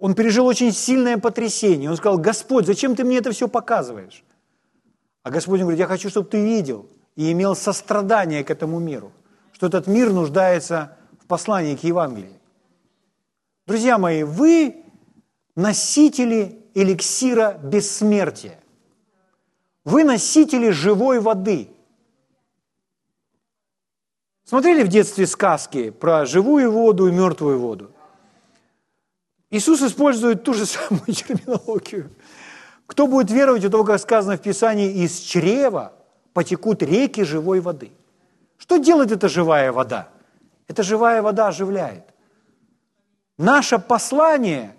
он 0.00 0.14
пережил 0.14 0.46
очень 0.46 0.72
сильное 0.72 1.18
потрясение. 1.18 1.90
Он 1.90 1.96
сказал, 1.98 2.16
Господь, 2.16 2.64
зачем 2.64 2.96
ты 2.96 3.04
мне 3.04 3.18
это 3.18 3.30
все 3.30 3.46
показываешь? 3.46 4.24
А 5.22 5.30
Господь 5.30 5.60
говорит, 5.60 5.78
я 5.78 5.86
хочу, 5.86 6.08
чтобы 6.10 6.28
ты 6.28 6.42
видел 6.44 6.88
и 7.14 7.30
имел 7.32 7.54
сострадание 7.54 8.42
к 8.42 8.50
этому 8.50 8.80
миру, 8.80 9.12
что 9.52 9.66
этот 9.66 9.86
мир 9.86 10.12
нуждается 10.12 10.96
в 11.20 11.26
послании 11.26 11.76
к 11.76 11.84
Евангелии. 11.84 12.40
Друзья 13.66 13.98
мои, 13.98 14.24
вы 14.24 14.84
носители 15.54 16.58
эликсира 16.74 17.58
бессмертия. 17.62 18.58
Вы 19.84 20.04
носители 20.04 20.70
живой 20.70 21.20
воды. 21.20 21.68
Смотрели 24.44 24.82
в 24.82 24.88
детстве 24.88 25.26
сказки 25.26 25.90
про 25.90 26.26
живую 26.26 26.70
воду 26.72 27.06
и 27.06 27.12
мертвую 27.12 27.58
воду? 27.60 27.92
Иисус 29.50 29.82
использует 29.82 30.42
ту 30.42 30.54
же 30.54 30.66
самую 30.66 31.06
терминологию– 31.06 32.10
кто 32.92 33.06
будет 33.06 33.30
веровать 33.30 33.64
у 33.64 33.70
того, 33.70 33.84
как 33.84 33.98
сказано 33.98 34.36
в 34.36 34.42
Писании, 34.42 35.02
из 35.02 35.18
чрева 35.20 35.94
потекут 36.34 36.82
реки 36.82 37.22
живой 37.22 37.60
воды? 37.60 37.90
Что 38.58 38.76
делает 38.76 39.10
эта 39.10 39.30
живая 39.30 39.72
вода? 39.72 40.10
Эта 40.68 40.82
живая 40.82 41.22
вода 41.22 41.48
оживляет. 41.48 42.04
Наше 43.38 43.78
послание, 43.78 44.76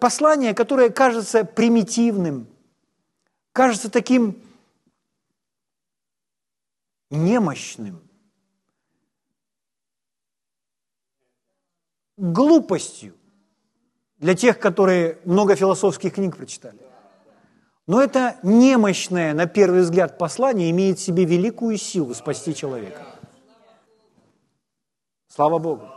послание, 0.00 0.52
которое 0.52 0.90
кажется 0.90 1.44
примитивным, 1.44 2.48
кажется 3.52 3.88
таким 3.88 4.42
немощным, 7.08 8.02
глупостью– 12.16 13.14
для 14.26 14.34
тех, 14.34 14.58
которые 14.58 15.18
много 15.24 15.54
философских 15.54 16.14
книг 16.14 16.36
прочитали. 16.36 16.80
Но 17.86 18.02
это 18.02 18.34
немощное, 18.42 19.32
на 19.34 19.46
первый 19.46 19.82
взгляд, 19.82 20.18
послание 20.18 20.72
имеет 20.72 20.98
в 20.98 21.02
себе 21.02 21.24
великую 21.24 21.76
силу 21.78 22.12
спасти 22.12 22.52
человека. 22.52 23.02
Слава 25.28 25.60
Богу. 25.60 25.88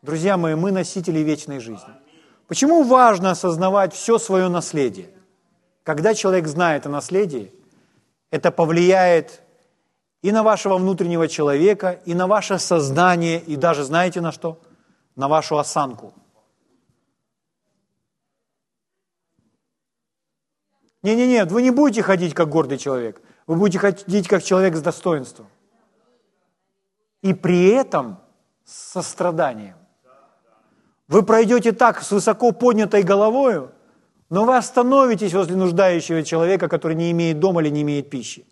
Друзья 0.00 0.38
мои, 0.38 0.54
мы 0.54 0.72
носители 0.72 1.18
вечной 1.18 1.60
жизни. 1.60 1.92
Почему 2.48 2.82
важно 2.84 3.32
осознавать 3.32 3.92
все 3.92 4.16
свое 4.16 4.48
наследие? 4.48 5.10
Когда 5.82 6.14
человек 6.14 6.46
знает 6.46 6.86
о 6.86 6.88
наследии, 6.88 7.52
это 8.30 8.50
повлияет 8.50 9.42
и 10.22 10.32
на 10.32 10.42
вашего 10.42 10.78
внутреннего 10.78 11.28
человека, 11.28 12.00
и 12.06 12.14
на 12.14 12.26
ваше 12.26 12.58
сознание, 12.58 13.40
и 13.40 13.56
даже, 13.56 13.84
знаете 13.84 14.22
на 14.22 14.32
что? 14.32 14.58
На 15.16 15.28
вашу 15.28 15.58
осанку. 15.58 16.14
Не-не-не, 21.04 21.44
вы 21.44 21.60
не 21.60 21.70
будете 21.70 22.02
ходить 22.02 22.32
как 22.32 22.48
гордый 22.48 22.78
человек, 22.78 23.20
вы 23.46 23.56
будете 23.56 23.78
ходить 23.78 24.26
как 24.26 24.42
человек 24.42 24.74
с 24.74 24.80
достоинством. 24.80 25.46
И 27.20 27.34
при 27.34 27.68
этом 27.68 28.18
с 28.64 28.92
состраданием. 28.92 29.76
Вы 31.06 31.22
пройдете 31.22 31.72
так 31.72 32.02
с 32.02 32.10
высоко 32.10 32.52
поднятой 32.52 33.02
головою, 33.02 33.72
но 34.30 34.46
вы 34.46 34.56
остановитесь 34.56 35.34
возле 35.34 35.56
нуждающего 35.56 36.22
человека, 36.22 36.68
который 36.68 36.96
не 36.96 37.10
имеет 37.10 37.38
дома 37.38 37.60
или 37.60 37.68
не 37.68 37.82
имеет 37.82 38.08
пищи. 38.08 38.46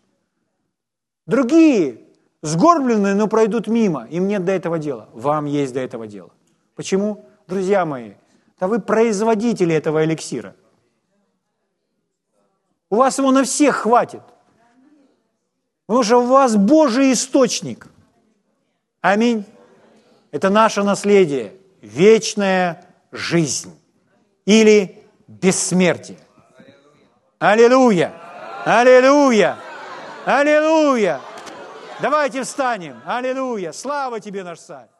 Другие, 1.26 2.02
сгорбленные, 2.42 3.14
но 3.14 3.28
пройдут 3.28 3.66
мимо, 3.66 4.06
им 4.10 4.28
нет 4.28 4.44
до 4.44 4.52
этого 4.52 4.78
дела. 4.78 5.08
Вам 5.14 5.46
есть 5.46 5.72
до 5.72 5.80
этого 5.80 6.06
дела. 6.06 6.30
Почему? 6.76 7.24
Друзья 7.46 7.86
мои, 7.86 8.12
да 8.60 8.68
вы 8.68 8.78
производители 8.78 9.74
этого 9.74 10.04
эликсира. 10.04 10.54
У 12.92 12.96
вас 12.96 13.16
его 13.16 13.30
на 13.30 13.44
всех 13.44 13.76
хватит. 13.76 14.20
Потому 15.86 16.04
что 16.04 16.18
у 16.18 16.26
вас 16.26 16.56
Божий 16.56 17.14
источник. 17.14 17.86
Аминь. 19.00 19.46
Это 20.30 20.50
наше 20.50 20.82
наследие. 20.82 21.54
Вечная 21.80 22.84
жизнь. 23.10 23.74
Или 24.44 25.02
бессмертие. 25.26 26.18
Аллилуйя! 27.38 28.12
Аллилуйя! 28.66 29.56
Аллилуйя! 30.26 31.22
Давайте 32.02 32.42
встанем. 32.42 33.00
Аллилуйя! 33.06 33.72
Слава 33.72 34.20
тебе, 34.20 34.44
наш 34.44 34.60
царь! 34.60 34.91